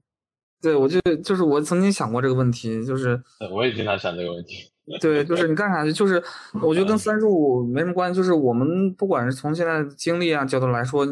[0.61, 3.21] 对我就就是我曾经想过这个问题，就是
[3.53, 4.71] 我也经常想这个问题。
[5.01, 5.91] 对，就是你干啥去？
[5.91, 6.23] 就是
[6.61, 11.05] 我觉得跟三十五没什么关系，就是我们不管是从现在经历啊角度来说，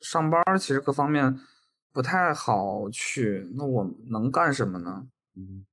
[0.00, 1.38] 上班其实各方面
[1.92, 5.06] 不太好去，那我能干什么呢？
[5.36, 5.64] 嗯。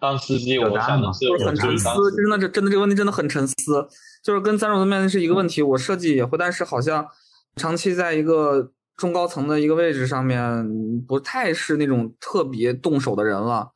[0.00, 3.88] 当司机，我想的是就是很沉思，真的，这真的这个问题真的很沉思。
[4.22, 7.06] 就是跟三十五面临是一个问题，我设计也会，但是好像
[7.56, 10.68] 长期在一个中高层的一个位置上面，
[11.06, 13.70] 不太是那种特别动手的人了。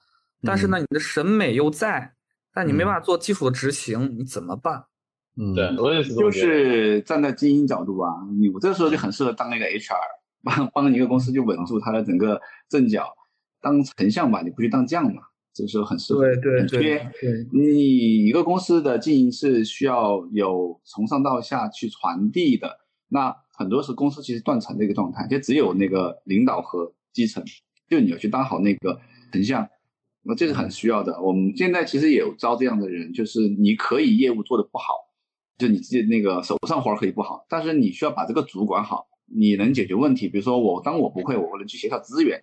[0.45, 2.15] 但是呢，你的审美又在，
[2.53, 4.85] 但你没办法做基础的执行，你怎么办？
[5.37, 6.15] 嗯，对，我也是。
[6.15, 8.07] 就是站在精英角度吧，
[8.39, 9.97] 你我这时候就很适合当那个 HR，
[10.43, 13.09] 帮帮一个公司就稳住它的整个阵脚，
[13.61, 15.23] 当丞相吧，你不去当将嘛。
[15.55, 22.79] 这个时候很适合，对对对，对你一个公司的经营是需要有从上到下去传递的。
[23.09, 27.45] 那很多是公司其实断层的一个状态，就只有那个领导和基层，
[27.87, 28.99] 就你要去当好那个
[29.31, 29.69] 丞相，
[30.23, 31.21] 那这是很需要的。
[31.21, 34.95] 我们现在其实也有招这样的人，就是你可以业务做的不好，
[35.59, 40.29] 就你自己那个手上活可以不好，但是你需要把这个主管好，你能解决问题。
[40.29, 42.41] 比如说我当我不会，我能去协调资源。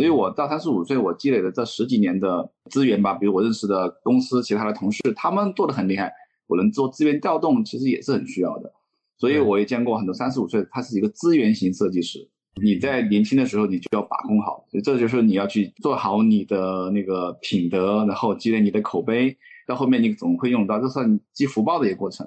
[0.00, 6.10] 所以我到三十五岁，我积累了这十几年的资源吧，比如我认识的公司其他的同事，他们做的很厉害，
[6.46, 8.72] 我能做资源调动，其实也是很需要的。
[9.18, 12.26] 所以我也见过很多三十五岁，他是一个资源型设计师。
[12.62, 19.36] 你在年轻的时候，你就要把控好，所以这就是你要去做好你的那个品德，然后积累你的口碑，
[19.66, 22.26] 到后面你总会用到，这算积福报的一个过程。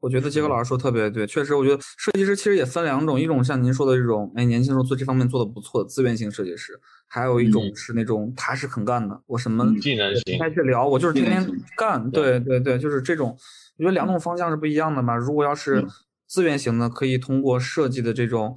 [0.00, 11.44] 我觉得杰克老师说特别对，确实，我觉得设计师其实也分两种，一种像您说的这种，哎，年轻时候做这方面做的不错的资源型设计师，还有一种是那种踏实肯干的，我什么技能型，开去聊，我就是天天
[11.76, 13.36] 干，对对对，就是这种，
[13.76, 15.16] 我觉得两种方向是不一样的嘛。
[15.16, 15.84] 如果要是
[16.28, 18.56] 资源型的，可以通过设计的这种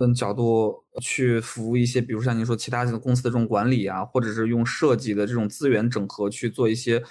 [0.00, 7.02] 嗯角度去服务一些，比如像您说其他的公司的这种管理啊，或者是用设计的这种资源整合去做一些，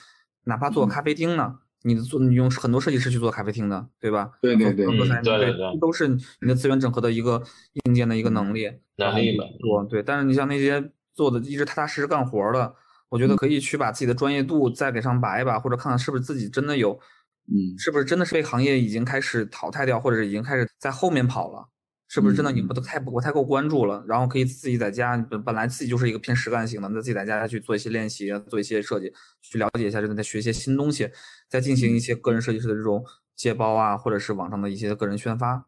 [0.45, 1.59] 哪怕做咖啡厅呢。
[1.83, 4.31] 你的做你用很多设计师去做咖啡厅的，对吧？
[4.41, 7.41] 对对对，对对对，都是你的资源整合的一个
[7.85, 10.01] 硬件的一个能力能力多对。
[10.01, 12.73] 但是你像那些做的一直踏踏实实干活的，
[13.09, 16.99] 我觉得可以去把自己的专业度再给上拔一拔，或者看看是不是自己真的有，
[17.47, 21.69] 嗯，是不是真的是被行业已经开始淘汰掉，或者是已经开始在后面跑了。
[22.09, 24.01] 是不是真的你不太不太够关注了？
[24.07, 29.11] 然后可以自己在家，本本来自己就是一个偏实干型的，那自己在家去做一些练习，做一些设计，
[29.41, 31.09] 去了解一下，真的在学一些新东西，
[31.49, 33.03] 再进行一些个人设计师的这种
[33.35, 35.67] 接包啊，或者是网上的一些个人宣发。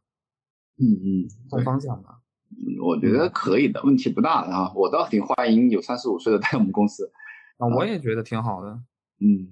[0.77, 2.21] 嗯嗯，换方向吧。
[2.51, 4.71] 嗯，我觉得可以的，问题不大啊。
[4.73, 7.11] 我倒挺欢迎有三十五岁的在我们公司。
[7.57, 8.79] 啊，我也觉得挺好的。
[9.19, 9.51] 嗯，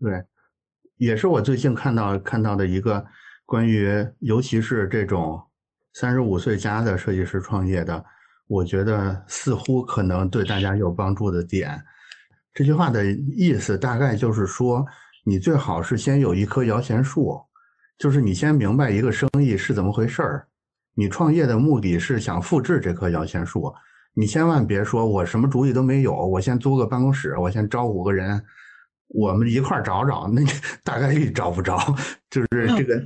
[0.00, 0.24] 对，
[0.96, 3.06] 也是我最近看到看到的一个
[3.44, 5.40] 关于，尤其是这种。
[5.98, 8.04] 三十五岁加的设计师创业的，
[8.48, 11.82] 我觉得似乎可能对大家有帮助的点。
[12.52, 13.02] 这句话的
[13.34, 14.84] 意思大概就是说，
[15.24, 17.40] 你最好是先有一棵摇钱树，
[17.96, 20.46] 就是你先明白一个生意是怎么回事儿。
[20.94, 23.74] 你创业的目的是想复制这棵摇钱树，
[24.12, 28.44] 你千万别说我什么主意都没有，我先租个办公室，我先招五个人，
[29.08, 30.42] 我们一块儿找找，那
[30.84, 31.78] 大概率找不着，
[32.28, 33.02] 就是这个。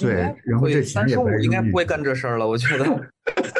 [0.00, 2.84] 对，然后这三十五应该不会干这事儿了，我觉得。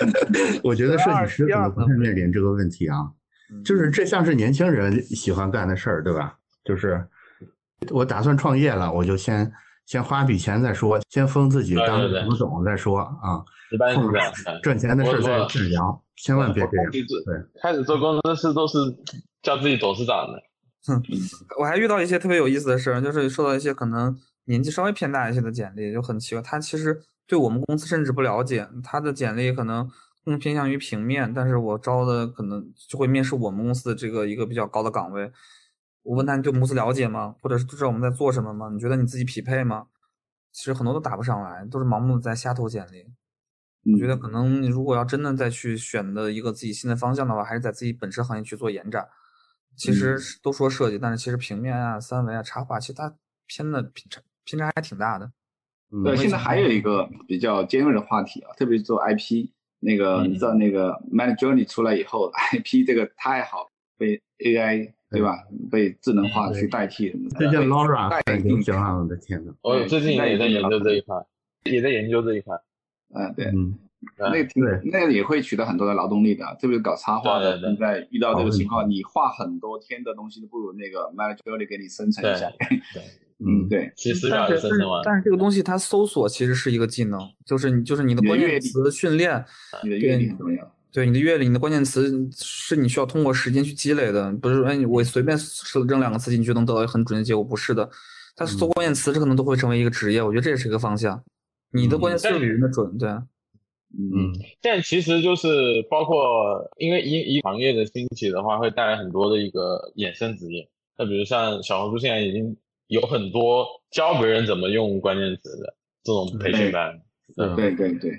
[0.65, 3.07] 我觉得设计师可能不太面临这个问题啊，
[3.65, 6.35] 就是这像是年轻人喜欢干的事儿，对吧？
[6.65, 7.07] 就是
[7.91, 9.53] 我打算创业了，我就先
[9.85, 13.45] 先花笔钱再说，先封自己当副总再说啊。
[13.71, 16.91] 一般是这样，赚钱的事再再聊，千万别这样。
[16.91, 18.79] 对，开始做工程师都是
[19.43, 20.43] 叫自己董事长的。
[20.87, 21.03] 哼，
[21.61, 24.17] 我还遇到一些特别有意思的事儿，就是受到一些可能。
[24.51, 29.89] 年纪稍微偏大一些的简历就很奇怪，他其实对我们公司甚至不了解，他的简历可能
[30.25, 35.31] 更偏向于平面，但是我招的可能就会面试我们公司的这个一个比较高的岗位。
[36.03, 37.37] 我问他你对公司了解吗？
[37.41, 38.69] 或者是知道我们在做什么吗？
[38.73, 39.87] 你觉得你自己匹配吗？
[40.51, 43.07] 其实很多都答不上来，都是盲目的在瞎投简历。
[43.93, 49.09] 我觉得可能你如果要真的再去选的一个自己新的方向的话，还是在自己本身行业去做延展。
[49.77, 53.15] 其实都说设计，但是其实平面啊、三维啊、插画，其实它
[53.47, 53.83] 偏的
[54.45, 55.31] 偏差还挺大的。
[56.05, 59.49] 对，现在还有一个比较尖锐的话题啊，特别是做 IP，
[59.81, 63.69] 那个你知道那个 Mad Journey 出来以后，IP 这个太好
[63.99, 65.39] 被 AI 对吧？
[65.71, 67.12] 被智能化去代替。
[67.39, 68.97] 这叫 Laura 太影响啊！
[68.97, 69.53] 我的天呐。
[69.62, 71.17] 我最近也在研究这一块，
[71.65, 72.57] 也在研究这一块。
[73.15, 73.53] 嗯，对。
[74.17, 82.49] 那个挺那个也会取得很多的劳动力的，特别是搞插画的，现在遇到这个情况，你画很多天的东西都不如那个 Midjourney 给你生成一下。
[82.95, 83.03] 对，
[83.47, 84.69] 嗯，对，其实但是
[85.05, 89.45] 但是这个东西它搜索其实是一个技能，就是你就是你的关键词训练，
[89.83, 90.71] 你的阅历怎么样。
[90.93, 95.39] 对你的阅历，你的关键词是你需要通过时间去积累的，不是说哎我随便
[95.89, 97.89] 扔两个词进去能得到很准的结果，不是的。
[98.37, 101.23] 它搜关键词这可能都会成为一个职业，我觉得这也是一个方向。
[101.73, 103.09] 你的关键词比人的准，对。
[103.09, 105.49] 嗯，但其实就是
[105.91, 110.69] 包括，因为一一行业的兴起的话，会带来很多的一个衍生职业。
[110.97, 112.57] 那比如像小红书现在已经
[112.91, 116.93] 有很多教别人怎么用关键词的这种培训班。
[116.93, 117.01] 嗯
[117.57, 118.11] 对对对，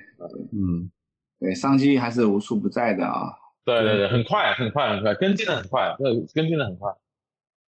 [0.53, 0.89] 嗯，
[1.38, 3.30] 对，商机还是无处不在的啊。
[3.65, 6.89] 对对对，很快很快很快，跟进的很快，对，跟进的很快。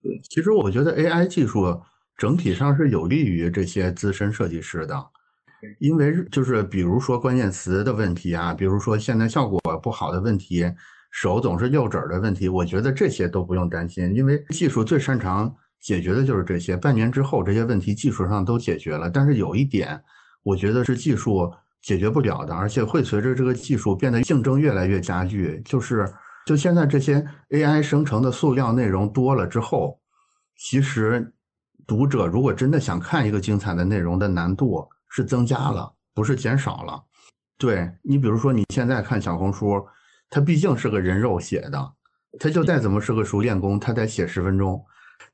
[0.01, 1.81] 对，其实我觉得 AI 技术
[2.17, 4.95] 整体上是有利于这些资深设计师的。
[5.79, 10.65] 因为就是比如说关键词的问题啊，比如说现在效果不好的问题，
[11.11, 15.53] 手总是右指的问题，我觉得这些都不用担心，因为技术最擅长
[15.83, 16.75] 解决的就是这些。
[16.75, 20.01] 半年之后这些问题技术上都解决了，但是有一点，
[20.41, 26.11] 我觉得是技术解决不了的，而且会随着这个技术变得竞争越来越加剧，就是
[26.45, 29.99] 就现在这些 AI 生成的塑料内容多了之后，
[30.57, 31.31] 其实
[31.85, 34.87] 读者如果真的想看一个精彩的内容的难度。
[35.15, 36.99] 是增加了，不是减少了。
[37.59, 39.79] 对你，比如说你现在看小红书，
[40.27, 41.93] 它毕竟是个人肉写的，
[42.39, 44.83] 它就再怎么是个熟练工，它得写十分钟。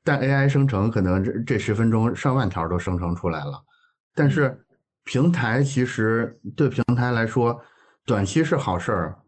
[0.04, 3.62] 但 AI 生成可能这这十分钟上万条都生成出来了。
[4.14, 4.64] 但是
[5.04, 7.60] 平台其实对平台来说，
[8.04, 9.18] 短期是好事儿，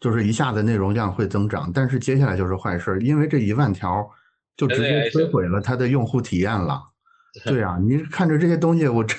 [0.00, 1.70] 就是一下子内容量会增长。
[1.72, 4.08] 但是接下来就是坏事，因为这一万条
[4.56, 6.82] 就直接摧毁了它的用户体验了。
[7.44, 9.14] 对啊，你看着这些东西，我这。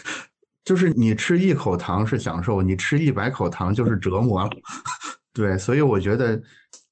[0.66, 4.50] 就是你吃一口糖是享受，你吃一百口糖就是折磨了。
[5.32, 6.38] 对，所以我觉得，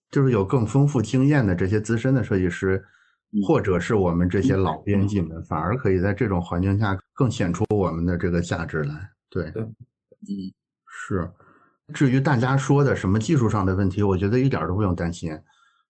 [0.09, 2.81] 就是有更丰富经验的这些资深的设计师，
[3.43, 9.09] 或者是我们这些老编辑们，反而可以在这种环境下更显出我们的这个价值来。
[9.29, 9.73] 对，对，嗯，
[10.87, 11.29] 是。
[11.93, 15.37] 至于大家说的什么技术上的问题，我觉得一点都不用担心。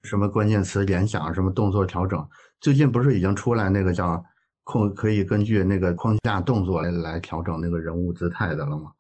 [0.04, 2.28] 什么关键词联想，什么动作调整，
[2.60, 4.24] 最近不是已经出来那个叫。
[4.68, 8.92] 控可以根据那个框架动作来来调整那个人物姿态的了吗？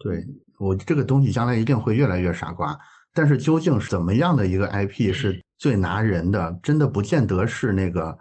[0.00, 0.26] 对
[0.58, 2.76] 我这个东西将来一定会越来越傻瓜。
[3.14, 6.58] 但是究竟是怎么样的一个 IP 是最拿人的？
[6.62, 8.18] 真的不见得是那个，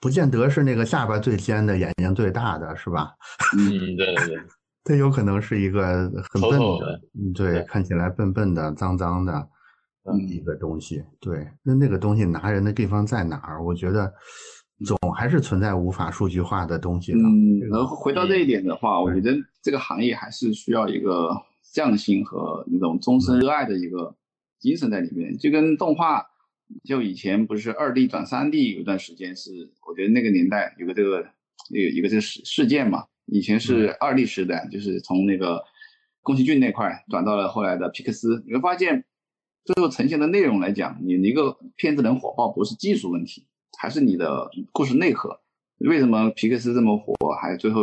[0.00, 3.12] 不见得是那个下巴最尖的、眼睛最大的，是吧？
[3.58, 3.68] 嗯，
[3.98, 4.38] 对对对，
[4.84, 9.48] 它有可能是一个很笨的，嗯，对，看起来笨笨的、脏脏的
[10.28, 11.02] 一个东西。
[11.20, 13.62] 对，那那个东西拿人的地方在哪儿？
[13.62, 14.12] 我觉得。
[14.84, 17.18] 总还是存在无法数据化的东西的。
[17.18, 21.30] 嗯，然后回到这一点的话，我觉得这个行业还是需要一个
[21.76, 24.16] 匠心和那种终身热爱的一个
[24.58, 25.36] 精神在里面。
[25.36, 26.24] 就跟动画，
[26.84, 31.26] 就以前不是二 D 转三 D 有一段时间是，我觉得那个年代有个这个
[31.68, 33.04] 有一个这个事事件嘛。
[33.26, 35.62] 以前是二 D 时代，就是从那个
[36.22, 38.42] 宫崎骏那块转到了后来的皮克斯。
[38.46, 39.04] 你会发现，
[39.66, 43.44] 最后呈现的内容来讲，你一个片子能火爆，不是技术问题。
[43.78, 45.40] 还是你的故事内核，
[45.80, 47.12] 为什么皮克斯这么火？
[47.38, 47.82] 还最后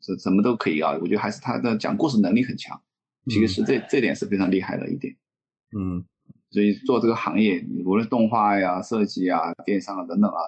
[0.00, 0.96] 怎怎么都可以啊？
[1.02, 2.80] 我觉得还是他的讲故事能力很强。
[3.26, 5.14] 皮克斯这这点是非常厉害的一点。
[5.76, 6.04] 嗯，
[6.50, 10.38] 所以做这个行业，无论动画呀、设计啊、电商啊等等啊，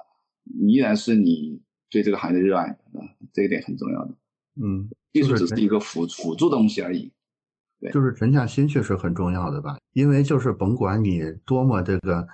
[0.66, 3.00] 依然是你对这个行业的热爱啊，
[3.32, 4.14] 这一点很重要的。
[4.62, 7.12] 嗯，技术只是一个辅辅助东西而已。
[7.80, 9.78] 对，就是沉下心去是很重要的吧？
[9.92, 12.26] 因为就是甭管你多么这个。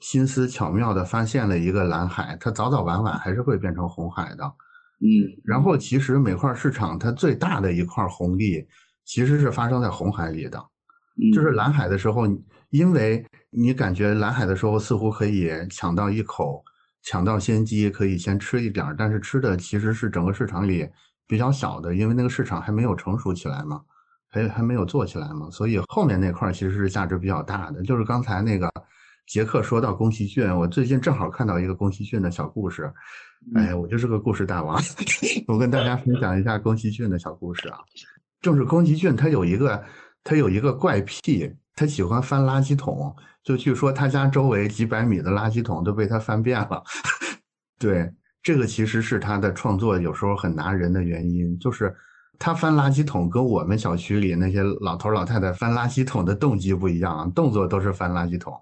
[0.00, 4.44] 心思巧妙的发现了一个蓝海，它早早晚晚还是会变成红海的。
[5.00, 8.64] 嗯，然后其实每块市场它最大的一块红利，
[9.08, 10.62] 其实是发生在红海里的。
[11.34, 12.26] 就是蓝海的时候，
[12.70, 16.62] 因为你感觉蓝海的时候似乎可以抢到一口
[17.02, 20.86] 抢到先机，可以先吃一点儿，但是吃的其实是整个市场里
[21.26, 23.80] 比较小的，因为那个市场还没有成熟起来嘛，
[24.28, 27.82] 还还没有做起来嘛，所以后面那块儿其实是价值比较大的。
[27.82, 28.70] 就是刚才那个
[29.26, 32.92] 杰克说到宫崎骏，我最近正好看到一个宫崎骏的小故事，
[33.56, 34.80] 哎，我就是个故事大王，
[35.48, 37.78] 我跟大家分享一下宫崎骏的小故事啊。
[38.40, 39.84] 就是宫崎骏他有一个
[40.22, 43.14] 他有一个怪癖，他喜欢翻垃圾桶。
[43.42, 46.82] 就据说他家周围几百米的垃圾桶都被他翻遍了。
[47.80, 48.12] 对，
[48.42, 51.58] 这个其实是他的创作有时候很拿人的原因。
[51.58, 51.94] 就是
[52.38, 58.54] 他翻垃圾桶跟我们小区里那些老头老太太翻垃圾桶的动机不一样，动作都是翻垃圾桶，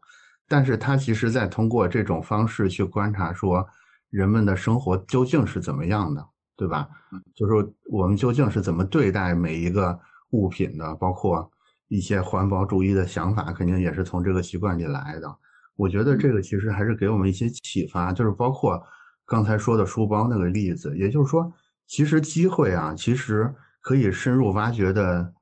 [0.47, 3.67] 但是他其实在通过这种方式去观察说
[4.11, 6.25] 人们的生活究竟是怎么样的，
[6.57, 6.89] 对吧？
[7.35, 7.53] 就是
[7.91, 9.99] 我们究竟是怎么对待每一个
[10.31, 11.51] 物品的，包括。
[11.89, 15.33] 一些环保主义的想法，肯定也是从这个习惯里来的。
[15.77, 18.83] 我觉得这个其实还是给我们一些启发，就是包括
[19.25, 21.49] 刚才说的书包那个例子，也就是说，
[21.87, 25.33] 其实机会啊，其实可以深入挖掘的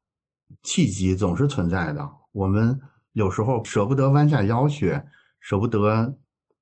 [0.62, 2.07] 契机总是存在的。
[2.32, 2.78] 我们
[3.12, 5.01] 有时候舍不得弯下腰去，
[5.41, 6.15] 舍不得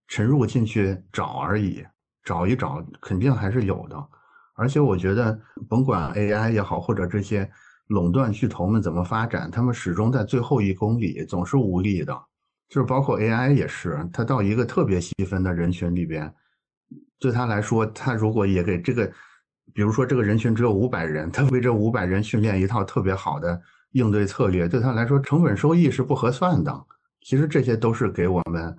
[0.07, 1.85] 沉入进去找而已，
[2.23, 3.97] 找一找肯定还是有的。
[4.63, 7.51] 而且我觉得，甭管 AI 也好，或者这些。
[7.89, 9.51] 垄断巨头们怎么发展？
[9.51, 12.19] 他们始终在最后一公里总是无力的，
[12.71, 16.33] 就是包括 AI 也是，它到一个特别细分的人群里边，
[17.19, 19.05] 对他来说，他如果也给这个，
[19.75, 23.61] 比如说这个人群只有五百人，他为这五百人训练一套特别好的
[23.91, 26.73] 应对策略，对他来说成本收益是不合算的。
[27.21, 28.75] 其实这些都是给我们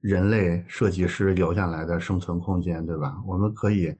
[0.00, 3.16] 人类设计师留下来的生存空间，对吧？
[3.24, 3.96] 我们可以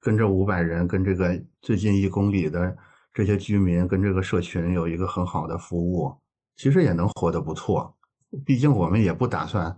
[0.00, 2.76] 跟这五百人，跟这个最近一公里的。
[3.12, 6.16] 这些居民跟这个社群有一个很好的服务，
[6.54, 7.92] 其实也能活得不错。
[8.46, 9.76] 毕竟我们也不打算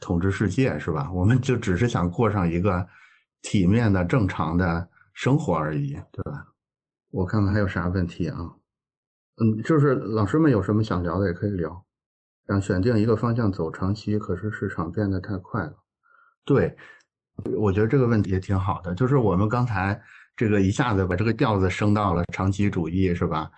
[0.00, 1.08] 统治世界，是吧？
[1.12, 2.84] 我们就只是想过上一个
[3.40, 6.48] 体面的、正常的生活而已，对吧？
[7.12, 8.36] 我看看还有啥问题啊？
[9.36, 11.86] 嗯，就是老师们有什么想聊的也可以聊。
[12.48, 15.76] 想选定一个方向走长期，可是市场变得太快了。
[16.44, 16.76] 对，
[17.56, 18.94] 我觉得这个问题也挺好的。
[18.94, 20.00] 就是我们刚才。
[20.38, 23.50] 这个一下子把这个调子升到了长期主义，是吧？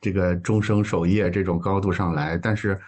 [0.00, 2.80] 这个终生守业这种高度上来，但是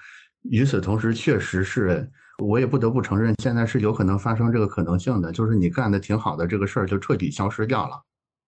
[0.43, 2.09] 与此同时，确实是
[2.39, 8.01] 我也不得不承认，现在是有可能发生这个可能性的，就是你干的挺好的这个事儿就彻底消失掉了。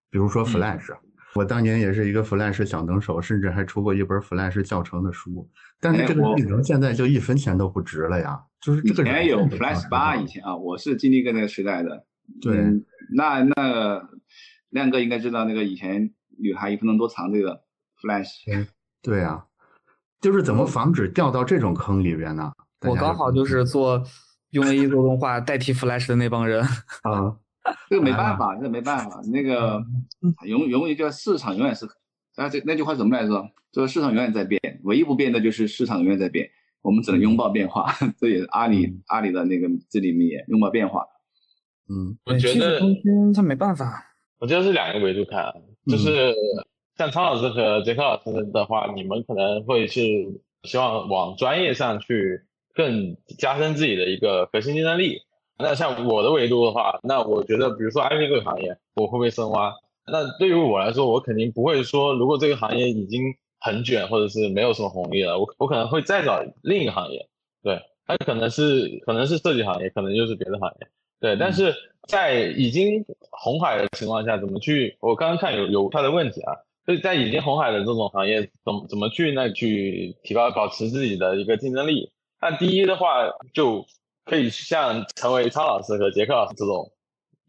[0.08, 0.96] 比如说 Flash，
[1.34, 5.50] 我当年也是一个 Flash 小能手，甚至还出过一本 Flash 教程的书，
[5.80, 8.40] 但是这个技能现在就一分钱都不值了呀。
[8.66, 12.04] 就是这个以前有 Flash 八，以前啊，我是经历过那个时代的。
[12.42, 12.64] 对，
[13.14, 14.08] 那那。
[14.70, 17.62] 亮哥应该知道那个以前女孩一分钟多长这个
[18.02, 18.66] Flash，
[19.00, 19.46] 对啊，
[20.20, 22.52] 就是怎么防止掉到这种坑里边呢？
[22.86, 24.02] 我刚好就是做
[24.50, 26.60] 用 A E 做动画代替 Flash 的那帮人。
[26.62, 27.38] 啊，
[27.88, 29.82] 这个没办法，这个没办法，那个
[30.44, 31.86] 永永远叫市场永远是
[32.34, 33.48] 啊，这那句话怎么来着？
[33.72, 36.50] 就是市场永远在变，唯一不变的就是市场永远在变，
[36.82, 41.04] 我们只能拥抱变化，这也是阿里阿里的那个至理名言，拥抱变化。
[41.88, 42.80] 嗯，我觉得
[43.34, 44.04] 他没办法。
[44.38, 45.52] 我觉得是两个维度看，
[45.86, 46.34] 就是
[46.96, 50.02] 像苍老师和杰克老师的话，你们可能会是
[50.64, 52.42] 希望往专业上去
[52.74, 55.20] 更加深自己的一个核心竞争力。
[55.58, 59.72] 那像我的维度的话，那我觉得，比如说 IP 这个行业，我会不会深挖？
[60.06, 63.22] 那对于我来说，我肯定不会说，如果这个行业已经
[63.58, 67.28] 很卷，或者是没有什么红利了，我我可能会再找另一个行业。
[67.62, 70.88] 对，它可能是可能是设计行业，可能就是别的行业。
[71.18, 71.74] 对，但是
[72.06, 74.96] 在已经红海的情况下，怎么去？
[75.00, 76.52] 我刚刚看有有他的问题啊，
[76.86, 82.12] 就是在已经红海的这种行业，怎么怎么去那去提高保持自己的一个竞争力？
[82.40, 83.86] 那第一的话，就
[84.24, 86.92] 可以像成为苍老师和杰克老师这种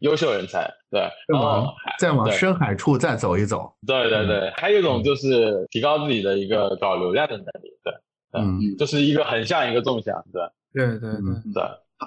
[0.00, 1.66] 优秀人才，对，然后
[1.98, 3.72] 再往深海处再走一走。
[3.86, 7.92] 对对对，还有一种就是提高自己的一个搞流量的能力，对，
[8.32, 10.42] 嗯，就是一个横向一个纵向，对，
[10.72, 11.52] 对对对。
[11.52, 11.62] 对。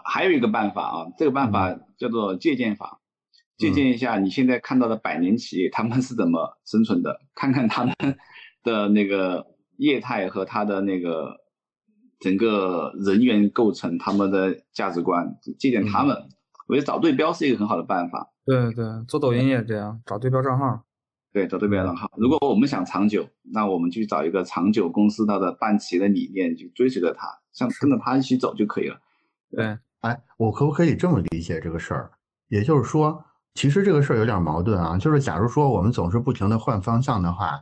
[0.06, 3.02] 还有一个办法啊，这个办法叫做借鉴法，
[3.58, 7.94] 借鉴一下你现在看到的百年企业他们是怎么生存的，看看他们
[8.64, 11.42] 的那个业态和他的那个
[12.22, 16.30] 整个人员构成，他们的价值观，借鉴他们。
[16.72, 18.32] 我觉得找对标是一个很好的办法。
[18.46, 20.86] 对对，做抖音也这样，找对标账号。
[21.34, 22.10] 对，找对标账号。
[22.16, 28.96] 如果我们想长久，那我们去找一个长久公司它的办企业的理念，去追随着它，像跟着它一起走就可以了。
[29.50, 32.12] 对，哎，我可不可以这么理解这个事儿？
[32.48, 33.22] 也就是说，
[33.56, 34.98] 其实这个事儿有点矛盾啊。
[34.98, 37.60] 就是假如说我们总是不停的换方向的话，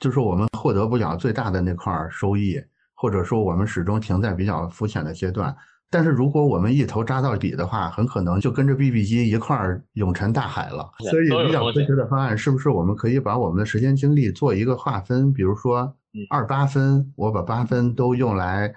[0.00, 2.60] 就是我们获得不了最大的那块收益，
[2.94, 5.56] 或者说我们始终停在比较肤浅的阶段，
[5.90, 10.90] 但是如果我们一头扎到底的话，很可能就跟着 BB 机一块儿永沉大海了。
[11.10, 15.32] 所以比较科学的方案是不是我们可以把我们的时间精力做一个划分？
[15.32, 15.94] 比如说
[16.28, 18.70] 二八分，我把八分都用来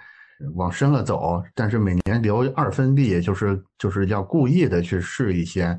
[0.55, 5.77] 往深了走，但是每年留二分力，就是就是要故意的去试一些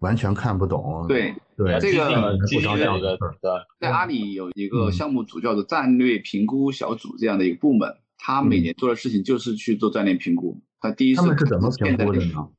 [0.00, 1.06] 完全看不懂。
[1.08, 3.18] 对对，这个基金的
[3.80, 7.88] 在阿里有一个项目组叫做战略评估小组这样的一个部门，
[8.18, 10.60] 他每年做的事情就是去做战略评估。
[10.84, 12.50] 他第一他们是怎么评估的呢？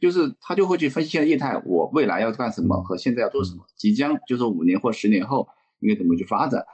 [0.00, 5.46] 就是他就会去分析现在业态，我未来要干什么和现在要做什么，即将就是五年或十年后
[5.80, 6.64] 应该怎么去发展。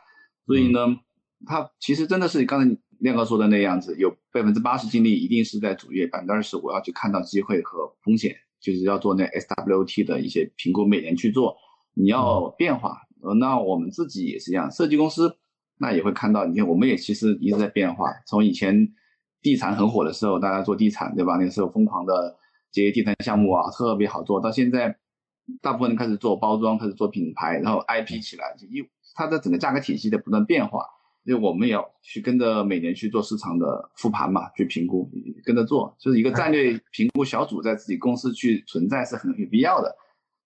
[0.46, 0.96] 所以呢，
[1.44, 11.56] 他其实真的是刚才亮哥说的那样子，有百分之八十精力一定是在主业，百分之二十我要去看到机会和风险，就是要做那 SWT 的一些评估，每年去做。
[11.94, 13.02] 你要变化，
[13.40, 15.36] 那我们自己也是一样，设计公司
[15.78, 18.94] 那也会看到，你看我们也其实一直在变化，从以前。
[19.42, 21.36] 地产很火的时候，大家做地产，对吧？
[21.36, 22.36] 那个时候疯狂的
[22.70, 24.40] 这些地产项目啊，特别好做。
[24.40, 24.96] 到现在，
[25.60, 28.84] 大部分人开始做包装，开始做品牌，然后 IP 起来，一
[29.14, 30.84] 它的整个价格体系在不断变化。
[31.24, 35.08] 因为我们也要去跟着每年去做市场的复盘嘛，去评估，
[35.44, 39.94] 跟着做，就是一个战略评估小组在自己公司去存在是很有必要的。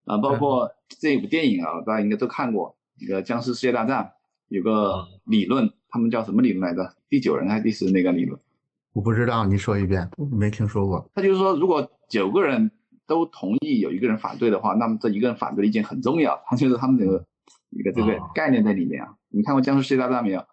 [0.04, 4.12] 啊，包括这一部电影啊，大家应该都看过，一个僵尸世界大战，
[4.48, 6.92] 有个理论，他们叫什么理论来着？
[7.08, 8.38] 第九人还是第十那个理论？
[8.94, 11.10] 我不知道，你说一遍，没听说过。
[11.14, 12.70] 他就是说，如果九个人
[13.06, 16.40] 都同意，有一个人反对的话，那么这一个人反对的意见很重要。
[16.46, 17.26] 他就是他们这个
[17.70, 19.16] 一个这个概念在里面啊。
[19.30, 20.44] 你看过《僵尸世界大战》没有？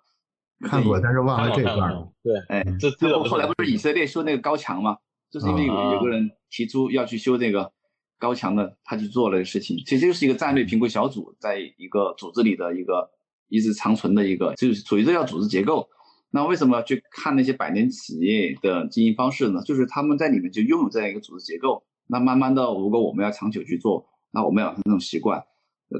[0.68, 2.12] 看过，但是忘了这段了。
[2.24, 4.98] 对，哎，这这后来不是以色列修那个高墙吗？
[5.30, 7.72] 就是因为有有个人提出要去修这个
[8.18, 9.78] 高墙的，他去做了事情。
[9.86, 13.12] 其实就是一个战略评估小组在一个组织里的一个
[13.50, 15.88] 一直长存的一个，就是属于这叫组织结构。
[16.34, 19.62] 那为什么要去看那些百年企业的经营方式呢？
[19.64, 21.84] 就是他们在里面就拥有这样一个组织结构。
[22.08, 25.44] 那慢慢的，如果我们要长久去做，那我们要那种习惯。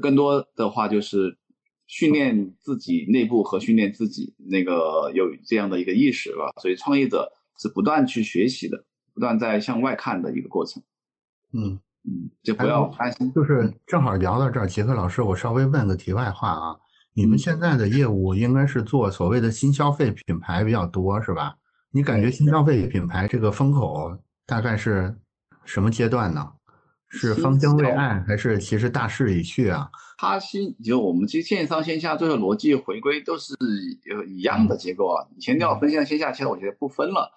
[0.00, 1.38] 更多的话就是
[1.86, 6.50] 训练自己内部和训练自己那个有这样的一个意识吧。
[6.60, 10.82] 所以创业者是不断去学习的，不断在向外看的一个过程。
[11.52, 13.30] 嗯嗯，就不要担心。
[13.34, 16.76] 就是正好聊到这儿，杰克老师，我稍微问个题外话啊。
[17.14, 21.56] 你们现在的业务应该是做所谓的新消费品牌比较多，是吧？
[21.90, 24.16] 你感觉新消费品牌这个风口
[24.46, 25.14] 大概是
[25.64, 26.52] 什么阶段呢？
[27.10, 29.90] 是方兴未艾，还是其实大势已去啊？
[30.16, 33.54] 它新就我们其实线上线下最后逻辑回归都是
[34.10, 35.28] 呃一样的结构啊。
[35.36, 37.30] 以前要分线上线下，其实我觉得不分了。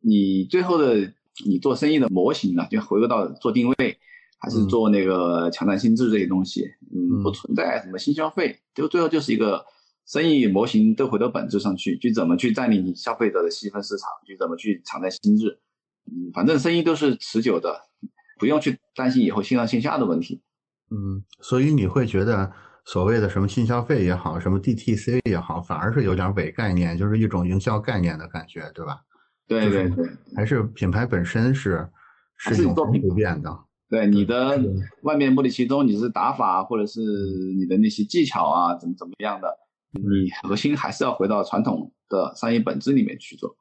[0.00, 1.12] 你最后的
[1.46, 3.96] 你做生意的模型呢，就回归到做定位。
[4.40, 6.64] 还是做那个抢占心智这些东西，
[6.94, 9.62] 嗯，不存在什么新消费，就最后就是一个
[10.06, 15.60] 生意模型都回到本质上去，去怎么去占领消费者的细分市场，去怎么去抢占心智，
[16.06, 17.80] 嗯，反正生意都是持久的，
[18.38, 20.42] 不用去担心以后线上线下的问题，
[20.90, 22.50] 嗯，所以你会觉得
[22.86, 29.02] 所谓的什么新消费也好，什么 DTC 也好，反而是有点伪概念，就是一种营销概念的感觉，对吧？
[29.46, 31.86] 对对对，还是品牌本身是
[32.36, 33.54] 是永恒不变的。
[33.90, 34.58] 对你的
[35.02, 37.00] 外面目的其中，你是打法或者是
[37.58, 39.48] 你的那些技巧啊，怎么怎么样的，
[39.90, 43.56] 你核心还是要回到传统的商业本质里面去做。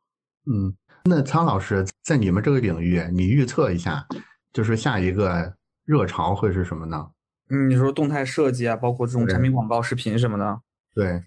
[0.46, 0.72] 嗯，
[1.06, 4.06] 那苍老师在你们这个领域，你预测一下，
[4.54, 7.10] 就是下一个热潮会是什么呢？
[7.50, 10.62] 嗯，你说动态设计啊，包括这种产品广告、视频什么的。
[10.94, 11.24] 对，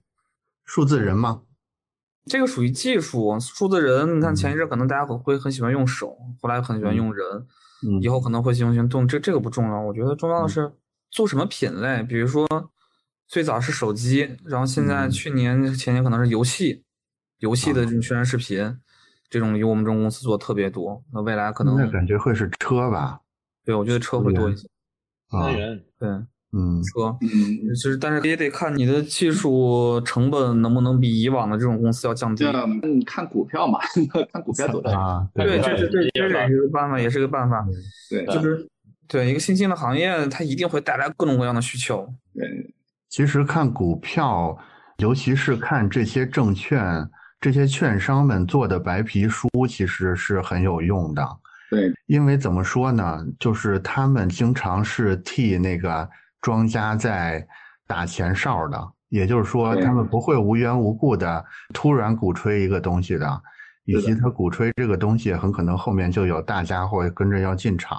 [0.64, 1.42] 数字人吗？
[2.26, 4.18] 这个属于技术，数字人。
[4.18, 7.26] 你看前一阵可能大家会会很喜欢用手，后来很喜欢用人。
[8.00, 10.72] 以后可能会行行动，这这个不重要，我觉得重要的是
[11.10, 12.02] 做什么品类。
[12.02, 12.46] 比如说，
[13.26, 16.84] 最早是手机，然后现在去年前年可能是游戏，
[17.38, 18.78] 游戏的这种宣传视频，
[19.28, 21.02] 这种由我们这种公司做特别多。
[21.12, 23.20] 那未来可能那感觉会是车吧？
[23.64, 24.68] 对，我觉得车会多一些。
[25.28, 25.46] 啊，
[25.98, 26.08] 对。
[26.54, 32.44] 嗯，车，嗯，其实但是也得看你的技术成本能不能比以往的这种公司要降低。
[32.44, 33.78] 嗯，看股票嘛，
[34.30, 35.26] 看股票走的啊。
[35.34, 37.66] 对，这是对这也是个办法，也是个办法。
[38.10, 38.68] 对，就是
[39.08, 42.06] 对一个新兴的行业，它一定会带来各种各样的需求。
[42.34, 42.46] 对，
[43.08, 44.54] 其实看股票，
[44.98, 47.08] 尤其是看这些证券、
[47.40, 51.26] 这些券商们做的白皮书，其实是很有用的。
[51.70, 56.06] 对，因为怎么说呢，就是他们经常是替那个。
[56.42, 57.46] 庄家在
[57.86, 58.78] 打前哨的，
[59.08, 63.42] 也就是说，他们不会无缘无故的突然鼓吹一个东西的，
[63.84, 67.98] 以及他鼓吹这个东西，很可能后面就有大家伙跟着要进场，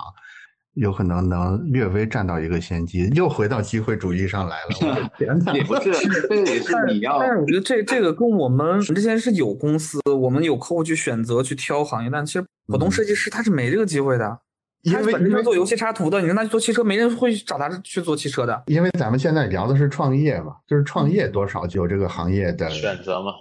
[0.73, 3.07] 有可能能略微占到一个先机。
[3.13, 5.09] 又回到机会主义上来了，
[5.53, 5.91] 也不是，
[6.27, 7.19] 这个也是你要。
[7.19, 14.39] 但是我觉得这这个跟我们之前是有公司，我们有客户去选择去挑行业，但其实普通设计师他是没这个机会的。
[14.83, 18.63] 他因为本身是做游戏插图的，你让他去做汽车，没人会找他去做汽车的。
[18.67, 23.31] 因为咱们现在聊的是创业嘛，就是创业多少就有这个行业的选择嘛。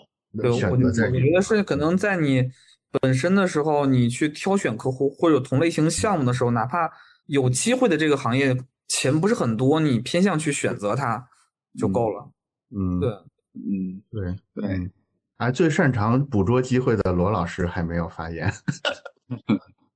[0.40, 0.85] 对，我我觉
[1.35, 2.51] 得是可能在你
[3.01, 6.90] 本身的时候，你去挑选客户或者同类型项目的时候，哪怕
[7.27, 8.56] 有机会的这个行业
[8.89, 11.27] 钱不是很多，你偏向去选择它
[11.78, 12.31] 就够了。
[12.74, 13.10] 嗯，对，
[13.55, 14.90] 嗯，对对，嗯，
[15.36, 18.51] 啊，最擅长捕捉机会的罗老师还没有发言。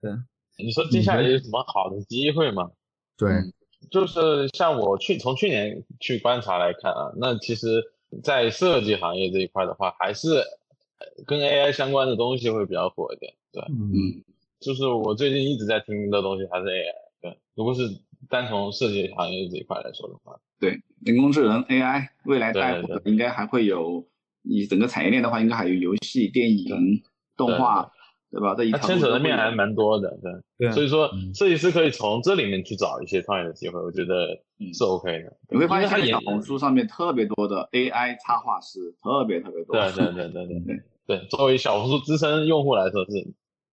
[0.59, 2.71] 你说接下来有什么好的机会吗？
[3.17, 3.53] 对，嗯
[3.91, 7.85] 就是像我去从去年去观察来看啊，那其实，
[8.23, 13.35] 在设计行业这一块的话，还是呃跟 AI 相关的东西会比较火一点。
[13.53, 14.25] 对，嗯
[14.59, 16.95] 就是我最近一直在听的东西还是 AI。
[17.21, 17.83] 对，如果是
[18.29, 24.05] 单从设计行业这一块来说的话，对，人工智能 AI 未来带火的应该还会有，
[24.43, 27.03] 你整个产业链的话，应该还有游戏、电影、
[27.37, 27.93] 动画，
[28.31, 28.55] 对吧？
[28.57, 30.19] 这一它条路牵扯的面还蛮多的。
[30.23, 34.29] 对，对所以说嗯设计师可以从这里面去找一些创业的机会，我觉得
[34.75, 35.37] 是 OK 的。
[35.51, 39.77] 你会发现因为它也现在小红书上面特别多的 AI 插画师，特别特别多。
[39.77, 43.11] 对对对对对对对，作为小红书资深用户来说是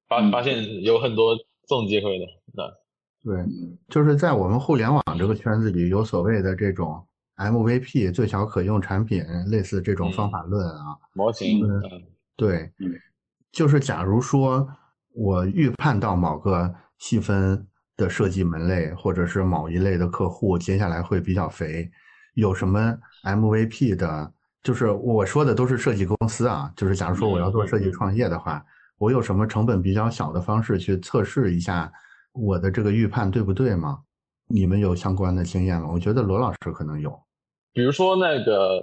[0.07, 2.25] 发嗯发现有很多这种机会的。
[2.55, 7.03] 对，对，嗯就是在我们互联网这个圈子里，有所谓的这种
[7.37, 10.95] MVP 最小可用产品，类似这种方法论啊。
[11.13, 11.61] 模型，
[12.35, 12.93] 对嗯，
[13.53, 14.67] 就是假如说
[15.13, 17.65] 我预判到某个细分
[17.95, 21.89] 的设计门类，或者是某一类的客户接下来会比较肥，
[22.33, 24.33] 有什么 MVP 的？
[24.63, 28.65] 就是我说的都是设计公司啊，就是假如说我要做设计创业的话，
[28.97, 31.91] 我有什么成本比较小的方式去测试一下
[32.31, 33.99] 我的这个预判对不对吗？
[34.47, 35.89] 你们有相关的经验吗？
[35.91, 37.13] 我觉得罗老师可能有。
[37.73, 38.81] 比如说那个，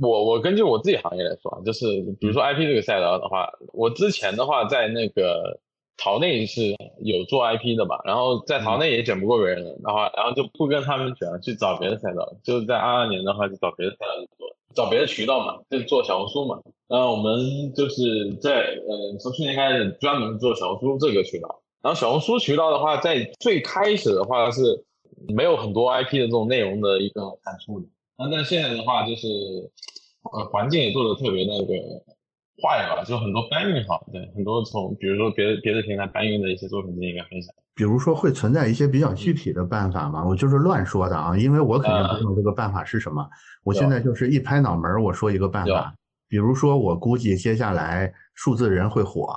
[0.00, 1.86] 我我根据我自己行业来说啊，就是
[2.20, 5.60] 比如说 IP 这个赛道的话，我之前的话在那个
[5.96, 16.60] 淘内是有做 IP 的吧，然后在淘内也卷不过别人，然后然后就不跟他们卷了，去找别的赛道，就是在二二年的话就找别的赛道去做，找别的渠道嘛，就做小红书嘛。
[16.88, 24.84] 然后我们就是在呃从去年开始专门做小红书这个渠道，然后小红书渠道的话，在最开始的话是
[25.28, 27.86] 没有很多 IP 的这种内容的一个产出的。
[28.16, 29.26] 那但现在的话，就是
[30.32, 31.74] 呃环境也做的特别那个
[32.62, 37.54] 坏吧，就很多搬运好，对，很多从比如说别的别的平台搬运的一些作品进行一个分享。
[37.74, 40.24] 比如说会存在一些比较具体的办法吗？
[40.24, 43.28] 我就是乱说的啊，因为我肯定不知道这个办法是什么。
[43.64, 45.92] 我现在就是一拍脑门儿，我说一个办有法，
[46.28, 49.36] 比如说我估计接下来数字人会火，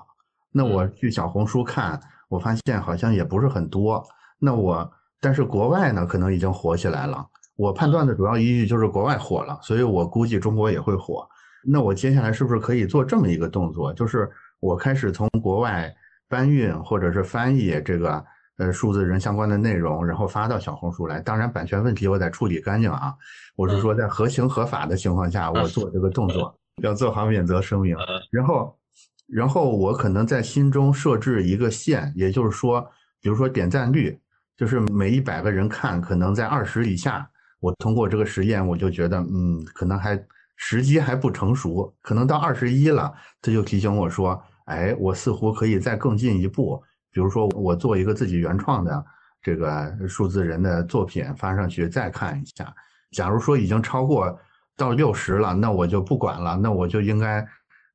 [0.51, 1.99] 那我去小红书看，
[2.29, 4.05] 我发现好像也不是很多。
[4.39, 4.87] 那我
[5.19, 7.25] 但是国外呢，可能已经火起来了。
[7.57, 11.27] 我判断的主要依据就是国外火了，所以我估计中国也会火。
[11.65, 14.29] 那我接下来是不是可以做这么一个动作，就是
[14.61, 15.93] 我开始从国外
[16.29, 18.23] 搬运或者是翻译这个
[18.57, 21.19] 呃数字人相关的内容，然后发到小红书来。
[21.19, 23.13] 当然，版权问题我得处理干净啊。
[23.55, 27.95] 我是说，在合情合法的情况下，我做这个动作，要做好免责声明。
[27.95, 28.77] 嗯然后，
[29.27, 32.87] 然后我可能在心中设置一个线，也就是说，
[33.19, 34.17] 比如说点赞率，
[34.55, 37.27] 就是每一百个人看，可能在二十以下。
[37.59, 40.21] 我通过这个实验，我就觉得，嗯，可能还
[40.55, 46.81] 时机还不成熟，可能到二十一了，他就提醒我说，哎，我似乎可以再更进一步，
[47.11, 49.05] 比如说我做一个自己原创的
[49.41, 52.73] 这个数字人的作品发上去，再看一下。
[53.11, 54.37] 假如说已经超过
[54.75, 57.47] 到六十了，那我就不管了，那我就应该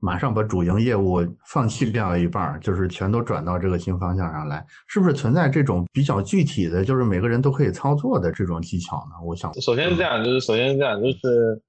[0.03, 4.67] 马上把主营业务放弃掉一半儿，就是全都转到这个新方向上来。
[4.89, 9.25] 是不是存在这种比较具体的，就是每个人都可以操作的这种技巧呢？
[9.25, 11.63] 我想，首先是这样，就是首先是这样，就是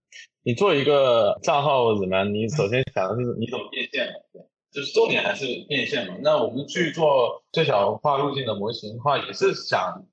[0.43, 4.41] 你做一个账号或者怎么样，你首先想的是你怎么变现嘛，对，
[4.71, 6.15] 就是重点还是变现嘛。
[6.23, 10.03] 那我们去做最小化路径的模型的话，也是想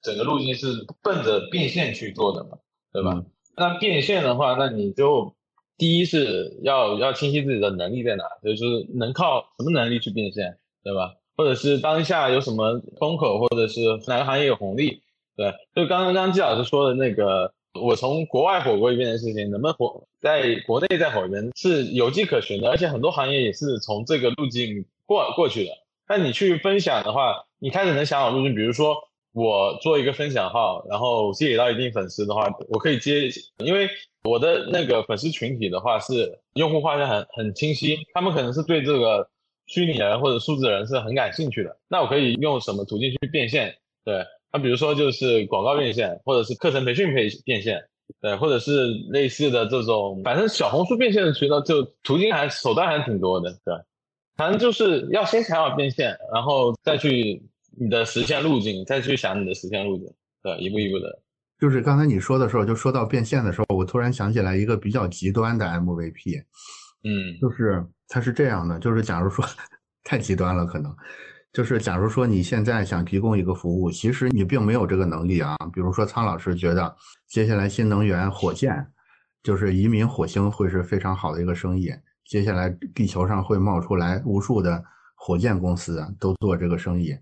[0.00, 2.56] 整个路径是奔着变现去做的嘛，
[2.90, 3.12] 对吧？
[3.16, 3.26] 嗯
[3.58, 5.34] 那变现的话，那你就
[5.78, 11.14] 第一是要要清晰自己的能力在哪，就是能靠什么能力去变现，对吧？
[11.36, 15.02] 或者是当下有什么风口，或者是哪个行业有红利，
[15.36, 15.52] 对。
[15.74, 25.72] 就刚刚刚季老师说的那个，我从国外火过一遍的事情，能不能火在国内再火一遍是有迹可循的，而且很多行业也是从这个路径过过去的。
[26.08, 28.96] 那你去分享的话，你开始能想好路径，比如说。
[29.36, 33.86] 我做一个分享号，然后积累到一定粉丝的话，我可以接，因为
[34.24, 39.28] 我的那个粉丝群体的话是用户画像很很清晰，他们可能是对这个
[39.66, 41.76] 虚拟人或者数字人是很感兴趣的。
[41.86, 43.76] 那我可以用什么途径去变现？
[44.06, 47.78] 对，那比如说就是广告变现，或者是课程培训培变现，
[48.22, 53.74] 对，或者是类似的这种，反正小红书变现的渠道就途径还手段还挺多的，对。
[54.38, 57.42] 反正就是要先想好变现，然后再去
[57.78, 60.06] 你的实现路径，再去想你的实现路径，
[60.42, 61.22] 对，一步一步的。
[61.58, 66.42] 就是刚才你说的时候，就说到变现的时候，我突然想起来一个比较极端的 MVP，
[67.04, 69.44] 嗯，就是它是这样的，就是假如说
[70.04, 70.94] 太极端了，可能。
[71.52, 75.56] 就是假如说你现在想提供一个服务，其实你并没有这个能力啊。
[75.72, 76.94] 比如说苍老师觉得
[77.26, 78.86] 接下来新能源火箭，
[79.42, 81.90] 就是移民火星会是非常好的一个生意，
[82.26, 84.84] 接下来地球上会冒出来无数的
[85.14, 87.16] 火箭公司都做这个生意，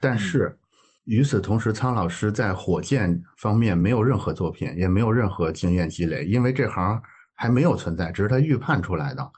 [0.00, 0.56] 但是。
[1.04, 7.02] 与此同时，苍老师在火箭方面没有任何作品，也没有任何经验积累，因为这行
[7.34, 9.28] 还没有存在，只是他预判出来的。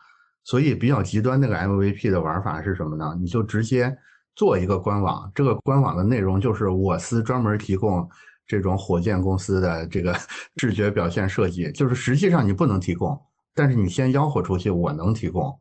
[0.45, 3.17] 所以比较极端那个 MVP 的玩法是什么呢？
[3.19, 3.97] 你就直接
[4.35, 8.07] 做一个官网，这个官网的内容就是我司专门提供
[8.47, 10.15] 这种火箭公司的这个
[10.61, 13.19] 视觉表现设计，就是实际上你不能提供，
[13.55, 15.59] 但是你先吆喝出去我能提供，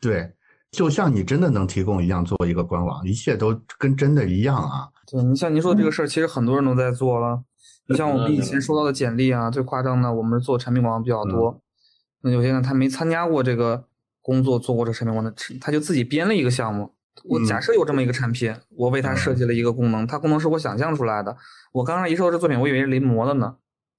[0.00, 0.32] 对，
[0.74, 4.88] 就像你真的能提供一样，做一个官网，一切都跟真的一样啊。
[5.06, 7.44] 对你像您说的这个事儿，其实很多人都在做了。
[7.86, 11.60] 你像我们以前收到的简历啊，最夸张的，我们是做产品广告比较多。
[12.22, 13.84] 那有些人他没参加过这个
[14.20, 16.92] 工作，做过这产品广告，他就自己编了一个项目。
[17.28, 21.36] 我假设有这么一个产品，我为他设计了一个功能，它功能是我想象出来的。
[21.72, 23.54] 我刚刚一收到这作品，我以为是临摹的呢，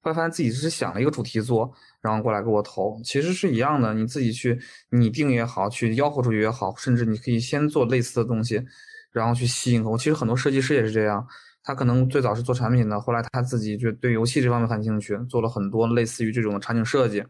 [0.05, 3.91] 后来发现自己是想了一个主题做，然后过来给我投，其实是一样的。
[3.91, 4.55] 你自己去
[4.91, 8.63] 拟定也好，去吆喝出去也好，甚至你可以先做类似的东西。
[9.11, 11.25] 然后去吸引客户，其实很多设计师也是这样，
[11.63, 17.23] 他可能最早是做产品的，后来他自己就对游戏这方面感兴趣，做了很多类似于这种场景设计，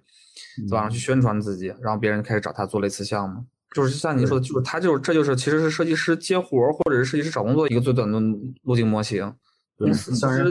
[0.69, 3.41] 网上去宣传自己，然后别人开始找他做类似项目，
[3.73, 8.19] 就是像您说的，就是他就是这就是其实是设计师接活儿或者是设计师找工作一个最短的
[8.63, 9.33] 路径模型。
[9.77, 9.91] 对，
[10.21, 10.45] 当然，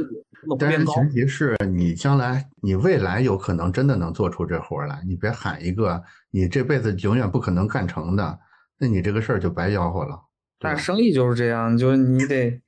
[0.58, 8.38] 但是前提是你将来你未来有可能真的能做出这活来，你别喊一个你这辈子永远不可能干成的，
[8.78, 10.20] 那你这个事儿就白吆喝了。
[10.58, 12.60] 但生意就是这样，就是你得，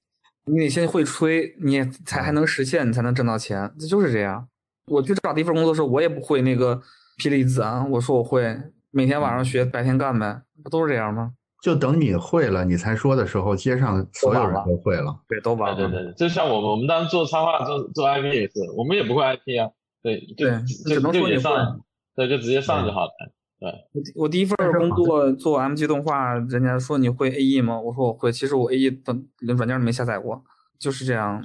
[0.44, 4.46] 你得先会吹，你才还能实现，你才能挣到钱，这就是这样。
[4.86, 6.80] 我去找第一份工作的时候，我也不会那个
[7.18, 11.32] 霹雳子啊，我说我会，每天晚上学，白天干呗，不都是这样吗？
[11.66, 15.76] 就等你会了，你才说的时候，街上所有人都会了，对，都完了。
[15.76, 19.66] 对对对，就像我们，我们当时做插画、做做 IP 也是，我们也不会 IP 啊，
[20.00, 21.80] 对，对，只能说你上，
[22.14, 23.10] 对，就直接上就好了。
[23.58, 23.68] 对
[24.14, 27.80] 我，我第一份工作做 MG 动画，人家说你会 AE 吗？
[27.80, 28.30] 我说我会。
[28.30, 30.44] 其实我 AE 的连软件都没下载过，
[30.78, 31.44] 就是这样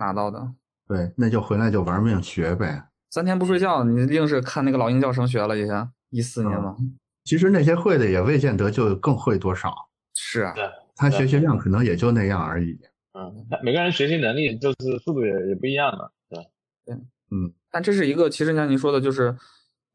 [0.00, 0.50] 拿到的。
[0.88, 2.86] 对，那就回来就玩命学呗。
[3.08, 5.92] 三天不睡觉，你硬是看那个老鹰叫声学了一下。
[6.10, 6.74] 一四年嘛。
[7.24, 9.74] 其实那些会的也未见得就更会多少。
[10.14, 10.52] 是啊。
[10.54, 10.64] 对。
[10.96, 12.78] 他学习量可能也就那样而已。
[13.14, 16.12] 嗯，每个人学习能力就是速度也也不一样的。
[16.28, 16.38] 对。
[16.86, 16.94] 对。
[17.30, 17.52] 嗯。
[17.70, 19.36] 但这是一个，其实像您说的，就是。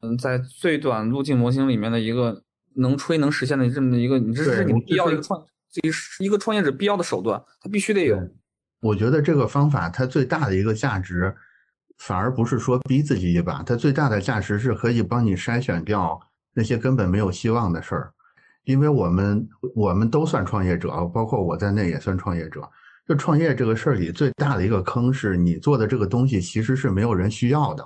[0.02, 2.42] 嗯，在最短路径模型里面的一个
[2.74, 5.42] 能吹能实现的这么一个，你这是你必要一个创，
[5.72, 8.28] 这是一个创业者必要的手段，他必须得有。
[8.80, 11.34] 我觉得这个方法它最大的一个价值，
[11.96, 16.20] 反而不是说逼自己一把，它最大的价值是可以帮你筛选掉
[16.56, 18.12] 那些根本没有希望的事儿。
[18.64, 22.68] 因为我们我们都算创业者，包括我在内也算创业者。
[23.06, 27.84] 就创业这个事儿里最大的一个坑是你做的这个东西其实是没有人需要的。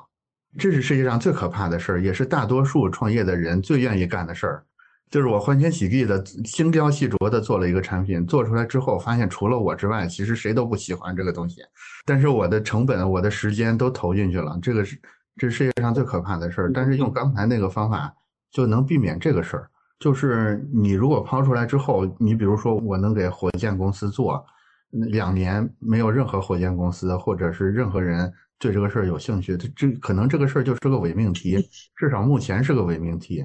[0.57, 4.65] 这是世界上最可怕的事儿，也是大多数创业的人最愿意干的事儿。
[5.11, 11.61] 就是我欢天喜地的、精雕细琢的做了一个产品，做出来之后，发现除了我之外，其实谁都不喜欢这个东西。
[12.07, 14.97] 但是我的成本、我的时间都投进去了，这个是
[15.37, 16.71] 这是世界上最可怕的事儿。
[16.73, 18.15] 但是用刚才那个方法
[18.51, 19.71] 就能避免这个事儿。
[19.99, 24.45] 就是你如果抛出来之后，你比如说我能给火箭公司做
[24.91, 28.33] 两年，没有任何火箭公司或者是任何人。
[28.63, 31.57] 对这个事儿有兴趣，这这可能这个事儿就是个伪命题，
[31.97, 33.43] 至少目前是个伪命题。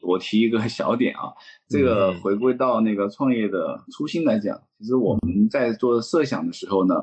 [0.00, 1.34] 我提一个 小点啊，
[1.68, 6.94] 这个回归到那个创业的初心来讲，其实我们在做设想的时候呢，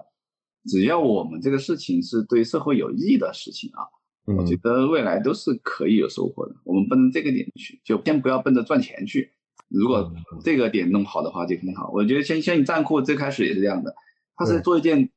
[0.70, 3.84] 只要我们这个事情是对社会有益的事情啊，
[4.38, 6.56] 我觉得未来都是可以有收获的。
[6.64, 9.32] 我们奔这个点去，就先不要奔着赚钱去。
[9.70, 10.12] 如果
[10.44, 11.92] 这个点弄好的话，就很好。
[11.94, 13.94] 我觉得像像你站库最开始也是这样的，
[14.36, 15.10] 他是做一件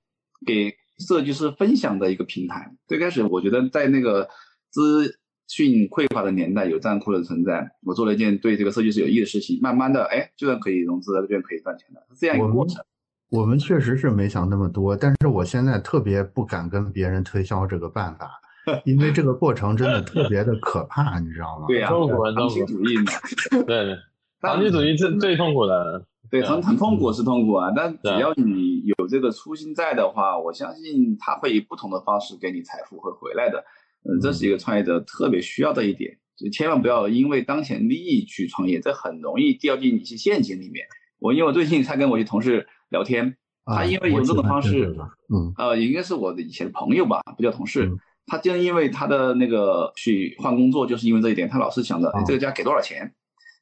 [0.47, 0.75] 给。
[0.99, 2.71] 设计师分享的一个平台。
[2.87, 4.29] 最开始，我觉得在那个
[4.71, 5.19] 资
[5.49, 9.59] 讯匮乏的年代，有站库的存在，我做了一件对这个设计师有益的事情。
[9.61, 12.85] 慢慢的，哎，居然可以融资，居然可以赚钱的，是这样一个过程。
[13.31, 18.31] 我们确实是没想那么多，但是我现在特别不敢跟别人推销这个办法，
[18.85, 21.67] 因为这个过程真的特别的可怕，你知道吗？
[21.67, 23.05] 对呀，痛苦，长期主义嘛。
[23.67, 23.97] 对，
[24.41, 26.05] 长期主义是最痛苦的。
[26.31, 33.63] 对，很很痛苦是痛苦啊，但只要你有这个初心在的话，我相信他会以不同的方式给你财富会回来的。
[34.05, 40.87] 嗯，这是一个创业者特别需要的一点，就千万不要因为当前利益去创业，这很容易掉进一些陷阱里面。
[41.19, 43.37] 我因为我最近才跟我一同事聊天，
[43.67, 44.97] 他因为用这种方式，
[45.29, 47.85] 嗯，呃，应该是我的以前的朋友吧，不叫同事。
[47.87, 53.15] 嗯他竟然因为他的那个去换工作，就是因为这一点，他老是想着，哎，这个家给多少钱，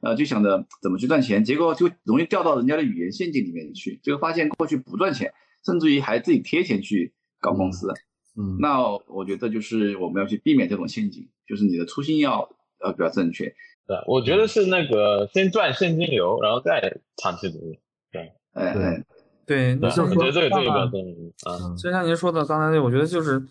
[0.02, 5.32] 呃，就想着怎么去赚钱，结果就容易掉到人家的语言陷阱里面去，结果发现过去不赚钱，
[5.64, 7.88] 甚至于还自己贴钱去搞公司。
[8.36, 13.52] 嗯，那我觉得就是我们要去避免这种陷阱，就是你的初心要呃比较正确。
[13.86, 17.80] 对，我觉得是那个先赚现金流，然后再长期主义。
[18.12, 19.04] 对，哎对哎，
[19.44, 21.74] 对，对，像我觉得这个这个比较像重要啊。
[21.76, 23.42] 就像您说的，刚才我觉得就是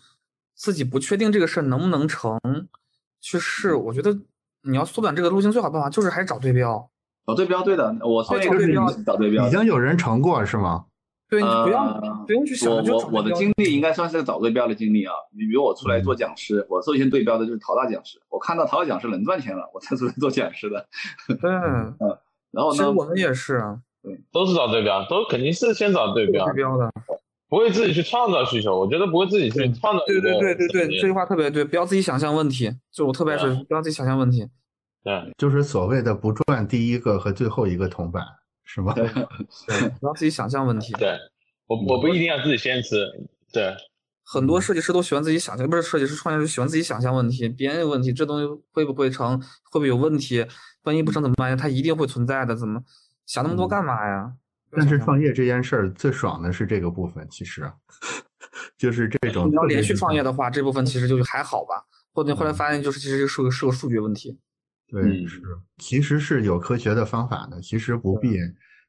[0.60, 2.38] 自己不确定这个事儿能不能成，
[3.18, 3.74] 去试。
[3.74, 4.14] 我觉得
[4.62, 6.90] 你要缩短这个路径，最好的办法就是还是找对标。
[7.26, 9.46] 找对标对的，我创业找对标是找对标。
[9.46, 10.84] 已经有人成过是吗？
[11.30, 15.14] 对，你不要、呃不用去想，我就找我我的经历应该算是个找对标的经历啊。
[15.32, 18.20] 你比如我出来嗯做讲师，我首先对标的就是淘大讲师。
[18.28, 20.86] 我看到淘大讲师能赚钱了，我才出来 做讲师的。
[21.40, 21.50] 对，
[22.50, 23.80] 然后呢，其实我们也是啊
[24.30, 26.92] 都是找对标，都肯定是先找对标对，标的。
[27.50, 28.78] 不会自己去创造需求。
[28.78, 32.72] 我觉得不会自己去创造对对对对对，这句话话特别对，不要自己想象问题。
[32.92, 34.48] 就我特别爱说，不要自己想象问题。
[35.02, 38.24] 对就是所谓的不赚第一个和最后一个铜板
[38.64, 38.92] 是吗？
[38.96, 39.04] 对，
[40.00, 40.92] 不要自己想象问题。
[40.92, 41.18] 对，
[41.66, 43.04] 我我不一定要自己先吃。
[43.52, 43.74] 对
[44.22, 50.46] 很多设计师都喜欢自己想象，不是设计师创业者喜欢自己想象问题，别人有问题，这东西会不会成，会不会有问题？
[50.84, 51.56] 万一不成怎么办呀？
[51.56, 52.80] 它一定会存在的，怎么
[53.26, 54.32] 想那么多干嘛呀？
[54.72, 57.72] 但是创业这件事儿最爽的是这个部分，其实啊
[58.78, 61.84] 就是这种你要连续创业的，话，这部分其实就还好吧。
[62.12, 64.38] 或者后来发现，就是其实是个是个数据问题。
[64.88, 65.40] 对，嗯是
[65.78, 68.36] 其实是有科学的方法的，其实不必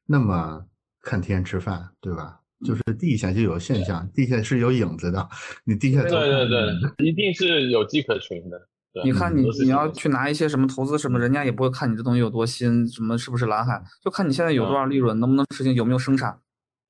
[0.06, 0.66] 那么
[1.00, 2.40] 看天吃饭，对吧？
[2.64, 5.28] 就是地下就有现象，地下是有影子的，
[5.64, 8.68] 你地下对对对，一定是有迹可循的。
[8.92, 16.38] 对你看你你要去拿一些什么投资什么，人家也不会看你这东西有多新，什么是不是蓝海，就看你现在有多少利润，能不能实行，有没有生产。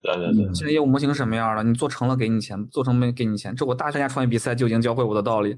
[0.02, 1.62] 对对对，现在业务模型什么样了？
[1.62, 3.54] 你做成了给你钱，做成没给你钱。
[3.54, 5.56] 这我大参加创业比赛就已经教会我的道理。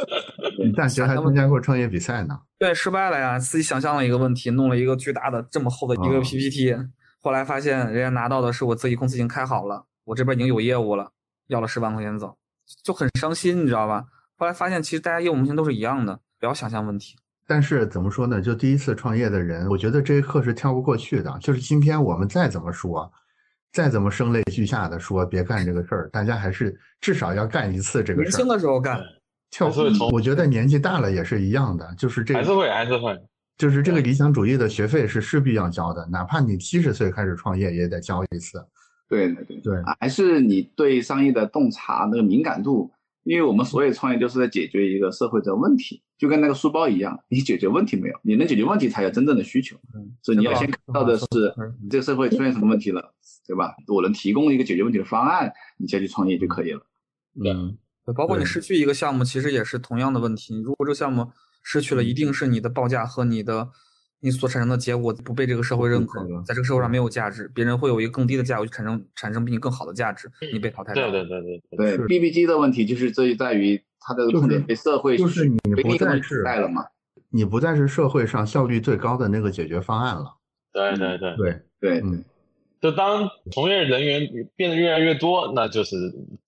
[0.64, 6.74] 你大学还参加过创业比赛呢，对，失败了呀，自己想象了一个问题，弄了一个巨大的这么厚的一个啊 PPT，、
[7.20, 11.10] 后来发现人家拿到的是我自己公司已经开好了，我这边已经有业务了，
[11.48, 12.38] 要了十万块钱走，
[12.82, 14.06] 就很伤心，你知道吧？
[14.36, 17.16] 后来发现其实大家业务模型都是一样的，不要想象问题。
[17.46, 18.40] 但是怎么说呢？
[18.40, 21.36] 就第一次创业的人，我觉得这一课是跳不过去的。
[21.40, 23.12] 就是今天我们再怎么说，
[23.70, 28.48] 再怎么声泪俱下的说别干这个事儿，大家还是至少要干一次这个事年轻。
[28.48, 28.98] 的时候干，
[29.50, 33.14] 跳会从我觉得年纪大了也是一样的，就是这个还是会还是会。
[33.58, 38.66] 就是这个理想主义的学费是势必要交的，哪怕你七十岁开始创业也得交一次。
[39.06, 42.90] 对对对对还是你对商业的洞察那个敏感度，
[43.24, 48.14] 因为我们所有创业都是在解决一个社会的问题，就跟那个书包一样，你解决问题没有？
[48.22, 49.76] 你能解决问题才有真正的需求。
[50.22, 51.26] 所以你要先看到的是
[51.58, 53.14] 嗯这个社会出现什么问题了，
[53.46, 53.74] 对吧？
[53.88, 56.86] 我能提供一个解决问题的方案，你再去创业就可以了。
[57.44, 57.76] 嗯，
[58.14, 60.54] 包括你失去一个项目，其实也是同样的问题。
[60.54, 61.32] 你如果这个项目
[61.62, 63.70] 失去了，一定是你的报价和你的
[64.24, 70.94] 你所产生的结果不被这个社会认可在这个社会上没有价值，别人会有一个更低的价格去产生产生比你更好的价值，你被淘汰。
[70.94, 76.86] 对对对对对，对 BBG 的问题就是这在于它的痛点被社会就是你不再是取代了嘛？
[77.28, 80.34] 你不再是社会上效率最高的那个解决方案了。
[80.72, 82.24] 对对对，对，对，嗯，
[82.80, 84.26] 就当从业人员
[84.56, 85.96] 变得越来越多，那就是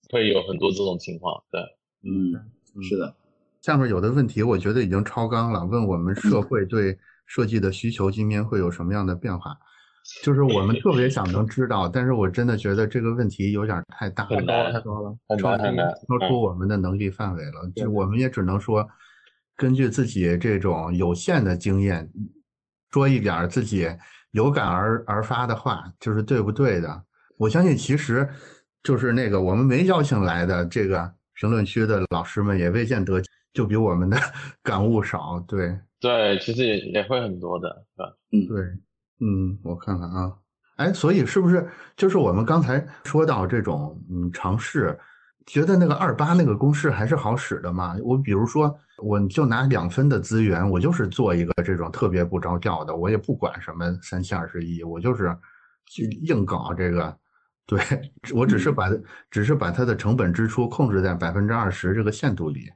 [0.09, 1.43] 会有很多这种情况。
[1.51, 1.61] 对，
[2.03, 2.33] 嗯，
[2.81, 3.13] 是的，
[3.61, 6.97] 下面有的问题我觉得已经超纲了，问我们社会对
[7.27, 9.55] 设计的需求今天会有什么样的变化？
[10.23, 15.13] 就是我们特别想能知道，但是我真的觉得这个问题有点太大了，太多了。
[15.27, 15.63] 很超出。
[15.65, 17.69] 超出我们的能力范围了。
[17.75, 18.87] 就我们也只能说，
[19.57, 22.09] 根据自己这种有限的经验，
[22.91, 23.85] 说一点儿自己
[24.31, 27.03] 有感而而发的话，就是对不对的。
[27.37, 28.27] 我相信，其实
[28.83, 33.21] 就是那个我们没邀请来的这个评论区的老师们，也未见得
[33.51, 34.17] 就比我们的
[34.63, 35.37] 感悟少。
[35.45, 38.13] 对对，其实也也会很多的，对吧？
[38.47, 38.61] 对，
[39.19, 40.33] 嗯，我看看啊，
[40.75, 44.97] 哎，所以是不是就是我们刚才说到这种嗯尝试，
[45.47, 47.95] 觉得那个二八那个公式还是好使的嘛？
[48.03, 55.35] 我比如说，我就拿两分的资源，我就是做一个这种特别不着调的，我也不管什么三七二十一，我就是
[55.87, 57.17] 去硬搞这个。
[57.65, 57.81] 对
[58.33, 58.89] 我只是把
[59.29, 62.69] 只是把它的成本支出控制在百分之二十这个限度里，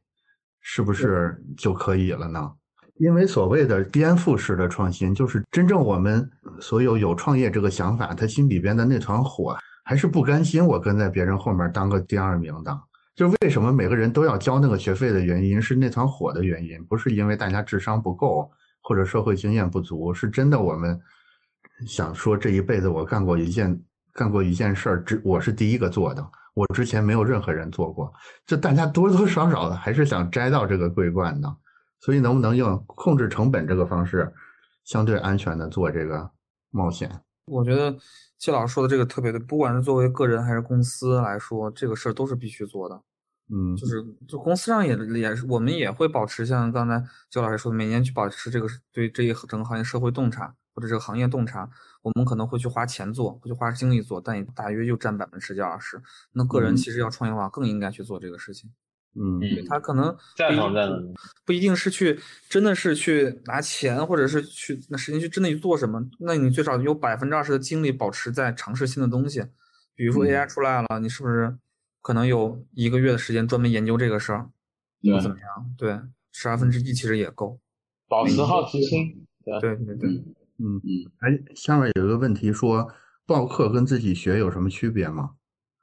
[0.60, 2.52] 是不是就可以了呢？
[3.02, 6.30] 因为所谓的颠覆式的创新，就是真正我们
[6.60, 12.80] 所有有创业这个想法，他心里边的那团火，还是不甘心我跟在别人后面当个第二名的，
[13.15, 18.52] 就是为什么每个人都要交那个学费的原因，是那团火的原因，不是因为大家智商不够
[18.84, 20.99] 或者社会经验不足，是真的我们
[21.88, 23.82] 想说这一辈子我干过一件
[24.14, 26.23] 干过一件事儿，只我是第一个做的，
[26.53, 28.14] 我之前没有任何人做过，
[28.45, 31.52] 就大家多多少少的还是想摘到这个桂冠的，
[32.02, 34.34] 所以能不能用控制成本这个方式，
[34.84, 36.32] 相对安全的做这个
[36.72, 37.22] 冒险？
[37.45, 37.98] 我觉得
[38.38, 43.02] 季老师说的这个特别对，不管是作为个人还是公司来说，这个事儿都是必须做的。
[43.53, 51.69] 嗯，就是就公司上也也是，我们也会保持像刚才季老师说的，每年去保持这个对这一整个行业社会洞察或者这个行业洞察，
[52.02, 56.02] 我们可能会去花钱做，会去花精力做，但也大约又占百分之十几二十。
[56.32, 58.72] 那个人其实要创业的话，更应该去做这个事情。
[59.13, 61.13] 嗯，他可能赞同赞同，
[61.45, 62.17] 不一定是去
[62.47, 66.01] 真的是去拿钱，或者是去那时间去真的去做什么。
[66.19, 69.43] 那你最少有百分之二十的精力保持在尝试新的东西，
[69.95, 71.57] 比如说 AI 出来了，你是不是
[72.01, 74.49] 可能有一个月的时间专门研究这个事儿，
[75.01, 75.75] 对怎么样？
[75.77, 75.99] 对，
[76.31, 77.59] 十二分之一其实也够。
[78.07, 79.25] 保持好奇心。
[79.43, 81.11] 对对对对，嗯嗯。
[81.19, 82.88] 哎，下面有一个问题说，
[83.25, 85.31] 报课跟自己学有什么区别吗？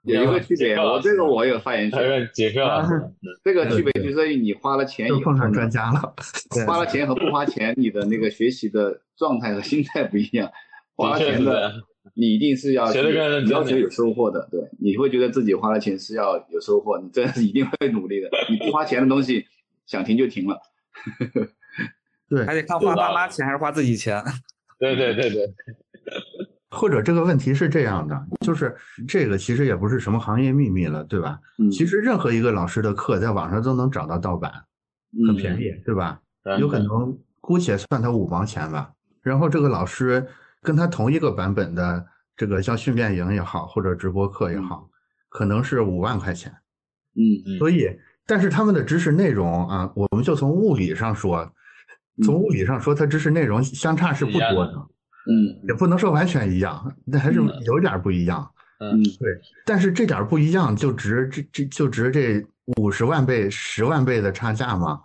[0.04, 2.28] 有一个区别，我这个我有发言权。
[2.32, 2.90] 杰克老师，
[3.44, 6.14] 这个区别就在于你花了钱以后，碰上专家了。
[6.66, 10.50] 花了钱和不花钱，你的那个学习的状态和心态不一样。
[10.96, 11.74] 花了钱的，
[12.14, 12.92] 你一定是要
[13.50, 14.48] 要求有收获的。
[14.50, 18.28] 对，你会觉得自己花了钱是要有收获，你这是一定会努力的。
[18.48, 19.46] 你不花钱的东西，
[19.86, 20.60] 想停就停了。
[22.28, 24.22] 对，还得看花爸妈钱还是花自己钱。
[24.78, 25.46] 对对对对。
[26.70, 28.76] 或者这个问题是这样的，就是
[29.06, 31.38] 这个其实也不是什么行业秘密了，对吧？
[31.58, 34.52] 嗯，其实任何一个老师的课在网上都能找到盗版，
[35.26, 36.20] 很便宜，对吧？
[36.58, 38.90] 有可能姑且算他五毛钱吧。
[39.22, 40.26] 然后这个老师
[40.62, 44.88] 跟他同一个版本的这个像训练营也好，或者直播课也好，
[45.28, 46.52] 可能是五万块钱。
[47.14, 51.50] 嗯，所以，但是他们的知识内容啊，我们就从物理上说，
[52.22, 54.86] 从物理上说，它知识内容相差是不多的。
[55.30, 58.50] 嗯，也不能说完全一样，那还是有点不一样。
[58.80, 62.42] 嗯，对，但是这点不一样就值这这就值这
[62.80, 65.00] 五十万倍、十万倍的差价吗？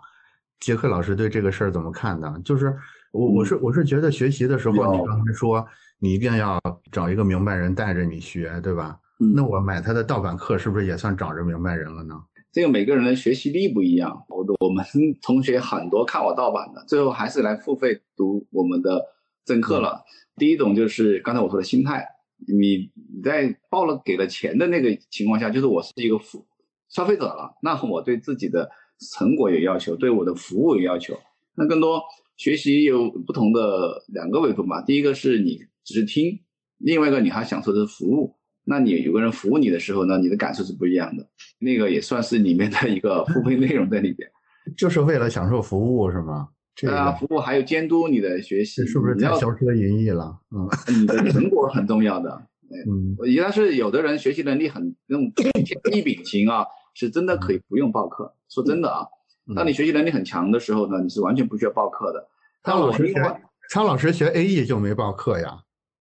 [0.60, 2.40] 杰克老师对这个事儿怎么看的？
[2.44, 2.74] 就是
[3.12, 5.66] 我我是我是觉得学习的时候，你刚才说
[5.98, 6.58] 你一定要
[6.90, 8.96] 找一个明白人带着你学，对吧？
[9.34, 12.14] 那我买他的盗版课是不是也算找着明白人了呢？
[12.50, 14.82] 这个每个人的学习力不一样，我我们
[15.20, 19.04] 同学很多看我盗版的，最后还是来付费读我们的。
[19.44, 20.04] 正课了，
[20.36, 22.06] 第一种就是刚才我说的心态，
[22.46, 26.46] 你你在报了给了钱的那个情况下，就是我是一个付
[26.88, 28.70] 消费者了，那我对自己的
[29.12, 31.18] 成果有要求，对我的服务有要求。
[31.56, 32.02] 那更多
[32.36, 36.40] 学习有不同的两个维度嘛，第一个是你只是听，
[36.78, 38.36] 另外一个你还享受的是服务。
[38.64, 44.28] 那你有个人服务你的时候呢，你的感受是不一样的，那个也算是里面的一个付费内容在里边，
[44.76, 46.48] 就是为了享受服务是吗？
[46.88, 50.40] 啊，服务还有监督你的学习，是不是太销车淫逸了？
[50.50, 50.68] 嗯，
[51.00, 52.46] 你的成果很重要的。
[52.68, 55.48] 嗯，但是有的人学习能力很那种天
[55.84, 58.34] 地秉情啊，是真的可以不用报课。
[58.48, 59.06] 说真的啊，
[59.54, 62.26] 当你学习能力很强的时候呢，你是完全不需要报课的。
[62.64, 63.40] 苍老师学，
[63.70, 65.60] 苍老师学 AE 就没报课呀？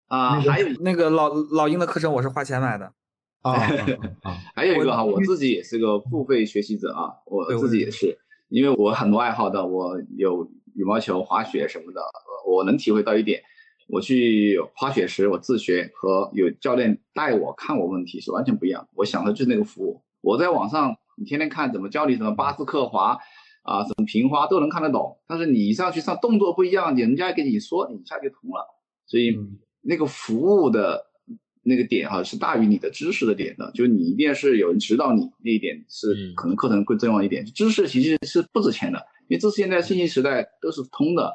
[0.09, 2.93] 啊，还有那个老老鹰的课程，我是花钱买的。
[3.43, 3.53] 啊，
[4.55, 8.17] 还有一个哈，我自己也是个付费学习者啊，我自己也是，
[8.49, 10.51] 因为我很多爱好的，我有。
[10.75, 12.01] 羽毛球、滑雪什么的，
[12.47, 13.43] 我能体会到一点。
[13.89, 18.89] 我去滑雪时，我自学和有教练带我看我问题是完全不一样。
[18.95, 20.01] 我想的就是那个服务。
[20.23, 23.19] 我在网上，你天天看怎么教你什么巴斯克滑
[23.63, 25.19] 啊，什么平滑都能看得懂。
[25.27, 28.67] 但是你上去上动作不一样，人家给你说，你一下就通了。
[29.05, 29.37] 所以
[29.83, 31.05] 那个服务的
[31.63, 33.71] 那个点哈，是大于你的知识的点的。
[33.75, 37.45] 就是你一定是有人指导你那一点是可能课程更重要一点。
[37.45, 39.05] 知识其实是不值钱的。
[39.29, 41.33] 因为这是现在信息时代都是通的，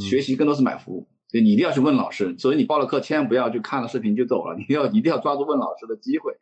[0.00, 2.34] 学习更多是买服务，所以你一定要去问老师。
[2.38, 6.32] 所以你报了课，千万不要去看了视频就走了，你要一定要抓住问老师的机会，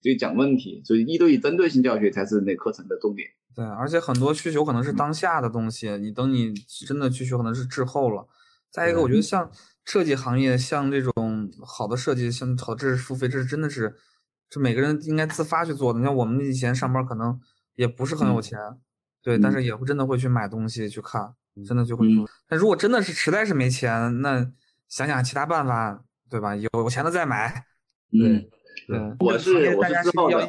[0.00, 0.82] 所以讲问题。
[0.84, 3.28] 所以一对一针对性教学才是那课程的重点。
[3.54, 6.52] 对，而且很多需求可能是当下的东西，你等你
[6.86, 8.26] 真的需求可能是滞后了。
[8.70, 9.48] 再一个，我觉得像
[9.84, 13.94] 设计行业，像这种好的设计，像好知识付费，这是真的是，
[14.50, 16.00] 这每个人应该自发去做的。
[16.00, 17.38] 你像我们以前上班可能
[17.76, 18.58] 也不是很有钱。
[19.24, 21.34] 对，但是也会真的会去买东西去看，
[21.66, 22.06] 真的就会。
[22.50, 24.46] 那如果真的是实在是没钱，那
[24.86, 26.54] 想想其他办法，对吧？
[26.54, 27.64] 有有钱的再买。
[28.12, 28.50] 对
[28.86, 30.46] 对，我是我是之后的。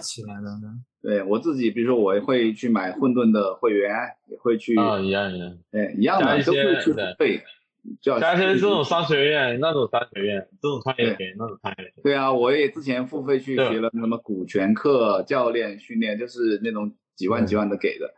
[1.01, 3.95] 对，我自己比如说我会去买混沌的会员，
[4.27, 7.41] 也会去啊一样一样，对一样的都会去付费。
[8.01, 12.01] 就但是这种商学院，那种商学院，这种创业学那种创业学。
[12.03, 18.11] 对啊，我也之前付费去学了什么股权课、教练训练，就是那种几万几万的给的。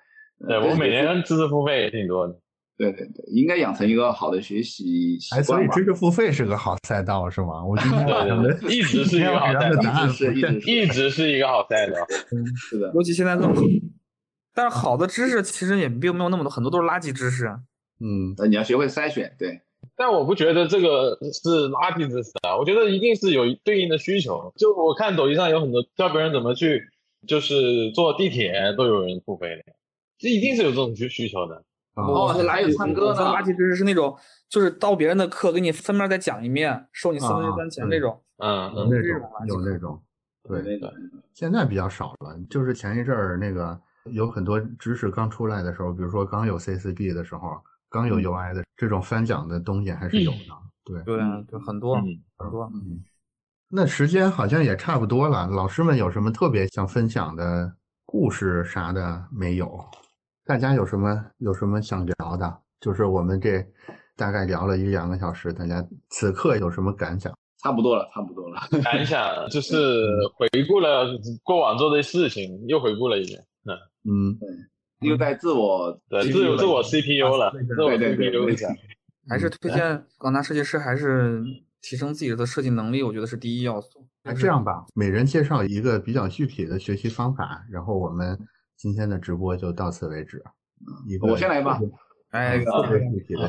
[0.46, 2.38] 对我每年知识付费也挺多的。
[2.78, 7.66] 对对对，应该养成一个好的学习习惯所以知识付费是个好赛道，是吗？
[7.66, 8.08] 我今天
[8.70, 11.96] 一直是一个好赛道，一直是一直一直是一个好赛道。
[12.32, 12.92] 嗯，是的。
[12.94, 13.52] 尤其现在更，
[14.54, 17.48] 但是好的知识其实也并没有那么多，很多都是垃圾知识。
[18.00, 19.62] 嗯，那你要学会筛选，对。
[19.96, 24.54] 但我不觉得这个是垃圾知识啊，我觉得一定是有对应的需求。
[24.56, 26.84] 就我看抖音上有很多教别人怎么去，
[27.28, 29.74] 就是坐地铁都有人付费的，
[30.18, 31.64] 这一定是有这种需需求的。
[31.96, 33.22] 哦，哪有唱歌呢？
[33.22, 34.16] 垃圾知识是那种，
[34.50, 38.22] 就是到别人的课给你分面再讲一遍，收你四分之三钱那种。
[38.38, 40.02] 嗯，有那种，有那种。
[40.44, 40.94] 对那个，
[41.34, 42.40] 现在比较少了。
[42.50, 47.58] 就是前一阵儿那个有很多知识刚出来的时候，比如说刚有 C4B 的时候，
[47.90, 50.38] 刚有 UI 的这种翻讲的东西还是有的。
[50.86, 52.72] 对对啊，就很多很多。
[52.74, 53.04] 嗯，
[53.70, 55.48] 那时间好像也差不多了。
[55.48, 57.74] 老师们有什么特别想分享的
[58.06, 59.84] 故事啥的没有？
[60.48, 62.58] 大家有什么有什么想聊的？
[62.80, 63.62] 就是我们这
[64.16, 67.38] 大概聊了一两个小时，大家此刻有什么感想？
[67.62, 68.62] 差不多了，差不多了。
[68.82, 69.20] 感想
[69.50, 69.76] 就是
[70.38, 71.06] 回顾了
[71.44, 73.44] 过往做的事情，又回顾了一遍。
[73.66, 73.76] 嗯
[74.10, 74.38] 嗯，
[75.02, 78.70] 对，又在自我对自自我 CPU 了，自我 CPU 一下。
[79.28, 81.44] 还是推荐广大设计师，还是
[81.82, 84.08] 提升自己的设计能力，我觉得是第一要素。
[84.24, 88.40] 那这样吧，每人介绍一个比较具体的学习方法，然后我们。
[88.78, 90.44] 今天的直播就到此为止。
[91.22, 91.80] 我先来吧。
[92.30, 92.62] 哎，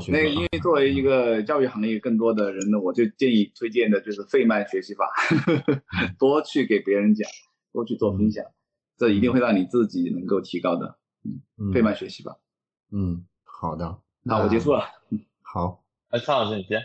[0.09, 5.05] 那个，因为作为一个教育行业更多的人呢，我就建议推荐的就是费曼学习法，
[6.19, 7.29] 多去给别人讲，
[7.73, 8.45] 多去做分享，
[8.97, 10.97] 这一定会让你自己能够提高的。
[11.59, 12.39] 嗯，费曼学习法。
[12.93, 13.99] 嗯，好的。
[14.23, 14.85] 那我结束了。
[15.43, 16.81] 好，哎蔡老师你先。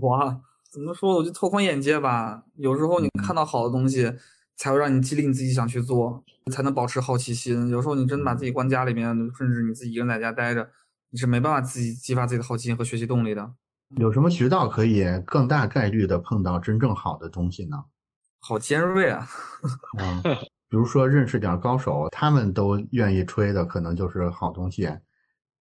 [0.00, 0.40] 哇，
[0.70, 1.16] 怎么说？
[1.16, 2.44] 我就拓宽眼界吧。
[2.56, 4.12] 有时候你看到好的东西。
[4.60, 6.22] 才会让你激励你自己想去做，
[6.52, 7.70] 才能保持好奇心。
[7.70, 10.68] 有时候你真的把自己关家里面，甚至你自己一个人在家待着，
[11.08, 13.54] 你是没办法自己激发自己的好奇心和学习动力的。
[13.96, 17.84] 有什么渠道可以更大概率的碰到真正好的东西呢？
[18.40, 19.26] 好尖锐啊！
[19.98, 20.20] 嗯，
[20.68, 24.90] 比如说认识点高手，他们都愿意吹的，可能就是好东西。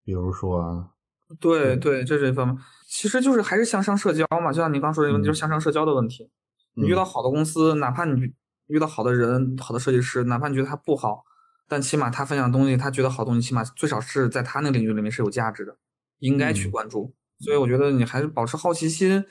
[0.04, 0.92] 比如说，
[1.40, 4.52] 对对，这是一方面，其实就是还是向上社交嘛。
[4.52, 6.30] 就像你刚说的，就是向上社交的问题。
[6.74, 8.34] 你遇到好的公司，哪怕你。
[8.70, 11.26] 遇到好的人，好的设计师，哪怕你觉得他不好，
[11.68, 15.76] 但起码他分享的东西，他觉得好东西，起码最少是在他那个领域里面是有价值的，
[16.20, 17.14] 应该去关注。
[17.40, 19.24] 所以我觉得你还是保持好奇心，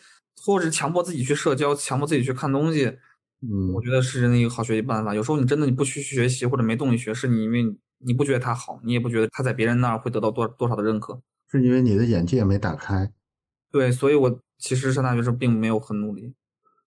[0.44, 2.98] 或者强迫自己去社交，强迫自己去看东西。
[3.40, 5.15] 嗯，我觉得是人的一个好学习办法。
[5.15, 7.62] 有时候你真的你不去学习或者没动力学，是你因为
[7.98, 11.20] 你不觉得他好，你也不觉得他在别人那儿会得到多多少的认可，
[11.51, 13.12] 是因为你的眼界没打开。
[13.70, 16.35] 对，所以我其实上大学时候并没有很努力。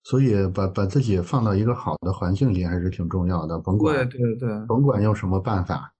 [0.03, 5.93] 所以把把自己放到一个好的环境里还是挺重要的，甭管对对对，甭管用什么办法，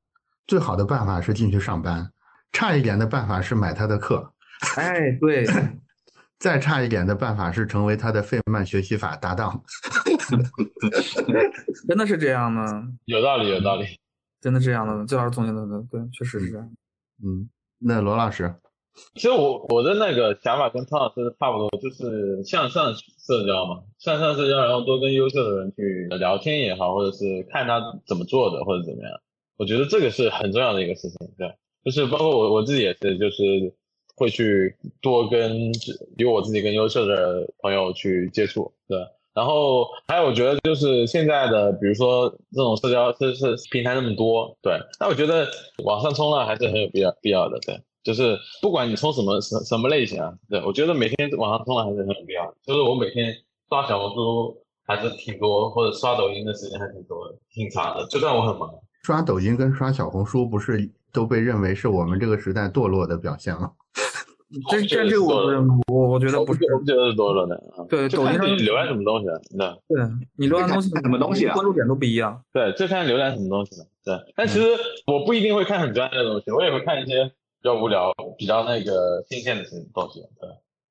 [0.47, 2.11] 最好的办法是进去上班，
[2.51, 4.33] 差一点的办法是买他的课，
[4.77, 5.45] 哎对，
[6.39, 9.61] 再差一点的办法是成为他的费曼学习法搭档，
[11.87, 12.87] 真的是这样吗？
[13.05, 13.85] 有道理有道理，
[14.41, 16.67] 真的这样的，这老师总结的对，确实是这样。
[17.23, 17.47] 嗯，
[17.77, 18.55] 那罗老师。
[19.15, 29.11] 其实我我的那个想法跟汤老师差不多，就是向上社交嘛，向上社交，然后多跟优秀的人去聊天也好，或者是看他怎么做的或者怎么样，
[29.57, 31.53] 我觉得这个是很重要的一个事情，对，
[31.85, 33.73] 就是包括我我自己也是，就是
[34.15, 35.71] 会去多跟
[36.17, 38.97] 比我自己更优秀的朋友去接触，对，
[39.33, 45.47] 然后还有我觉得就是现在的比如说这种社交是是平台那么多，对，那我觉得
[45.85, 47.81] 往上冲浪还是很有必要必要的，对。
[48.03, 52.53] 就是不管你冲什么什什么类型啊，对我觉得每天网上冲浪还是很有必要。
[52.63, 53.33] 就是我每天
[53.69, 58.05] 刷小红书还是挺多，或者刷抖音的时间还挺多的，挺长的。
[58.07, 58.69] 就算我很忙，
[59.03, 63.71] 刷抖音跟刷小红书不是都被认为是我们这个时代堕落的表现吗？
[64.69, 65.45] 这这这我
[65.87, 67.63] 我我觉得不是，我不觉得是堕落的。
[67.87, 69.25] 对，抖音上你浏览什么东西？
[69.87, 70.03] 对，对
[70.35, 71.53] 你浏览东西什么东西啊？
[71.53, 72.43] 关注点都不一样。
[72.51, 73.85] 对，就看浏览什么东西了。
[74.03, 74.67] 对，但其实
[75.07, 77.31] 我不一定会看很专业的东西，我也会看一些。
[77.61, 79.63] 比较无聊，比较那个新鲜的
[79.93, 80.49] 东西，对。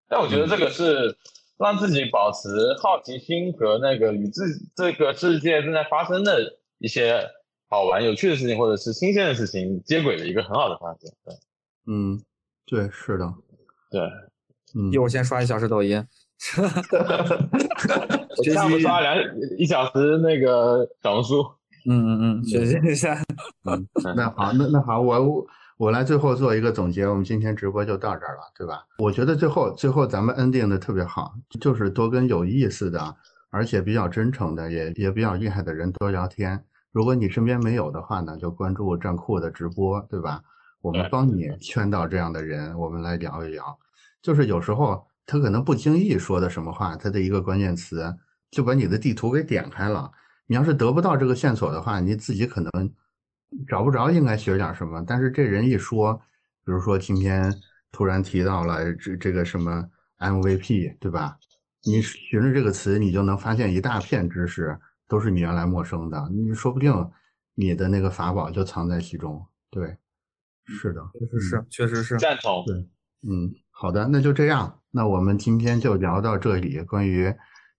[0.08, 1.16] 但我觉得这个是
[1.58, 2.48] 让自己保持
[2.80, 4.44] 好奇心和那个与自
[4.74, 7.24] 这个世界正在发生的一些
[7.68, 11.06] 好玩、有趣的事情，或者是新鲜的事情接轨的一个很好的方式。
[11.24, 11.34] 对，
[11.86, 12.20] 嗯，
[12.66, 13.34] 对，是的，
[13.90, 14.00] 对，
[14.74, 14.92] 嗯。
[14.92, 15.96] 一会儿先刷一小时抖音，
[18.36, 19.16] 我下午刷两
[19.58, 21.42] 一小时那个小红书。
[21.88, 23.22] 嗯嗯嗯，学习一下。
[23.64, 25.46] 嗯，那好，那那好，我。
[25.80, 28.84] 我来最后做一个总结，我们今天直播就到这儿了，对吧？
[28.98, 33.16] 我觉得最后最后咱们 ending 的特别好，就是多跟有意思的，
[33.48, 36.62] 而且比较真诚的，也也比较厉害的人多聊天。
[36.92, 40.42] 如果你身边没有的话呢，就关注站酷的直播，对吧？
[40.82, 43.78] 我们帮你圈到这样的人，我们来聊一聊。
[44.20, 48.14] 就是有时候他可能不经意说的什么话，他的一个关键词
[48.50, 50.10] 就把你的地图给点开了。
[50.46, 52.70] 你要是得不到这个线索的话，你自己可能
[53.68, 55.04] 找不着应该学点什么。
[55.06, 56.14] 但是这人一说，
[56.64, 57.54] 比如说今天
[57.92, 59.84] 突然提到了这这个什么
[60.18, 61.36] MVP，对吧？
[61.84, 64.78] 你循着这个词，你就能发现一大片知识
[65.08, 66.28] 都是你原来陌生的。
[66.30, 66.92] 你说不定
[67.54, 69.96] 你的那个法宝就藏在其中，对。
[70.66, 72.64] 是的，确实是，确实是赞同。
[72.64, 72.76] 对，
[73.28, 74.78] 嗯，好的，那就这样。
[74.92, 76.80] 那我们今天就聊到这里。
[76.82, 77.34] 关于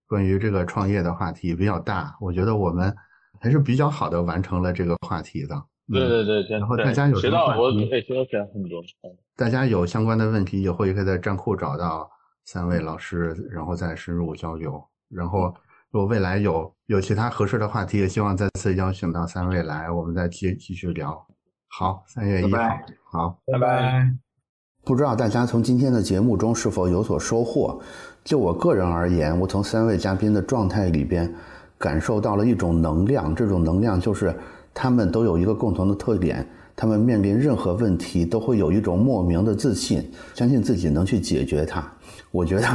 [0.08, 2.94] 关于这个创业的话题比较大，我觉得我们
[3.42, 5.62] 还是比较好的完成了这个话题的。
[5.92, 8.24] 对对对，然后大家有学到我也学到
[8.54, 8.82] 很多。
[9.36, 12.10] 大家有相关的问题，以后也会可以在站库找到
[12.46, 14.82] 三位老师，然后再深入交流。
[15.10, 15.54] 然后
[15.90, 21.28] 如果未来有有其他合适的话题，也希望再次邀请到三位来，我们再继继续聊。
[21.68, 22.60] 好，三月一号，
[23.12, 24.14] 好，拜拜。
[24.84, 27.82] 不知道大家从今天的节目中是否有所收获？
[28.24, 31.34] 就我个人而言，我从三位嘉宾的状态里边
[31.82, 33.34] 感受到了一种能量。
[33.34, 34.34] 这种能量就是
[34.74, 41.84] 他们都有一个共同的特点：他们面临任何问题都会有一种莫名的自信，相信自己能去解决它。
[42.30, 42.68] 我觉得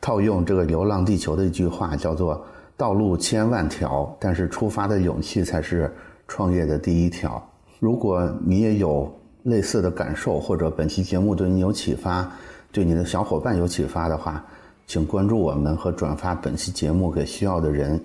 [0.00, 2.42] 套用这个《流浪地球》的一句话，叫做
[2.78, 5.92] “道路千万条，但是出发的勇气才是
[6.28, 7.42] 创业的第一条”。
[7.78, 9.12] 如果你也有
[9.42, 12.30] 类似的感受，或者本期节目对你有启发，
[12.70, 14.42] 对你的小伙伴有启发的话，
[14.86, 18.00] 请关注我们和转发本期节目给需要的人。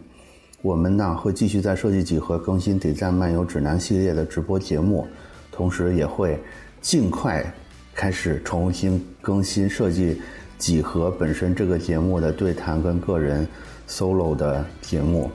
[0.64, 5.08] 我们呢会继续在设计几何更新《得赞漫游指南》系列的直播节目，
[5.52, 6.40] 同时也会
[6.82, 7.46] 尽快
[7.94, 10.20] 开始重新更新设计
[10.58, 13.48] 几何本身这个节目的对谈跟个人
[13.88, 15.30] solo 的节目。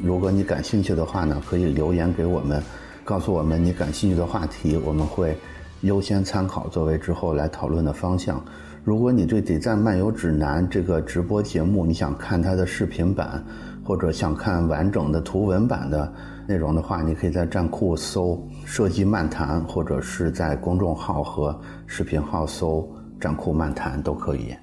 [0.00, 2.62] 如果你感兴趣的话呢，可以留言给我们。
[3.04, 5.36] 告诉我们你感兴趣的话题，我们会
[5.80, 8.44] 优先参考作为之后来讨论的方向。
[8.84, 13.42] 如果你对《点赞漫游指南》这个直播节目，你想看它的视频版，
[13.88, 16.12] 或者想看完整的图文版的
[16.46, 22.86] 内容的话，你可以在站酷搜“设计漫谈”，或者是在公众号和视频号搜
[23.18, 24.54] “站酷漫谈”都可以。